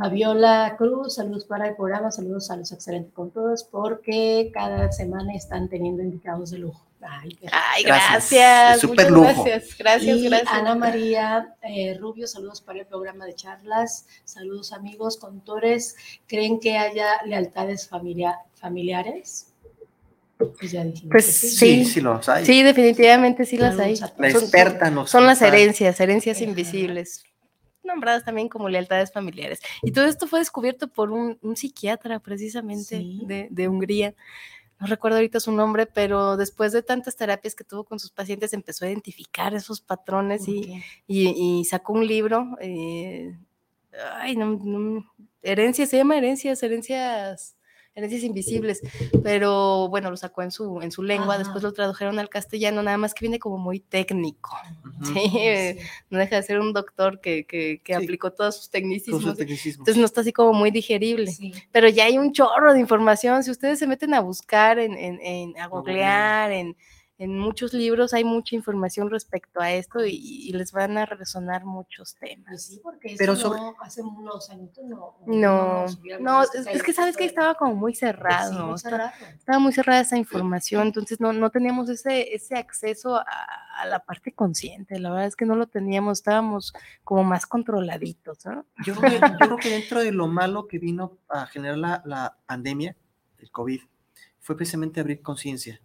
Fabiola 0.07 0.75
Cruz, 0.77 1.15
saludos 1.15 1.45
para 1.45 1.69
el 1.69 1.77
programa, 1.77 2.11
saludos 2.11 2.51
a 2.51 2.57
los 2.57 2.73
excelentes 2.73 3.13
con 3.13 3.31
todos, 3.31 3.63
porque 3.63 4.51
cada 4.53 4.91
semana 4.91 5.33
están 5.33 5.69
teniendo 5.69 6.03
invitados 6.03 6.51
de 6.51 6.57
lujo. 6.57 6.83
Ay, 6.99 7.29
qué 7.39 7.47
Ay, 7.49 7.83
Gracias. 7.83 8.81
súper 8.81 9.09
muchas 9.09 9.31
lujo. 9.37 9.43
Gracias, 9.45 9.77
gracias, 9.77 10.17
y 10.17 10.25
gracias. 10.27 10.51
Ana 10.51 10.75
María 10.75 11.55
eh, 11.61 11.97
Rubio, 11.97 12.27
saludos 12.27 12.59
para 12.59 12.79
el 12.79 12.85
programa 12.85 13.25
de 13.25 13.33
charlas, 13.35 14.05
saludos 14.25 14.73
amigos, 14.73 15.15
contores. 15.15 15.95
¿Creen 16.27 16.59
que 16.59 16.77
haya 16.77 17.23
lealtades 17.25 17.87
familia- 17.87 18.39
familiares? 18.55 19.53
Pues 20.37 20.69
ya 20.73 20.83
dijimos 20.83 21.11
Pues 21.11 21.25
sí. 21.27 21.47
Sí, 21.47 21.85
Sí. 21.85 22.01
los 22.01 22.27
hay. 22.27 22.45
Sí, 22.45 22.61
definitivamente 22.61 23.45
sí 23.45 23.55
las 23.55 23.79
hay. 23.79 23.97
A 24.01 24.11
La 24.17 24.27
experta 24.27 24.89
nos 24.91 25.09
Son 25.09 25.25
las 25.25 25.41
herencias, 25.41 25.97
herencias 26.01 26.35
Ajá. 26.37 26.43
invisibles, 26.45 27.23
nombradas 27.84 28.23
también 28.23 28.49
como 28.49 28.69
lealtades 28.69 29.11
familiares. 29.11 29.61
Y 29.81 29.91
todo 29.91 30.05
esto 30.05 30.27
fue 30.27 30.39
descubierto 30.39 30.88
por 30.88 31.11
un, 31.11 31.38
un 31.41 31.55
psiquiatra 31.55 32.19
precisamente 32.19 32.97
Sí. 32.97 33.21
de, 33.25 33.47
de 33.51 33.67
Hungría. 33.67 34.15
No 34.79 34.88
recuerdo 34.88 35.17
ahorita 35.17 35.39
su 35.39 35.51
nombre, 35.51 35.86
pero 35.86 36.36
después 36.36 36.71
de 36.73 36.81
tantas 36.84 37.15
terapias 37.15 37.55
que 37.55 37.63
tuvo 37.63 37.86
con 37.86 37.99
sus 37.99 38.11
pacientes 38.11 38.51
empezó 38.53 38.84
a 38.86 38.89
identificar 38.89 39.53
esos 39.53 39.79
patrones 39.79 40.47
y, 40.47 40.81
y 41.07 41.63
sacó 41.65 41.93
un 41.93 42.05
libro. 42.07 42.57
eh, 42.59 43.38
ay, 44.15 44.36
no, 44.36 44.59
no, 44.61 45.05
herencias, 45.41 45.89
se 45.89 45.97
llama 45.97 46.17
herencias, 46.17 46.61
herencias, 46.63 47.55
herencias 47.95 48.23
invisibles. 48.23 48.81
Pero 49.23 49.87
bueno, 49.89 50.09
lo 50.09 50.17
sacó 50.17 50.41
en 50.41 50.51
su, 50.51 50.81
en 50.81 50.91
su 50.91 51.03
lengua, 51.03 51.35
Ajá. 51.35 51.39
después 51.43 51.63
lo 51.63 51.73
tradujeron 51.73 52.19
al 52.19 52.29
castellano, 52.29 52.81
nada 52.83 52.97
más 52.97 53.13
que 53.13 53.21
viene 53.25 53.39
como 53.39 53.57
muy 53.57 53.79
técnico. 53.79 54.55
Ujú. 55.01 55.13
Sí, 55.13 55.31
eh, 55.37 55.79
no 56.09 56.17
deja 56.19 56.37
de 56.37 56.43
ser 56.43 56.59
un 56.59 56.73
doctor 56.73 57.21
que, 57.21 57.45
que, 57.45 57.81
que 57.83 57.95
Sí. 57.97 58.03
aplicó 58.03 58.31
todos 58.31 58.57
sus 58.57 58.69
tecnicismos. 58.69 59.21
esos 59.21 59.37
tecnicismos. 59.37 59.79
Entonces 59.81 59.99
no 59.99 60.05
está 60.05 60.21
así 60.21 60.33
como 60.33 60.53
muy 60.53 60.71
digerible. 60.71 61.27
Sí. 61.31 61.53
Pero 61.71 61.87
ya 61.89 62.05
hay 62.05 62.17
un 62.17 62.31
chorro 62.33 62.73
de 62.73 62.79
información. 62.79 63.43
Si 63.43 63.51
ustedes 63.51 63.79
se 63.79 63.87
meten 63.87 64.13
a 64.13 64.21
buscar, 64.21 64.79
en, 64.79 64.93
en, 64.93 65.19
en- 65.21 65.59
a 65.59 65.67
googlear. 65.67 66.49
googlear, 66.49 66.51
en, 66.51 66.75
en 67.20 67.38
muchos 67.38 67.74
libros 67.74 68.14
hay 68.14 68.24
mucha 68.24 68.55
información 68.55 69.09
respecto 69.09 69.61
a 69.61 69.72
esto 69.72 70.03
y, 70.05 70.51
les 70.53 70.72
van 70.72 70.97
a 70.97 71.05
resonar 71.05 71.66
muchos 71.66 72.16
temas. 72.16 72.45
Pues 72.47 72.66
sí, 72.66 72.80
porque 72.84 73.16
Pero 73.18 73.34
eso 73.34 73.49
sobre... 73.49 73.61
no, 73.61 73.76
hace 73.82 74.01
unos 74.01 74.49
años 74.49 74.72
no. 74.84 75.18
No, 75.26 75.86
no, 76.20 76.43
es, 76.43 76.84
que 76.84 76.93
sabes 76.93 77.16
que 77.16 77.26
estaba 77.26 77.55
como 77.55 77.76
muy 77.76 77.95
cerrado, 77.95 78.68
muy 78.68 78.78
cerrado. 78.78 79.11
Estaba, 79.38 79.59
muy 79.59 79.74
cerrada 79.74 80.01
esa 80.01 80.18
información, 80.18 80.88
entonces 80.88 81.20
no, 81.20 81.34
no 81.34 81.49
teníamos 81.49 81.89
ese, 81.89 82.34
ese 82.34 82.55
acceso 82.55 83.16
a, 83.16 83.26
a, 83.80 83.86
la 83.88 83.99
parte 83.99 84.34
consciente, 84.34 84.99
la 84.99 85.09
verdad 85.09 85.28
es 85.28 85.36
que 85.36 85.45
no 85.45 85.55
lo 85.55 85.68
teníamos, 85.68 86.20
estábamos 86.20 86.74
como 87.03 87.24
más 87.24 87.45
controladitos. 87.45 88.45
¿no? 88.45 88.66
Yo, 88.86 88.95
creo 88.95 89.11
que, 89.11 89.20
yo 89.20 89.38
creo 89.38 89.57
que 89.57 89.70
dentro 89.70 89.99
de 90.01 90.11
lo 90.11 90.28
malo 90.28 90.68
que 90.68 90.80
vino 90.80 91.18
a 91.30 91.45
generar 91.47 91.78
la, 91.78 92.01
la 92.05 92.38
pandemia, 92.45 92.95
el 93.38 93.51
COVID, 93.51 93.82
fue 94.39 94.57
precisamente 94.57 94.99
abrir 94.99 95.22
conciencia. 95.22 95.82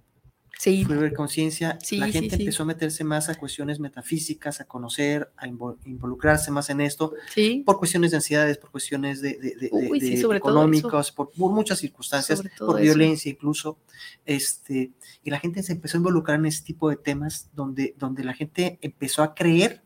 Sí. 0.59 0.84
Fue 0.84 1.12
conciencia. 1.12 1.78
Sí, 1.80 1.98
la 1.98 2.06
sí, 2.06 2.12
gente 2.12 2.34
sí. 2.36 2.42
empezó 2.42 2.64
a 2.64 2.66
meterse 2.66 3.04
más 3.04 3.28
a 3.28 3.36
cuestiones 3.36 3.78
metafísicas, 3.78 4.61
a 4.61 4.64
conocer, 4.64 5.30
a 5.36 5.46
invo- 5.46 5.78
involucrarse 5.86 6.50
más 6.50 6.68
en 6.68 6.80
esto, 6.80 7.12
Sí, 7.32 7.62
por 7.64 7.78
cuestiones 7.78 8.11
de 8.11 8.16
ansiedades, 8.16 8.59
por 8.59 8.72
cuestiones 8.72 9.20
de, 9.20 9.38
de- 9.38 9.54
de- 9.54 9.68
Uy, 9.70 10.00
de- 10.00 10.16
sí, 10.16 10.24
económicas, 10.34 11.12
por, 11.12 11.30
por 11.30 11.52
muchas 11.52 11.78
circunstancias, 11.78 12.42
por 12.59 12.80
eso. 12.80 12.82
violencia 12.82 13.30
incluso. 13.30 13.78
Este, 14.26 14.90
y 15.22 15.30
la 15.30 15.38
gente 15.38 15.62
se 15.62 15.72
empezó 15.72 15.96
a 15.96 16.00
involucrar 16.00 16.38
en 16.38 16.46
ese 16.46 16.64
tipo 16.64 16.90
de 16.90 16.96
temas 16.96 17.48
donde, 17.54 17.94
donde 17.96 18.24
la 18.24 18.34
gente 18.34 18.78
empezó 18.80 19.22
a 19.22 19.34
creer 19.34 19.82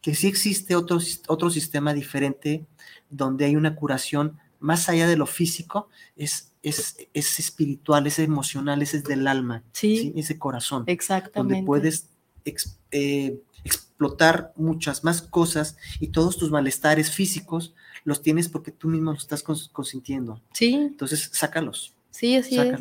que 0.00 0.14
sí 0.14 0.28
existe 0.28 0.76
otro, 0.76 0.98
otro 1.26 1.50
sistema 1.50 1.92
diferente 1.92 2.64
donde 3.10 3.44
hay 3.44 3.56
una 3.56 3.74
curación 3.74 4.38
más 4.60 4.88
allá 4.88 5.08
de 5.08 5.16
lo 5.16 5.26
físico, 5.26 5.88
es, 6.16 6.49
es, 6.62 6.96
es 7.14 7.38
espiritual, 7.38 8.06
es 8.06 8.18
emocional, 8.18 8.82
ese 8.82 8.98
es 8.98 9.04
del 9.04 9.26
alma, 9.26 9.62
Sí. 9.72 10.12
ese 10.16 10.38
corazón, 10.38 10.84
exactamente. 10.86 11.54
donde 11.54 11.66
puedes 11.66 12.08
ex- 12.44 12.78
eh, 12.90 13.40
explotar 13.64 14.52
muchas 14.56 15.04
más 15.04 15.22
cosas 15.22 15.76
y 16.00 16.08
todos 16.08 16.36
tus 16.38 16.50
malestares 16.50 17.10
físicos 17.10 17.74
los 18.04 18.22
tienes 18.22 18.48
porque 18.48 18.70
tú 18.72 18.88
mismo 18.88 19.12
los 19.12 19.22
estás 19.22 19.44
cons- 19.44 19.70
consintiendo. 19.72 20.40
Sí, 20.54 20.74
Entonces, 20.74 21.30
sácalos, 21.32 21.94
sí, 22.10 22.36
así 22.36 22.58
es. 22.58 22.80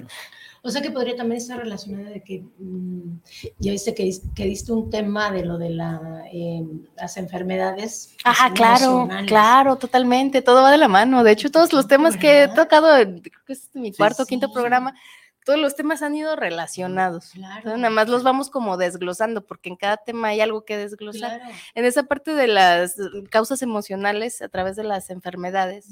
O 0.69 0.71
sea 0.71 0.81
que 0.83 0.91
podría 0.91 1.15
también 1.15 1.37
estar 1.41 1.57
relacionada 1.57 2.11
de 2.11 2.21
que 2.23 2.43
mm, 2.59 3.19
ya 3.57 3.71
viste 3.71 3.95
que, 3.95 4.11
que 4.35 4.45
diste 4.45 4.71
un 4.71 4.89
tema 4.91 5.31
de 5.31 5.43
lo 5.43 5.57
de 5.57 5.71
la, 5.71 6.23
eh, 6.31 6.63
las 6.95 7.17
enfermedades. 7.17 8.15
Ajá, 8.23 8.53
claro, 8.53 9.09
claro, 9.25 9.75
totalmente, 9.77 10.43
todo 10.43 10.61
va 10.61 10.71
de 10.71 10.77
la 10.77 10.87
mano. 10.87 11.23
De 11.23 11.31
hecho, 11.31 11.49
todos 11.49 11.73
los 11.73 11.87
temas 11.87 12.15
que 12.17 12.43
he 12.43 12.47
tocado, 12.49 12.95
en- 12.97 13.19
creo 13.19 13.41
que 13.47 13.53
es 13.53 13.69
mi 13.73 13.91
cuarto 13.91 14.21
o 14.21 14.25
sí. 14.25 14.29
quinto 14.29 14.53
programa, 14.53 14.93
todos 15.43 15.59
los 15.59 15.75
temas 15.75 16.03
han 16.03 16.13
ido 16.15 16.35
relacionados. 16.35 17.31
Claro. 17.31 17.57
Entonces, 17.57 17.79
nada 17.79 17.89
más 17.93 18.07
los 18.07 18.21
vamos 18.21 18.51
como 18.51 18.77
desglosando, 18.77 19.43
porque 19.47 19.69
en 19.69 19.75
cada 19.77 19.97
tema 19.97 20.27
hay 20.27 20.41
algo 20.41 20.63
que 20.63 20.77
desglosar. 20.77 21.39
Claro. 21.39 21.55
En 21.73 21.85
esa 21.85 22.03
parte 22.03 22.35
de 22.35 22.45
las 22.45 22.95
causas 23.31 23.63
emocionales 23.63 24.43
a 24.43 24.49
través 24.49 24.75
de 24.75 24.83
las 24.83 25.09
enfermedades. 25.09 25.87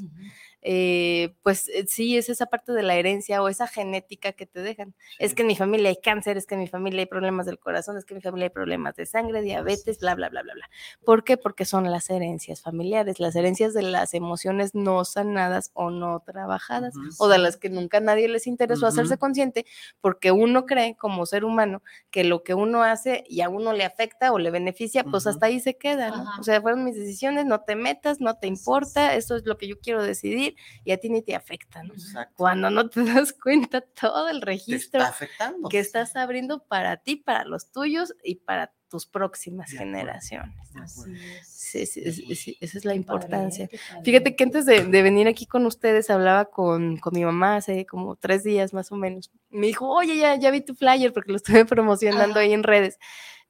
Eh, 0.62 1.36
pues 1.44 1.70
eh, 1.70 1.86
sí, 1.88 2.18
es 2.18 2.30
esa 2.30 2.48
parte 2.48 2.74
de 2.74 2.84
la 2.84 2.96
herencia 2.96 3.42
o 3.42 3.48
esa 3.48 3.68
genética 3.68 4.34
que 4.34 4.46
te 4.46 4.62
dejan. 4.62 4.96
Es 5.20 5.34
que 5.34 5.44
en 5.44 5.48
mi 5.48 5.56
familia 5.56 5.90
hay 5.90 5.98
cáncer, 6.02 6.38
es 6.38 6.46
que 6.46 6.56
en 6.56 6.62
mi 6.62 6.68
familia 6.68 7.02
hay 7.02 7.06
problemas 7.06 7.46
del 7.46 7.60
corazón, 7.60 7.98
es 7.98 8.06
que 8.06 8.14
en 8.14 8.18
mi 8.18 8.22
familia 8.22 8.46
hay 8.46 8.50
problemas 8.52 8.96
de 8.96 9.06
sangre, 9.06 9.42
diabetes, 9.42 10.00
bla, 10.00 10.16
bla, 10.16 10.30
bla, 10.30 10.42
bla, 10.42 10.54
bla. 10.56 10.70
¿Por 11.06 11.24
qué? 11.24 11.38
Porque 11.38 11.66
son 11.66 11.90
las 11.92 12.10
herencias 12.10 12.62
familiares, 12.62 13.20
las 13.20 13.36
herencias 13.36 13.74
de 13.74 13.84
las 13.84 14.14
emociones 14.14 14.74
no 14.74 15.06
sanadas 15.06 15.72
o 15.74 15.90
no 15.90 16.22
trabajadas, 16.26 16.94
o 17.20 17.28
de 17.28 17.38
las 17.38 17.58
que 17.58 17.70
nunca 17.70 18.00
nadie 18.00 18.28
les 18.28 18.48
interesó 18.48 18.88
hacerse 18.88 19.18
consciente, 19.18 19.66
porque 20.02 20.32
uno 20.32 20.66
cree 20.66 20.96
como 20.96 21.26
ser 21.26 21.46
humano 21.46 21.82
que 22.10 22.24
lo 22.24 22.44
que 22.44 22.54
uno 22.54 22.84
hace 22.84 23.24
y 23.28 23.42
a 23.42 23.50
uno 23.50 23.74
le 23.74 23.86
afecta 23.86 24.32
o 24.32 24.40
le 24.40 24.52
beneficia, 24.52 25.04
pues 25.04 25.28
hasta 25.28 25.48
ahí 25.48 25.60
se 25.60 25.78
queda, 25.78 26.10
¿no? 26.10 26.26
O 26.40 26.44
sea, 26.44 26.62
fueron 26.62 26.84
mis 26.84 26.96
decisiones, 26.96 27.46
no 27.46 27.62
te 27.62 27.76
metas, 27.76 28.20
no 28.20 28.38
te 28.38 28.48
importa, 28.48 29.16
esto 29.16 29.36
es 29.36 29.46
lo 29.46 29.58
que 29.58 29.68
yo 29.68 29.80
quiero 29.80 30.02
decidir 30.02 30.47
y 30.84 30.92
a 30.92 30.98
ti 30.98 31.10
ni 31.10 31.22
te 31.22 31.36
afecta, 31.36 31.84
¿no? 31.84 31.94
Exacto. 31.94 32.34
Cuando 32.36 32.70
no 32.70 32.90
te 32.90 33.04
das 33.06 33.34
cuenta 33.34 33.82
todo 33.82 34.30
el 34.30 34.42
registro 34.42 35.02
está 35.04 35.54
que 35.70 35.80
estás 35.80 36.16
abriendo 36.16 36.64
para 36.64 36.98
ti, 36.98 37.16
para 37.16 37.46
los 37.46 37.72
tuyos 37.72 38.14
y 38.24 38.36
para 38.36 38.74
tus 38.90 39.06
próximas 39.06 39.72
generaciones. 39.72 40.56
Así 40.82 41.12
es. 41.12 41.48
Sí, 41.48 41.86
sí, 41.86 42.12
sí, 42.12 42.36
sí, 42.36 42.58
esa 42.62 42.78
es 42.78 42.86
la 42.86 42.92
padre, 42.92 42.98
importancia. 42.98 43.68
padre. 43.68 44.02
Fíjate 44.04 44.36
que 44.36 44.44
antes 44.44 44.66
de, 44.66 44.86
de 44.86 45.02
venir 45.02 45.28
aquí 45.28 45.46
con 45.46 45.66
ustedes 45.66 46.10
hablaba 46.10 46.46
con, 46.46 46.98
con 46.98 47.14
mi 47.14 47.26
mamá 47.26 47.58
hace 47.58 47.86
como 47.86 48.16
tres 48.16 48.44
días 48.44 48.74
más 48.74 48.92
o 48.92 48.96
menos. 48.96 49.32
Me 49.50 49.68
dijo, 49.68 49.88
oye, 49.90 50.18
ya, 50.18 50.36
ya 50.36 50.52
vi 50.52 50.62
tu 50.62 50.76
flyer 50.76 51.12
porque 51.14 51.32
lo 51.32 51.38
estuve 51.38 51.66
promocionando 51.66 52.40
ahí 52.40 52.54
en 52.54 52.64
redes. 52.64 52.98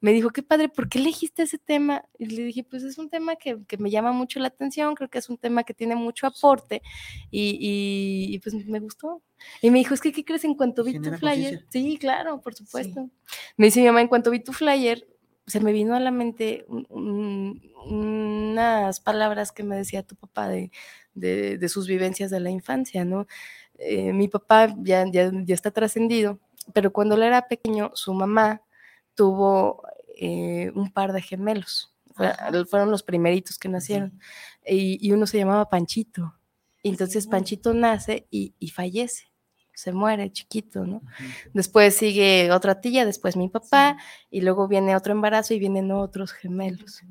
Me 0.00 0.12
dijo, 0.12 0.30
qué 0.30 0.44
padre, 0.44 0.68
¿por 0.68 0.88
qué 0.88 0.98
elegiste 1.00 1.42
ese 1.42 1.58
tema? 1.58 2.04
Y 2.20 2.26
le 2.26 2.44
dije, 2.44 2.62
pues 2.62 2.84
es 2.84 2.98
un 2.98 3.10
tema 3.10 3.34
que, 3.34 3.58
que 3.66 3.78
me 3.78 3.90
llama 3.90 4.12
mucho 4.12 4.38
la 4.38 4.46
atención, 4.46 4.94
creo 4.94 5.10
que 5.10 5.18
es 5.18 5.28
un 5.28 5.38
tema 5.38 5.64
que 5.64 5.74
tiene 5.74 5.96
mucho 5.96 6.28
aporte 6.28 6.82
y, 7.32 7.58
y- 7.60 8.34
y, 8.34 8.38
pues 8.38 8.54
me 8.54 8.78
gustó. 8.78 9.22
Y 9.60 9.70
me 9.70 9.78
dijo, 9.78 9.94
es 9.94 10.00
que, 10.00 10.12
¿qué 10.12 10.24
crees? 10.24 10.44
En 10.44 10.54
cuanto 10.54 10.84
vi 10.84 10.92
tu 11.00 11.10
flyer, 11.18 11.64
sí, 11.70 11.98
claro, 11.98 12.40
por 12.40 12.54
supuesto. 12.54 13.10
Me 13.56 13.66
dice 13.66 13.80
mi 13.80 13.86
mamá, 13.86 14.00
en 14.00 14.08
cuanto 14.08 14.30
vi 14.30 14.38
tu 14.40 14.52
flyer, 14.52 15.04
se 15.48 15.60
me 15.60 15.72
vino 15.72 15.94
a 15.96 16.00
la 16.00 16.10
mente 16.12 16.64
un- 16.68 16.86
un- 16.90 17.72
unas 17.90 19.00
palabras 19.00 19.52
que 19.52 19.62
me 19.64 19.76
decía 19.76 20.02
tu 20.02 20.16
papá 20.16 20.48
de, 20.48 20.70
de- 21.14 21.58
de 21.58 21.68
sus 21.68 21.86
vivencias 21.88 22.30
de 22.30 22.40
la 22.40 22.50
infancia, 22.50 23.04
¿no? 23.04 23.26
Eh, 23.78 24.12
mi 24.12 24.28
papá 24.28 24.74
ya, 24.78 25.04
ya, 25.10 25.30
ya 25.44 25.54
está 25.54 25.70
trascendido, 25.70 26.38
pero 26.74 26.92
cuando 26.92 27.14
él 27.16 27.22
era 27.22 27.48
pequeño, 27.48 27.90
su 27.94 28.12
mamá 28.14 28.62
tuvo 29.14 29.82
eh, 30.16 30.70
un 30.74 30.90
par 30.92 31.12
de 31.12 31.22
gemelos. 31.22 31.94
Fueron 32.68 32.90
los 32.90 33.04
primeritos 33.04 33.58
que 33.58 33.68
nacieron. 33.68 34.18
Y, 34.66 34.98
y 35.06 35.12
uno 35.12 35.26
se 35.28 35.38
llamaba 35.38 35.68
Panchito. 35.70 36.34
Entonces 36.82 37.24
Sí. 37.24 37.30
Panchito 37.30 37.72
nace 37.74 38.26
y, 38.30 38.54
y 38.58 38.70
fallece. 38.70 39.30
Se 39.78 39.92
muere 39.92 40.32
chiquito, 40.32 40.84
¿no? 40.84 41.02
Después 41.54 41.94
sigue 41.94 42.50
otra 42.50 42.80
tía, 42.80 43.06
después 43.06 43.36
mi 43.36 43.48
papá, 43.48 43.96
y 44.28 44.40
luego 44.40 44.66
viene 44.66 44.96
otro 44.96 45.12
embarazo 45.12 45.54
y 45.54 45.60
vienen 45.60 45.92
otros 45.92 46.32
gemelos. 46.32 47.02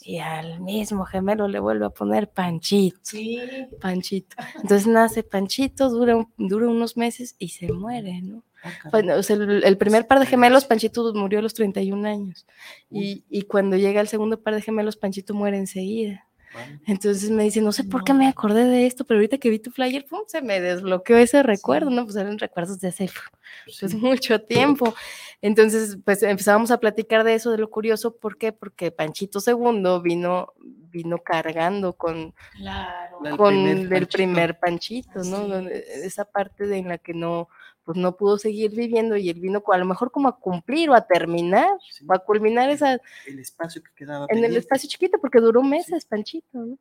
Y 0.00 0.18
al 0.18 0.60
mismo 0.60 1.04
gemelo 1.04 1.46
le 1.46 1.60
vuelve 1.60 1.86
a 1.86 1.90
poner 1.90 2.28
Panchito, 2.28 2.98
Sí. 3.02 3.38
Panchito. 3.80 4.36
Entonces 4.56 4.86
nace 4.88 5.22
Panchito, 5.22 5.88
dura, 5.88 6.16
un- 6.16 6.32
dura 6.36 6.66
unos 6.68 6.96
meses 6.96 7.36
y 7.38 7.48
se 7.50 7.72
muere, 7.72 8.22
¿no? 8.22 8.42
Ah. 8.64 8.70
Bueno, 8.90 9.14
o 9.14 9.22
sea, 9.22 9.36
el, 9.36 9.62
el 9.62 9.78
primer 9.78 10.08
par 10.08 10.18
de 10.18 10.26
gemelos, 10.26 10.64
Panchito 10.64 11.14
murió 11.14 11.38
a 11.38 11.42
los 11.42 11.54
31 11.54 12.04
años. 12.06 12.44
Y, 12.90 13.24
y 13.30 13.42
cuando 13.42 13.76
llega 13.76 14.00
el 14.00 14.08
segundo 14.08 14.40
par 14.42 14.54
de 14.56 14.62
gemelos, 14.62 14.96
Panchito 14.96 15.32
muere 15.34 15.58
enseguida. 15.58 16.25
Bueno, 16.56 16.80
Entonces 16.86 17.30
me 17.30 17.42
dice, 17.42 17.60
no 17.60 17.70
sé 17.72 17.84
por 17.84 18.02
qué 18.02 18.14
me 18.14 18.26
acordé 18.26 18.64
de 18.64 18.86
esto, 18.86 19.04
pero 19.04 19.18
ahorita 19.18 19.36
que 19.38 19.50
vi 19.50 19.58
tu 19.58 19.70
flyer, 19.70 20.06
pum, 20.06 20.20
se 20.26 20.40
me 20.40 20.60
desbloqueó 20.60 21.18
ese 21.18 21.42
recuerdo, 21.42 21.90
¿no? 21.90 22.04
Pues 22.04 22.16
eran 22.16 22.38
recuerdos 22.38 22.80
de 22.80 22.88
hace 22.88 23.10
pues, 23.64 23.90
sí. 23.92 23.96
mucho 23.98 24.40
tiempo. 24.40 24.94
Entonces, 25.42 25.98
pues 26.04 26.22
empezábamos 26.22 26.70
a 26.70 26.80
platicar 26.80 27.24
de 27.24 27.34
eso, 27.34 27.50
de 27.50 27.58
lo 27.58 27.68
curioso, 27.68 28.16
¿por 28.16 28.38
qué? 28.38 28.52
Porque 28.52 28.90
Panchito 28.90 29.38
II 29.46 30.00
vino, 30.02 30.54
vino 30.58 31.18
cargando 31.18 31.92
con, 31.92 32.34
Claro. 32.56 33.18
Con 33.36 33.54
primer 33.54 33.76
el 33.78 33.88
Panchito. 33.88 34.08
primer 34.12 34.58
Panchito, 34.58 35.24
¿no? 35.24 35.68
Esa 35.68 36.24
parte 36.24 36.66
de 36.66 36.78
en 36.78 36.88
la 36.88 36.98
que 36.98 37.12
no, 37.12 37.48
pues 37.86 37.96
no 37.96 38.16
pudo 38.16 38.36
seguir 38.36 38.72
viviendo 38.72 39.16
y 39.16 39.30
él 39.30 39.40
vino 39.40 39.62
a 39.72 39.78
lo 39.78 39.84
mejor 39.86 40.10
como 40.10 40.28
a 40.28 40.36
cumplir 40.38 40.90
o 40.90 40.94
a 40.94 41.06
terminar, 41.06 41.70
Sí. 41.90 42.04
o 42.06 42.12
a 42.12 42.18
culminar 42.18 42.68
esa, 42.68 43.00
el 43.26 43.38
espacio 43.38 43.80
que 43.82 43.90
quedaba 43.94 44.26
en 44.28 44.44
el 44.44 44.56
espacio 44.56 44.88
chiquito, 44.88 45.18
porque 45.20 45.40
duró 45.40 45.62
meses 45.62 46.04
Panchito, 46.04 46.46
¿no? 46.58 46.78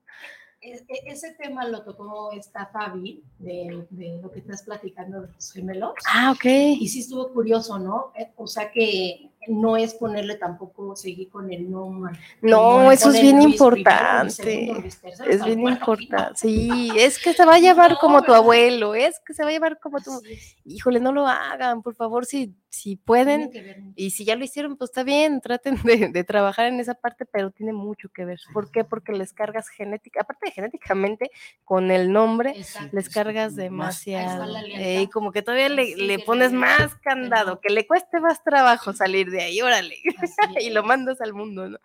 E- 0.62 0.84
e- 0.88 1.12
Ese 1.12 1.36
tema 1.36 1.68
lo 1.68 1.84
tocó 1.84 2.32
esta 2.32 2.66
Fabi, 2.66 3.24
de, 3.38 3.86
de 3.92 4.20
lo 4.20 4.32
que 4.32 4.40
estás 4.40 4.64
platicando 4.64 5.22
de 5.22 5.28
los 5.32 5.52
gemelos. 5.52 5.94
Ah, 6.12 6.32
ok. 6.36 6.46
Y 6.46 6.88
sí 6.88 7.02
estuvo 7.02 7.32
curioso, 7.32 7.78
¿no? 7.78 8.12
Eh, 8.18 8.32
O 8.36 8.48
sea 8.48 8.72
que 8.72 9.30
no 9.48 9.78
es 9.78 9.94
ponerle 9.94 10.36
tampoco, 10.36 10.96
seguir 10.96 11.30
con 11.30 11.52
el 11.52 11.70
nombre. 11.70 12.14
No, 12.42 12.92
eso 12.92 13.10
es 13.12 13.22
bien 13.22 13.42
importante. 13.42 14.72
Es 15.30 15.44
bien 15.46 15.60
importante. 15.62 16.36
Sí, 16.36 16.92
es 16.98 17.20
que 17.20 17.34
se 17.34 17.46
va 17.46 17.56
a 17.56 17.60
llevar 17.60 17.92
No, 17.92 17.98
como 17.98 18.22
tu 18.24 18.34
abuelo, 18.34 18.96
es 18.96 19.20
que 19.26 19.34
se 19.34 19.44
va 19.44 19.50
a 19.50 19.52
llevar 19.52 19.80
como 19.80 20.00
tu... 20.02 20.12
Híjole, 20.66 21.00
no 21.00 21.12
lo 21.12 21.28
hagan, 21.28 21.82
por 21.82 21.96
favor, 21.96 22.26
si, 22.26 22.54
si 22.70 22.96
pueden. 22.96 23.52
Y 23.98 24.10
si 24.12 24.26
ya 24.26 24.36
lo 24.36 24.44
hicieron, 24.44 24.76
pues 24.76 24.90
está 24.90 25.04
bien, 25.04 25.40
traten 25.40 25.76
de, 25.84 26.10
de 26.10 26.24
trabajar 26.26 26.66
en 26.66 26.80
esa 26.82 26.96
parte, 26.96 27.26
pero 27.26 27.50
tiene 27.52 27.72
mucho 27.72 28.10
que 28.10 28.26
ver. 28.26 28.40
¿Por 28.54 28.70
qué? 28.72 28.84
Porque 28.84 29.14
les 29.14 29.32
cargas 29.32 29.70
genética, 29.70 30.22
aparte 30.22 30.48
de 30.48 30.52
genéticamente, 30.52 31.32
con 31.64 31.92
el 31.92 32.12
nombre, 32.12 32.56
les 32.92 33.10
cargas 33.10 33.56
demasiado. 33.56 34.54
eh, 34.78 35.04
y 35.04 35.08
como 35.08 35.32
que 35.32 35.42
todavía 35.42 35.70
le, 35.70 35.86
Sí, 35.86 35.96
le 35.96 36.20
pones 36.20 36.52
le- 36.52 36.58
más 36.58 36.96
candado, 36.96 37.62
que 37.62 37.72
le 37.74 37.88
cueste 37.88 38.20
más 38.20 38.44
trabajo 38.44 38.92
salir 38.92 39.30
de 39.32 39.35
ahí, 39.42 39.62
órale. 39.62 39.98
y 40.62 40.70
lo 40.70 40.84
mandas 40.84 41.22
al 41.22 41.34
mundo, 41.34 41.70
¿no? 41.70 41.78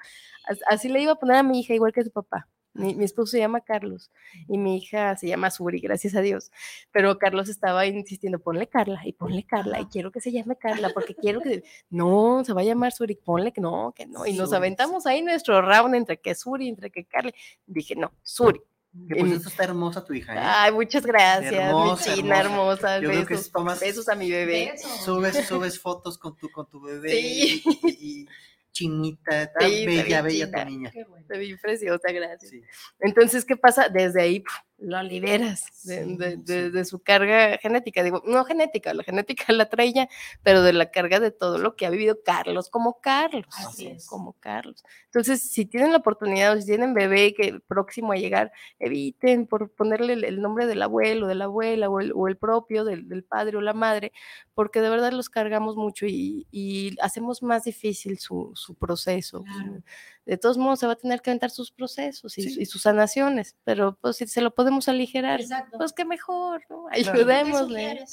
As- 0.47 0.61
Así 0.69 0.89
le 0.89 1.03
iba 1.03 1.13
a 1.13 1.19
poner 1.19 1.37
a 1.37 1.43
mi 1.43 1.61
hija, 1.61 1.75
igual 1.75 1.93
que 1.93 2.05
su 2.05 2.11
papá. 2.11 2.49
Mi, 2.73 2.95
mi, 2.95 3.05
esposo 3.05 3.33
se 3.33 3.41
llama 3.41 3.63
Carlos 3.63 4.13
y 4.47 4.57
mi 4.57 4.77
hija 4.77 5.17
se 5.17 5.27
llama 5.27 5.51
Suri, 5.51 5.81
gracias 5.81 6.15
a 6.15 6.21
Dios. 6.21 6.53
Pero 6.93 7.19
Carlos 7.19 7.49
estaba 7.49 7.85
insistiendo, 7.85 8.39
ponle 8.39 8.69
Carla 8.69 9.01
y 9.05 9.13
ponle 9.13 9.43
Carla 9.43 9.81
y 9.81 9.87
quiero 9.87 10.13
que 10.13 10.21
se 10.21 10.31
llame 10.31 10.55
Carla 10.57 10.91
porque 10.95 11.17
quiero 11.17 11.41
que... 11.41 11.65
No, 11.91 12.45
se 12.45 12.53
va 12.53 12.61
a 12.61 12.65
llamar 12.65 12.93
Suri, 12.93 13.17
ponle 13.17 13.53
que 13.53 13.61
no, 13.61 13.93
que 13.97 14.07
no. 14.07 14.25
Y 14.25 14.35
nos 14.35 14.53
aventamos 14.53 15.05
ahí 15.07 15.21
nuestro 15.21 15.61
round 15.61 15.97
entre 15.97 16.21
que 16.21 16.37
Suri, 16.37 16.69
entre 16.69 16.91
que 16.91 17.05
Carla. 17.05 17.33
Dije, 17.67 17.97
no, 17.97 18.13
Suri. 18.23 18.61
Que 19.09 19.21
pues 19.21 19.33
eso 19.33 19.49
está 19.49 19.65
hermosa 19.65 20.05
tu 20.05 20.15
hija, 20.15 20.35
¿eh? 20.35 20.39
Ay, 20.41 20.73
muchas 20.73 21.07
gracias, 21.07 21.53
hermosa, 21.53 22.11
mi 22.11 22.17
china 22.17 22.41
hermosa. 22.41 22.99
Yo 22.99 23.09
besos, 23.09 23.25
creo 23.25 23.39
que 23.39 23.49
tomas, 23.51 23.81
besos 23.81 24.09
a 24.09 24.17
mi 24.17 24.31
bebé. 24.31 24.75
Subes, 25.05 25.35
subes 25.49 25.79
fotos 25.79 26.19
con 26.19 26.37
tu, 26.37 26.51
con 26.51 26.69
tu 26.69 26.81
bebé 26.81 27.11
sí. 27.11 27.63
y, 27.65 28.23
y 28.23 28.29
chinita, 28.73 29.53
tan 29.53 29.69
sí, 29.69 29.87
bella, 29.87 30.23
bella 30.23 30.51
tu 30.51 30.65
niña. 30.65 30.91
Qué 30.91 31.05
bueno. 31.05 31.25
Se 31.29 31.39
ve 31.39 31.57
preciosa, 31.63 32.11
gracias. 32.11 32.51
Sí. 32.51 32.63
Entonces, 32.99 33.45
¿qué 33.45 33.57
pasa? 33.57 33.89
Desde 33.89 34.23
ahí 34.23 34.43
lo 34.81 35.03
liberas 35.03 35.67
de, 35.85 36.05
de, 36.17 36.37
de, 36.37 36.71
de, 36.71 36.85
su 36.85 37.01
carga 37.01 37.59
genética. 37.59 38.03
Digo, 38.03 38.23
no 38.27 38.45
genética, 38.45 38.95
la 38.95 39.03
genética 39.03 39.45
la 39.53 39.69
trae 39.69 39.89
ella, 39.89 40.09
pero 40.43 40.63
de 40.63 40.73
la 40.73 40.91
carga 40.91 41.21
de 41.21 41.31
todo 41.31 41.59
lo 41.59 41.77
que 41.77 41.87
ha 41.87 41.91
vivido 41.91 42.19
Carlos, 42.25 42.71
como 42.71 43.01
Carlos. 43.01 43.47
Así 43.59 43.87
es. 43.87 44.07
Como 44.07 44.35
Carlos. 44.35 44.85
Entonces, 45.07 45.43
si 45.43 45.67
tienen 45.67 45.93
la 45.93 45.99
oportunidad 45.99 46.53
o 46.53 46.61
si 46.61 46.67
tienen 46.67 46.95
bebé 46.95 47.35
que 47.35 47.61
próximo 47.67 48.13
a 48.13 48.17
llegar, 48.17 48.53
eviten 48.79 49.47
por 49.47 49.71
ponerle 49.71 50.15
el, 50.15 50.25
el 50.25 50.41
nombre 50.41 50.67
del 50.67 50.83
abuelo, 50.83 51.27
de 51.27 51.35
la 51.35 51.45
abuela 51.45 51.89
o 51.89 52.01
el, 52.01 52.13
o 52.15 52.29
el 52.29 52.37
propio 52.37 52.85
del, 52.85 53.09
del, 53.09 53.25
padre 53.25 53.57
o 53.57 53.61
la 53.61 53.75
madre, 53.75 54.13
porque 54.55 54.81
de 54.81 54.91
verdad 54.91 55.13
los 55.13 55.29
cargamos 55.29 55.77
mucho 55.77 56.07
y, 56.07 56.47
y 56.51 56.97
hacemos 57.01 57.43
más 57.43 57.65
difícil 57.65 58.19
su, 58.19 58.53
su 58.55 58.75
proceso. 58.75 59.43
Claro. 59.43 59.83
De 60.27 60.37
todos 60.37 60.59
modos, 60.59 60.79
se 60.79 60.87
va 60.87 60.93
a 60.93 60.97
tener 60.97 61.23
que 61.23 61.31
aventar 61.31 61.51
sus 61.51 61.73
procesos 61.73 62.37
y, 62.39 62.43
sí. 62.43 62.61
y 62.61 62.67
sus 62.67 62.83
sanaciones, 62.83 63.57
pero 63.65 63.97
pues 64.01 64.17
si 64.17 64.27
se 64.27 64.43
lo 64.43 64.55
podemos 64.55 64.89
aligerar, 64.89 65.41
Exacto. 65.41 65.79
pues 65.79 65.93
qué 65.93 66.05
mejor, 66.05 66.63
¿no? 66.69 66.87
Ayudémosle. 66.91 68.05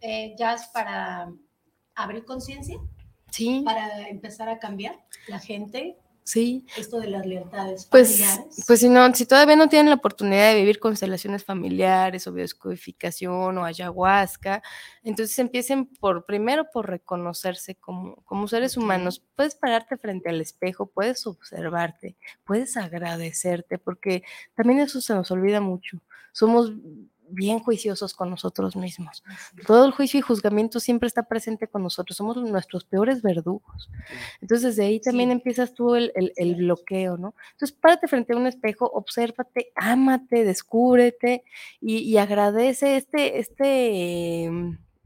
Eh, 0.00 0.34
ya 0.38 0.54
es 0.54 0.66
para 0.68 1.32
abrir 1.94 2.24
conciencia, 2.24 2.78
sí. 3.30 3.62
para 3.64 4.08
empezar 4.08 4.48
a 4.48 4.58
cambiar 4.58 4.98
la 5.28 5.38
gente, 5.38 5.98
Sí. 6.24 6.64
Esto 6.76 7.00
de 7.00 7.08
las 7.08 7.26
lealtades 7.26 7.86
pues, 7.86 8.20
familiares. 8.20 8.64
Pues 8.66 8.80
si 8.80 8.88
no, 8.88 9.14
si 9.14 9.26
todavía 9.26 9.56
no 9.56 9.68
tienen 9.68 9.90
la 9.90 9.96
oportunidad 9.96 10.52
de 10.52 10.60
vivir 10.60 10.78
constelaciones 10.78 11.44
familiares 11.44 12.26
o 12.26 12.32
bioscodificación 12.32 13.58
o 13.58 13.64
ayahuasca, 13.64 14.62
entonces 15.02 15.38
empiecen 15.38 15.86
por, 15.86 16.24
primero 16.24 16.70
por 16.72 16.88
reconocerse 16.88 17.74
como, 17.74 18.16
como 18.24 18.46
seres 18.46 18.76
okay. 18.76 18.84
humanos. 18.84 19.22
Puedes 19.34 19.56
pararte 19.56 19.96
frente 19.96 20.30
al 20.30 20.40
espejo, 20.40 20.86
puedes 20.86 21.26
observarte, 21.26 22.16
puedes 22.44 22.76
agradecerte, 22.76 23.78
porque 23.78 24.22
también 24.54 24.80
eso 24.80 25.00
se 25.00 25.14
nos 25.14 25.30
olvida 25.30 25.60
mucho. 25.60 26.02
Somos 26.32 26.72
bien 27.32 27.58
juiciosos 27.58 28.14
con 28.14 28.30
nosotros 28.30 28.76
mismos. 28.76 29.22
Todo 29.66 29.84
el 29.86 29.92
juicio 29.92 30.18
y 30.18 30.22
juzgamiento 30.22 30.80
siempre 30.80 31.06
está 31.06 31.24
presente 31.24 31.66
con 31.66 31.82
nosotros, 31.82 32.16
somos 32.16 32.36
nuestros 32.36 32.84
peores 32.84 33.22
verdugos. 33.22 33.90
Entonces, 34.40 34.76
de 34.76 34.84
ahí 34.84 35.00
también 35.00 35.30
sí. 35.30 35.32
empiezas 35.32 35.74
tú 35.74 35.94
el, 35.94 36.12
el, 36.14 36.32
el, 36.36 36.54
bloqueo, 36.56 37.16
¿no? 37.16 37.34
Entonces, 37.52 37.76
párate 37.76 38.08
frente 38.08 38.32
a 38.32 38.36
un 38.36 38.46
espejo, 38.46 38.86
obsérvate, 38.86 39.72
ámate, 39.74 40.44
descúbrete 40.44 41.44
y, 41.80 41.98
y 41.98 42.18
agradece 42.18 42.96
este, 42.96 43.38
este, 43.38 44.50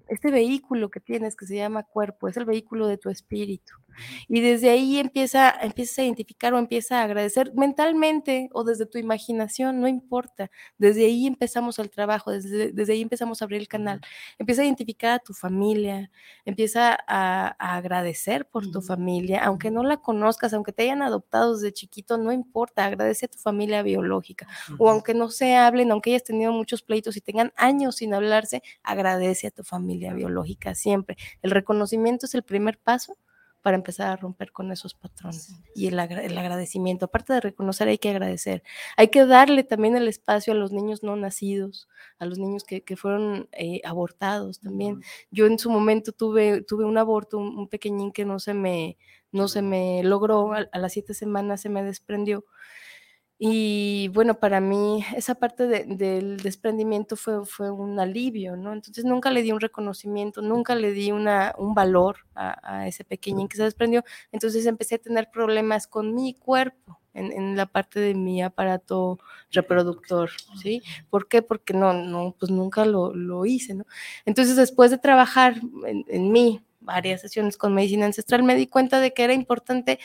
este 0.09 0.31
vehículo 0.31 0.91
que 0.91 1.01
tienes 1.01 1.37
que 1.37 1.47
se 1.47 1.57
llama 1.57 1.85
cuerpo, 1.85 2.29
es 2.29 2.37
el 2.37 2.45
vehículo 2.45 2.87
de 2.87 2.99
tu 2.99 3.11
espíritu. 3.11 3.75
Y 4.29 4.41
desde 4.41 4.71
ahí 4.71 4.99
empieza, 4.99 5.51
empieza 5.61 6.03
a 6.03 6.05
identificar 6.05 6.55
o 6.55 6.59
empieza 6.59 7.01
a 7.01 7.05
agradecer 7.05 7.53
mentalmente 7.55 8.49
o 8.53 8.65
desde 8.65 8.87
tu 8.87 8.99
imaginación, 8.99 9.81
no 9.81 9.89
importa. 9.89 10.51
Desde 10.79 11.07
ahí 11.07 11.27
empezamos 11.27 11.79
el 11.79 11.91
trabajo, 11.91 12.31
desde, 12.31 12.73
desde 12.73 12.93
ahí 12.93 13.03
empezamos 13.03 13.41
a 13.41 13.45
abrir 13.45 13.61
el 13.61 13.69
canal. 13.69 14.01
Empieza 14.39 14.63
a 14.63 14.65
identificar 14.65 15.13
a 15.13 15.19
tu 15.19 15.33
familia, 15.35 16.11
empieza 16.45 16.99
a, 17.07 17.57
a 17.59 17.77
agradecer 17.77 18.49
por 18.49 18.71
tu 18.71 18.83
familia, 18.83 19.45
aunque 19.45 19.71
no 19.71 19.83
la 19.83 19.99
conozcas, 19.99 20.53
aunque 20.53 20.73
te 20.73 20.85
hayan 20.85 21.03
adoptado 21.03 21.55
desde 21.55 21.73
chiquito, 21.73 22.19
no 22.19 22.33
importa, 22.33 22.85
agradece 22.85 23.27
a 23.27 23.29
tu 23.29 23.39
familia 23.39 23.83
biológica. 23.83 24.47
O 24.79 24.91
aunque 24.91 25.15
no 25.15 25.31
se 25.31 25.57
hablen, 25.57 25.91
aunque 25.91 26.11
hayas 26.11 26.25
tenido 26.25 26.53
muchos 26.53 26.83
pleitos 26.83 27.17
y 27.17 27.21
tengan 27.21 27.53
años 27.57 27.97
sin 27.97 28.15
hablarse, 28.15 28.63
agradece 28.83 29.49
a 29.49 29.51
tu 29.51 29.65
familia 29.65 30.15
biológica 30.15 30.75
siempre. 30.75 31.17
El 31.43 31.51
reconocimiento 31.51 32.27
es 32.27 32.35
el 32.35 32.43
primer 32.43 32.79
paso 32.79 33.17
para 33.67 33.75
empezar 33.79 34.13
a 34.13 34.15
romper 34.15 34.53
con 34.53 34.71
esos 34.71 34.95
patrones. 34.95 35.57
Y 35.75 35.89
el, 35.89 35.99
el, 35.99 36.39
agradecimiento, 36.39 37.07
aparte 37.07 37.33
de 37.33 37.41
reconocer, 37.41 37.89
hay 37.89 37.99
que 37.99 38.11
agradecer. 38.11 38.63
Hay 38.97 39.09
que 39.09 39.27
darle 39.27 39.65
también 39.65 39.97
el 39.97 40.07
espacio 40.07 40.53
a 40.53 40.57
los 40.57 40.71
niños 40.71 41.03
no 41.03 41.17
nacidos, 41.17 41.89
a 42.21 42.27
los 42.27 42.39
niños 42.39 42.63
que, 42.63 42.85
que 42.85 42.95
fueron 42.95 43.49
eh, 43.51 43.81
abortados 43.85 44.61
también. 44.61 45.03
Yo 45.33 45.47
en 45.47 45.59
su 45.59 45.69
momento 45.69 46.13
tuve, 46.13 46.63
tuve 46.63 46.85
un 46.85 46.97
aborto, 46.97 47.39
un, 47.39 47.59
un, 47.59 47.67
pequeñín 47.67 48.13
que 48.13 48.25
no 48.25 48.39
se 48.39 48.55
me, 48.55 48.99
no 49.33 49.49
se 49.49 49.63
me 49.63 50.05
logró, 50.05 50.53
a, 50.55 50.69
a 50.71 50.79
las 50.79 50.93
siete 50.93 51.13
semanas 51.13 51.61
se 51.61 51.69
me 51.69 51.83
desprendió. 51.83 52.45
Y 53.39 54.09
bueno, 54.15 54.39
para 54.39 54.61
mí 54.61 55.05
esa 55.15 55.35
parte 55.35 55.67
de, 55.67 55.85
del 55.85 56.39
desprendimiento 56.39 57.17
fue, 57.17 57.45
fue 57.45 57.71
un 57.71 58.01
alivio, 58.01 58.57
¿no? 58.57 58.73
Entonces 58.73 59.05
nunca 59.05 59.31
le 59.31 59.43
di 59.43 59.53
un 59.53 59.61
reconocimiento, 59.61 60.41
nunca 60.41 60.75
le 60.75 60.93
di 60.93 61.13
una, 61.13 61.55
un 61.59 61.75
valor 61.75 62.17
a, 62.35 62.59
a 62.63 62.89
ese 62.89 63.05
pequeñín 63.05 63.49
que 63.49 63.59
se 63.59 63.65
desprendió. 63.65 64.05
Entonces 64.33 64.65
empecé 64.65 64.95
a 64.95 64.99
tener 64.99 65.29
problemas 65.31 65.87
con 65.87 66.15
mi 66.15 66.35
cuerpo. 66.35 67.01
En, 67.13 67.33
en, 67.33 67.57
la 67.57 67.65
parte 67.65 67.99
de 67.99 68.15
mi 68.15 68.43
aparato 68.43 69.19
reproductor, 69.51 70.29
¿sí? 70.61 70.83
¿Por 71.09 71.29
qué? 71.29 71.41
Porque 71.41 71.73
no, 71.73 71.95
no, 71.95 72.37
pues 72.39 72.53
nunca 72.53 72.85
lo, 72.85 73.15
lo 73.15 73.47
hice, 73.47 73.73
¿no? 73.73 73.87
Entonces, 74.27 74.55
después 74.55 74.91
de 74.91 74.99
trabajar 74.99 75.55
en, 75.87 76.05
en 76.09 76.31
mí, 76.31 76.61
varias 76.81 77.23
sesiones 77.23 77.57
con 77.57 77.75
medicina 77.75 78.05
ancestral, 78.05 78.43
me 78.43 78.55
di 78.55 78.67
cuenta 78.67 79.01
de 79.01 79.15
que 79.15 79.25
era 79.25 79.33
importante 79.33 79.99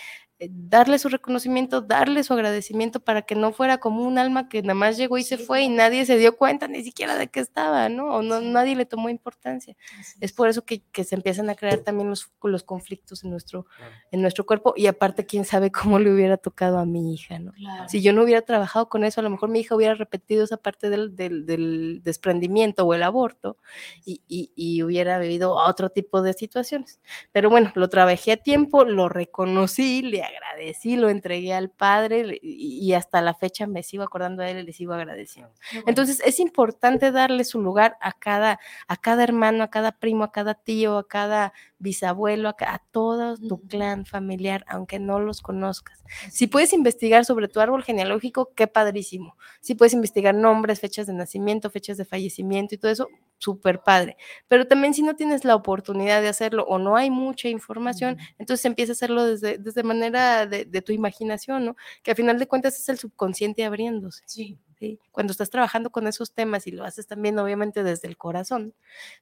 darle 0.50 0.98
su 0.98 1.10
reconocimiento, 1.10 1.82
darle 1.82 2.24
su 2.24 2.34
agradecimiento 2.34 3.00
para 3.00 3.22
que 3.22 3.36
no 3.36 3.54
fuera 3.54 3.78
como 3.78 4.04
un 4.04 4.18
alma 4.18 4.50
que 4.50 4.62
nada 4.62 4.74
más 4.74 4.98
llegó 4.98 5.18
y 5.18 5.24
se 5.24 5.38
fue 5.38 5.62
y 5.62 5.70
nadie 5.70 6.06
se 6.06 6.18
dio 6.18 6.36
cuenta 6.36 6.68
ni 6.68 6.84
siquiera 6.84 7.16
de 7.16 7.28
que 7.28 7.40
estaba, 7.40 7.90
¿no? 7.90 8.16
O 8.16 8.22
no, 8.22 8.42
nadie 8.42 8.76
le 8.76 8.86
tomó 8.86 9.10
importancia. 9.10 9.76
Es 10.20 10.34
por 10.34 10.50
eso 10.50 10.64
que, 10.64 10.82
que, 10.92 11.04
se 11.04 11.16
empiezan 11.16 11.50
a 11.50 11.56
crear 11.56 11.80
también 11.80 12.10
los, 12.10 12.32
los 12.44 12.64
conflictos 12.64 13.24
en 13.24 13.30
nuestro, 13.30 13.68
en 14.12 14.22
nuestro 14.22 14.46
cuerpo 14.46 14.74
y 14.76 14.88
aparte 14.88 15.26
quién 15.26 15.46
sabe 15.46 15.72
cómo 15.72 16.00
le 16.00 16.12
hubiera 16.12 16.38
tocado 16.38 16.80
a 16.80 16.86
mi 16.86 17.14
hija, 17.14 17.38
¿no? 17.38 17.52
Claro. 17.52 17.90
Si 17.90 18.02
yo 18.02 18.14
no 18.14 18.24
hubiera 18.24 18.42
trabajado 18.42 18.90
con 18.90 19.04
eso, 19.04 19.22
a 19.22 19.24
lo 19.24 19.30
mejor 19.30 19.50
mi 19.50 19.60
hija 19.60 19.76
hubiera 19.76 19.94
repetido 19.94 20.44
esa 20.44 20.58
parte 20.58 20.90
del, 20.90 21.16
del, 21.16 21.46
del 21.46 22.02
desprendimiento 22.04 22.86
o 22.86 22.94
el 22.94 23.04
aborto 23.04 23.58
y, 24.06 24.22
y, 24.28 24.52
y 24.56 24.82
hubiera 24.84 25.20
vivido 25.20 25.54
otro 25.54 25.90
tipo 25.90 26.22
de 26.22 26.34
situaciones. 26.34 27.00
Pero 27.32 27.50
bueno, 27.50 27.72
lo 27.76 27.90
trabajé 27.90 28.32
a 28.32 28.38
tiempo, 28.38 28.86
lo 28.86 29.10
reconocí, 29.10 30.02
le 30.02 30.31
agradecí, 30.36 30.96
lo 30.96 31.10
entregué 31.10 31.54
al 31.54 31.70
Padre 31.70 32.40
y, 32.42 32.94
hasta 32.94 33.22
la 33.22 33.34
fecha 33.34 33.68
me 33.68 33.84
sigo 33.84 34.04
acordando 34.04 34.44
de 34.44 34.52
él 34.52 34.60
y 34.60 34.64
le 34.64 34.74
sigo 34.74 34.94
agradeciendo. 34.94 35.54
Bueno. 35.72 35.86
Entonces 35.88 36.22
es 36.26 36.40
importante 36.40 37.12
darle 37.12 37.44
su 37.44 37.62
lugar 37.62 37.98
a 38.02 38.14
cada, 38.14 38.60
a 38.88 38.98
cada 38.98 39.24
hermano, 39.24 39.64
a 39.64 39.70
cada 39.70 39.92
primo, 39.94 40.24
a 40.24 40.32
cada 40.32 40.54
tío, 40.54 40.98
a 40.98 41.08
cada 41.08 41.54
bisabuelo, 41.80 42.50
a, 42.50 42.56
a 42.60 42.80
todo 42.92 43.38
tu 43.38 43.62
clan 43.68 44.06
familiar, 44.06 44.66
aunque 44.68 45.00
no 45.00 45.20
los 45.20 45.42
conozcas. 45.42 46.04
Si 46.30 46.48
puedes 46.48 46.74
investigar 46.74 47.26
sobre 47.26 47.48
tu 47.48 47.60
árbol 47.60 47.84
genealógico, 47.84 48.52
qué 48.56 48.68
padrísimo. 48.68 49.38
Si 49.62 49.76
puedes 49.76 49.94
investigar 49.94 50.36
nombres, 50.36 50.80
fechas 50.80 51.08
de 51.08 51.14
nacimiento, 51.14 51.70
fechas 51.70 51.98
de 51.98 52.06
fallecimiento 52.06 52.76
y 52.76 52.78
todo 52.78 52.92
eso, 52.92 53.08
súper 53.42 53.82
padre. 53.82 54.18
Pero 54.48 54.68
también 54.68 54.94
si 54.94 55.02
no 55.02 55.16
tienes 55.16 55.44
la 55.44 55.56
oportunidad 55.56 56.22
de 56.22 56.30
hacerlo 56.30 56.64
o 56.66 56.78
no 56.78 56.96
hay 56.96 57.10
mucha 57.10 57.50
información, 57.50 58.18
entonces 58.38 58.66
empieza 58.66 58.92
a 58.92 58.94
hacerlo 58.94 59.26
desde, 59.26 59.58
desde 59.58 59.84
manera 59.84 60.46
de, 60.46 60.66
de, 60.66 60.82
tu 60.82 60.92
imaginación, 60.94 61.66
¿no? 61.66 61.76
Que 62.04 62.12
a 62.12 62.16
final 62.16 62.38
de 62.40 62.48
cuentas 62.48 62.80
es 62.80 62.88
el 62.90 62.98
subconsciente 62.98 63.66
abriéndose. 63.66 64.24
Sí. 64.28 64.60
¿sí? 64.80 65.00
Cuando 65.12 65.32
estás 65.32 65.50
trabajando 65.50 65.90
con 65.90 66.08
esos 66.08 66.34
temas 66.34 66.68
y 66.68 66.72
lo 66.72 66.84
haces 66.84 67.08
también 67.08 67.38
obviamente 67.40 67.84
desde 67.84 68.08
el 68.08 68.18
corazón, 68.18 68.74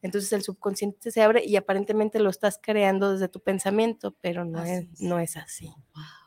entonces 0.01 0.31
el 0.33 0.41
subconsciente 0.41 1.11
se 1.11 1.21
abre 1.21 1.43
y 1.45 1.55
aparentemente 1.55 2.19
lo 2.19 2.29
estás 2.29 2.59
creando 2.61 3.13
desde 3.13 3.29
tu 3.29 3.39
pensamiento, 3.39 4.15
pero 4.21 4.43
no, 4.43 4.63
es, 4.63 4.83
es, 4.83 5.01
no 5.01 5.19
es 5.19 5.37
así. 5.37 5.73
Wow. 5.95 6.18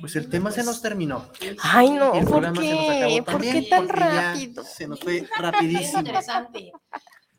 Pues 0.00 0.16
el 0.16 0.28
tema 0.28 0.44
pues, 0.44 0.56
se 0.56 0.64
nos 0.64 0.82
terminó. 0.82 1.28
Ay, 1.62 1.90
no, 1.90 2.12
¿por 2.24 2.52
qué? 2.52 3.22
¿Por 3.24 3.40
qué 3.40 3.62
tan 3.62 3.88
rápido? 3.88 4.64
Se 4.64 4.86
nos 4.86 5.00
fue 5.00 5.26
rapidísimo. 5.36 5.82
Es 5.82 5.94
interesante, 5.94 6.72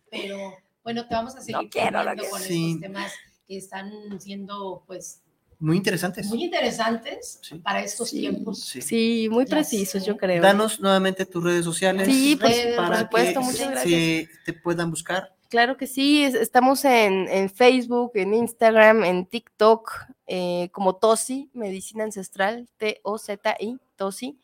pero 0.09 0.55
bueno, 0.83 1.07
te 1.07 1.15
vamos 1.15 1.35
a 1.35 1.41
seguir 1.41 1.63
no 1.63 1.69
quiero, 1.69 1.99
con 2.29 2.39
sí. 2.39 2.71
estos 2.71 2.81
temas 2.81 3.13
que 3.47 3.57
están 3.57 4.21
siendo, 4.21 4.83
pues, 4.87 5.21
muy 5.59 5.77
interesantes. 5.77 6.27
Muy 6.27 6.43
interesantes 6.43 7.39
sí. 7.41 7.55
para 7.55 7.81
estos 7.81 8.09
sí, 8.09 8.19
tiempos. 8.19 8.59
Sí, 8.59 8.81
sí 8.81 9.27
muy 9.31 9.45
precisos, 9.45 10.05
yo 10.05 10.17
creo. 10.17 10.41
Danos 10.41 10.79
nuevamente 10.79 11.25
tus 11.25 11.43
redes 11.43 11.63
sociales. 11.63 12.07
Sí, 12.07 12.37
pues, 12.39 12.55
redes, 12.55 12.75
para 12.75 12.89
por 12.89 12.97
supuesto, 12.97 13.39
que 13.39 13.45
muchas 13.45 13.71
gracias. 13.71 14.29
te 14.45 14.53
puedan 14.53 14.89
buscar. 14.91 15.33
Claro 15.49 15.77
que 15.77 15.87
sí, 15.87 16.23
estamos 16.23 16.83
en, 16.85 17.27
en 17.29 17.49
Facebook, 17.49 18.11
en 18.15 18.33
Instagram, 18.33 19.03
en 19.05 19.25
TikTok, 19.25 19.91
eh, 20.27 20.69
como 20.71 20.95
Tosi, 20.95 21.49
Medicina 21.53 22.03
Ancestral, 22.03 22.67
T-O-Z-I, 22.77 23.77
Tosi. 23.95 24.39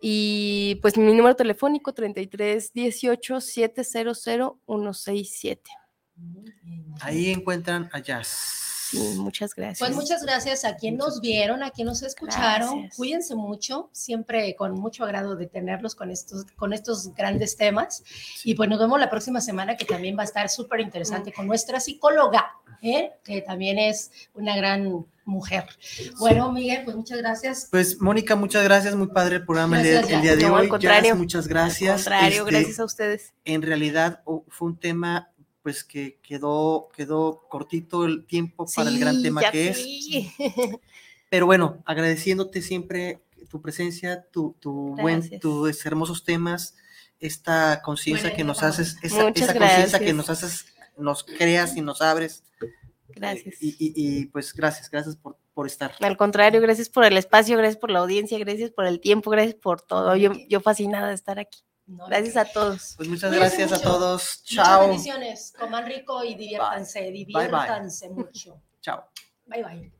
Y 0.00 0.78
pues 0.80 0.96
mi 0.96 1.12
número 1.12 1.36
telefónico 1.36 1.92
33 1.92 2.72
18 2.72 3.40
700 3.40 4.18
167. 4.18 5.70
Ahí 7.00 7.30
encuentran 7.30 7.90
a 7.92 8.00
Jazz. 8.00 8.69
Sí, 8.90 9.14
muchas 9.16 9.54
gracias. 9.54 9.78
Pues 9.78 9.92
muchas 9.94 10.22
gracias 10.24 10.64
a 10.64 10.76
quien 10.76 10.96
nos 10.96 11.20
vieron, 11.20 11.62
a 11.62 11.70
quien 11.70 11.86
nos 11.86 12.02
escucharon. 12.02 12.70
Gracias. 12.80 12.96
Cuídense 12.96 13.34
mucho, 13.34 13.88
siempre 13.92 14.56
con 14.56 14.74
mucho 14.74 15.04
agrado 15.04 15.36
de 15.36 15.46
tenerlos 15.46 15.94
con 15.94 16.10
estos, 16.10 16.44
con 16.56 16.72
estos 16.72 17.14
grandes 17.14 17.56
temas. 17.56 18.02
Y 18.44 18.54
pues 18.54 18.68
nos 18.68 18.78
vemos 18.78 18.98
la 18.98 19.08
próxima 19.08 19.40
semana 19.40 19.76
que 19.76 19.84
también 19.84 20.16
va 20.16 20.22
a 20.22 20.24
estar 20.24 20.48
súper 20.48 20.80
interesante 20.80 21.32
con 21.32 21.46
nuestra 21.46 21.78
psicóloga, 21.78 22.52
¿eh? 22.82 23.12
que 23.22 23.42
también 23.42 23.78
es 23.78 24.10
una 24.34 24.56
gran 24.56 25.06
mujer. 25.24 25.64
Bueno, 26.18 26.50
Miguel, 26.52 26.82
pues 26.84 26.96
muchas 26.96 27.18
gracias. 27.18 27.68
Pues 27.70 28.00
Mónica, 28.00 28.36
muchas 28.36 28.64
gracias, 28.64 28.94
muy 28.96 29.08
padre 29.08 29.36
el 29.36 29.44
programa 29.44 29.78
el 29.78 29.84
día, 29.84 29.92
Gracias, 29.98 30.16
el 30.16 30.22
día 30.22 30.36
de 30.36 30.42
No, 30.42 30.56
al 30.56 30.62
hoy. 30.62 30.68
contrario. 30.68 31.10
Jazz, 31.10 31.18
muchas 31.18 31.46
gracias. 31.48 31.90
Al 31.90 31.96
contrario, 31.96 32.42
Este, 32.42 32.50
gracias 32.50 32.80
a 32.80 32.84
ustedes. 32.84 33.34
En 33.44 33.62
realidad 33.62 34.22
oh, 34.24 34.44
fue 34.48 34.68
un 34.68 34.78
tema 34.78 35.29
pues 35.62 35.84
que 35.84 36.18
quedó, 36.22 36.88
quedó 36.96 37.46
cortito 37.48 38.04
el 38.04 38.24
tiempo 38.24 38.66
para 38.74 38.88
el 38.90 38.98
gran 38.98 39.22
tema 39.22 39.42
ya 39.42 39.50
que 39.52 39.68
es. 39.68 39.76
sí. 39.76 40.32
Pero 41.28 41.46
bueno, 41.46 41.82
agradeciéndote 41.84 42.60
siempre 42.62 43.20
tu 43.48 43.60
presencia, 43.62 44.26
tu, 44.32 44.56
tu 44.60 44.96
buen, 44.96 45.38
tus 45.40 45.84
hermosos 45.86 46.24
temas, 46.24 46.76
esta 47.20 47.82
conciencia 47.82 48.34
que 48.34 48.44
nos 48.44 48.62
haces, 48.62 48.96
esa, 49.02 49.24
conciencia 49.24 49.98
que 49.98 50.12
nos 50.12 50.28
haces, 50.30 50.66
nos 50.96 51.22
creas 51.24 51.76
y 51.76 51.82
nos 51.82 52.00
abres. 52.02 52.42
Gracias. 53.08 53.56
Y, 53.60 53.70
y- 53.78 53.92
y, 53.96 54.26
pues 54.26 54.54
gracias, 54.54 54.88
gracias 54.90 55.16
por, 55.16 55.36
por 55.52 55.66
estar. 55.66 55.92
Al 56.00 56.16
contrario, 56.16 56.60
gracias 56.60 56.88
por 56.88 57.04
el 57.04 57.16
espacio, 57.16 57.56
gracias 57.56 57.76
por 57.80 57.90
la 57.90 57.98
audiencia, 58.00 58.38
gracias 58.38 58.70
por 58.70 58.86
el 58.86 59.00
tiempo, 59.00 59.30
gracias 59.30 59.54
por 59.56 59.82
todo. 59.82 60.14
Yo, 60.16 60.32
yo 60.48 60.60
fascinada 60.60 61.08
de 61.08 61.14
estar 61.14 61.38
aquí. 61.38 61.60
No, 61.90 62.06
Gracias 62.06 62.36
a 62.36 62.44
todos. 62.44 62.94
Pues 62.96 63.08
muchas 63.08 63.32
gracias 63.32 63.72
a 63.72 63.80
todos. 63.80 64.42
Muchas 64.48 64.66
Chao. 64.66 64.80
bendiciones. 64.82 65.52
Coman 65.58 65.86
rico 65.86 66.22
y 66.22 66.36
diviértanse. 66.36 67.00
bye. 67.00 67.24
Diviértanse 67.24 68.08
mucho. 68.10 68.62
Chao. 68.80 69.04
Bye 69.46 69.64
bye. 69.64 69.99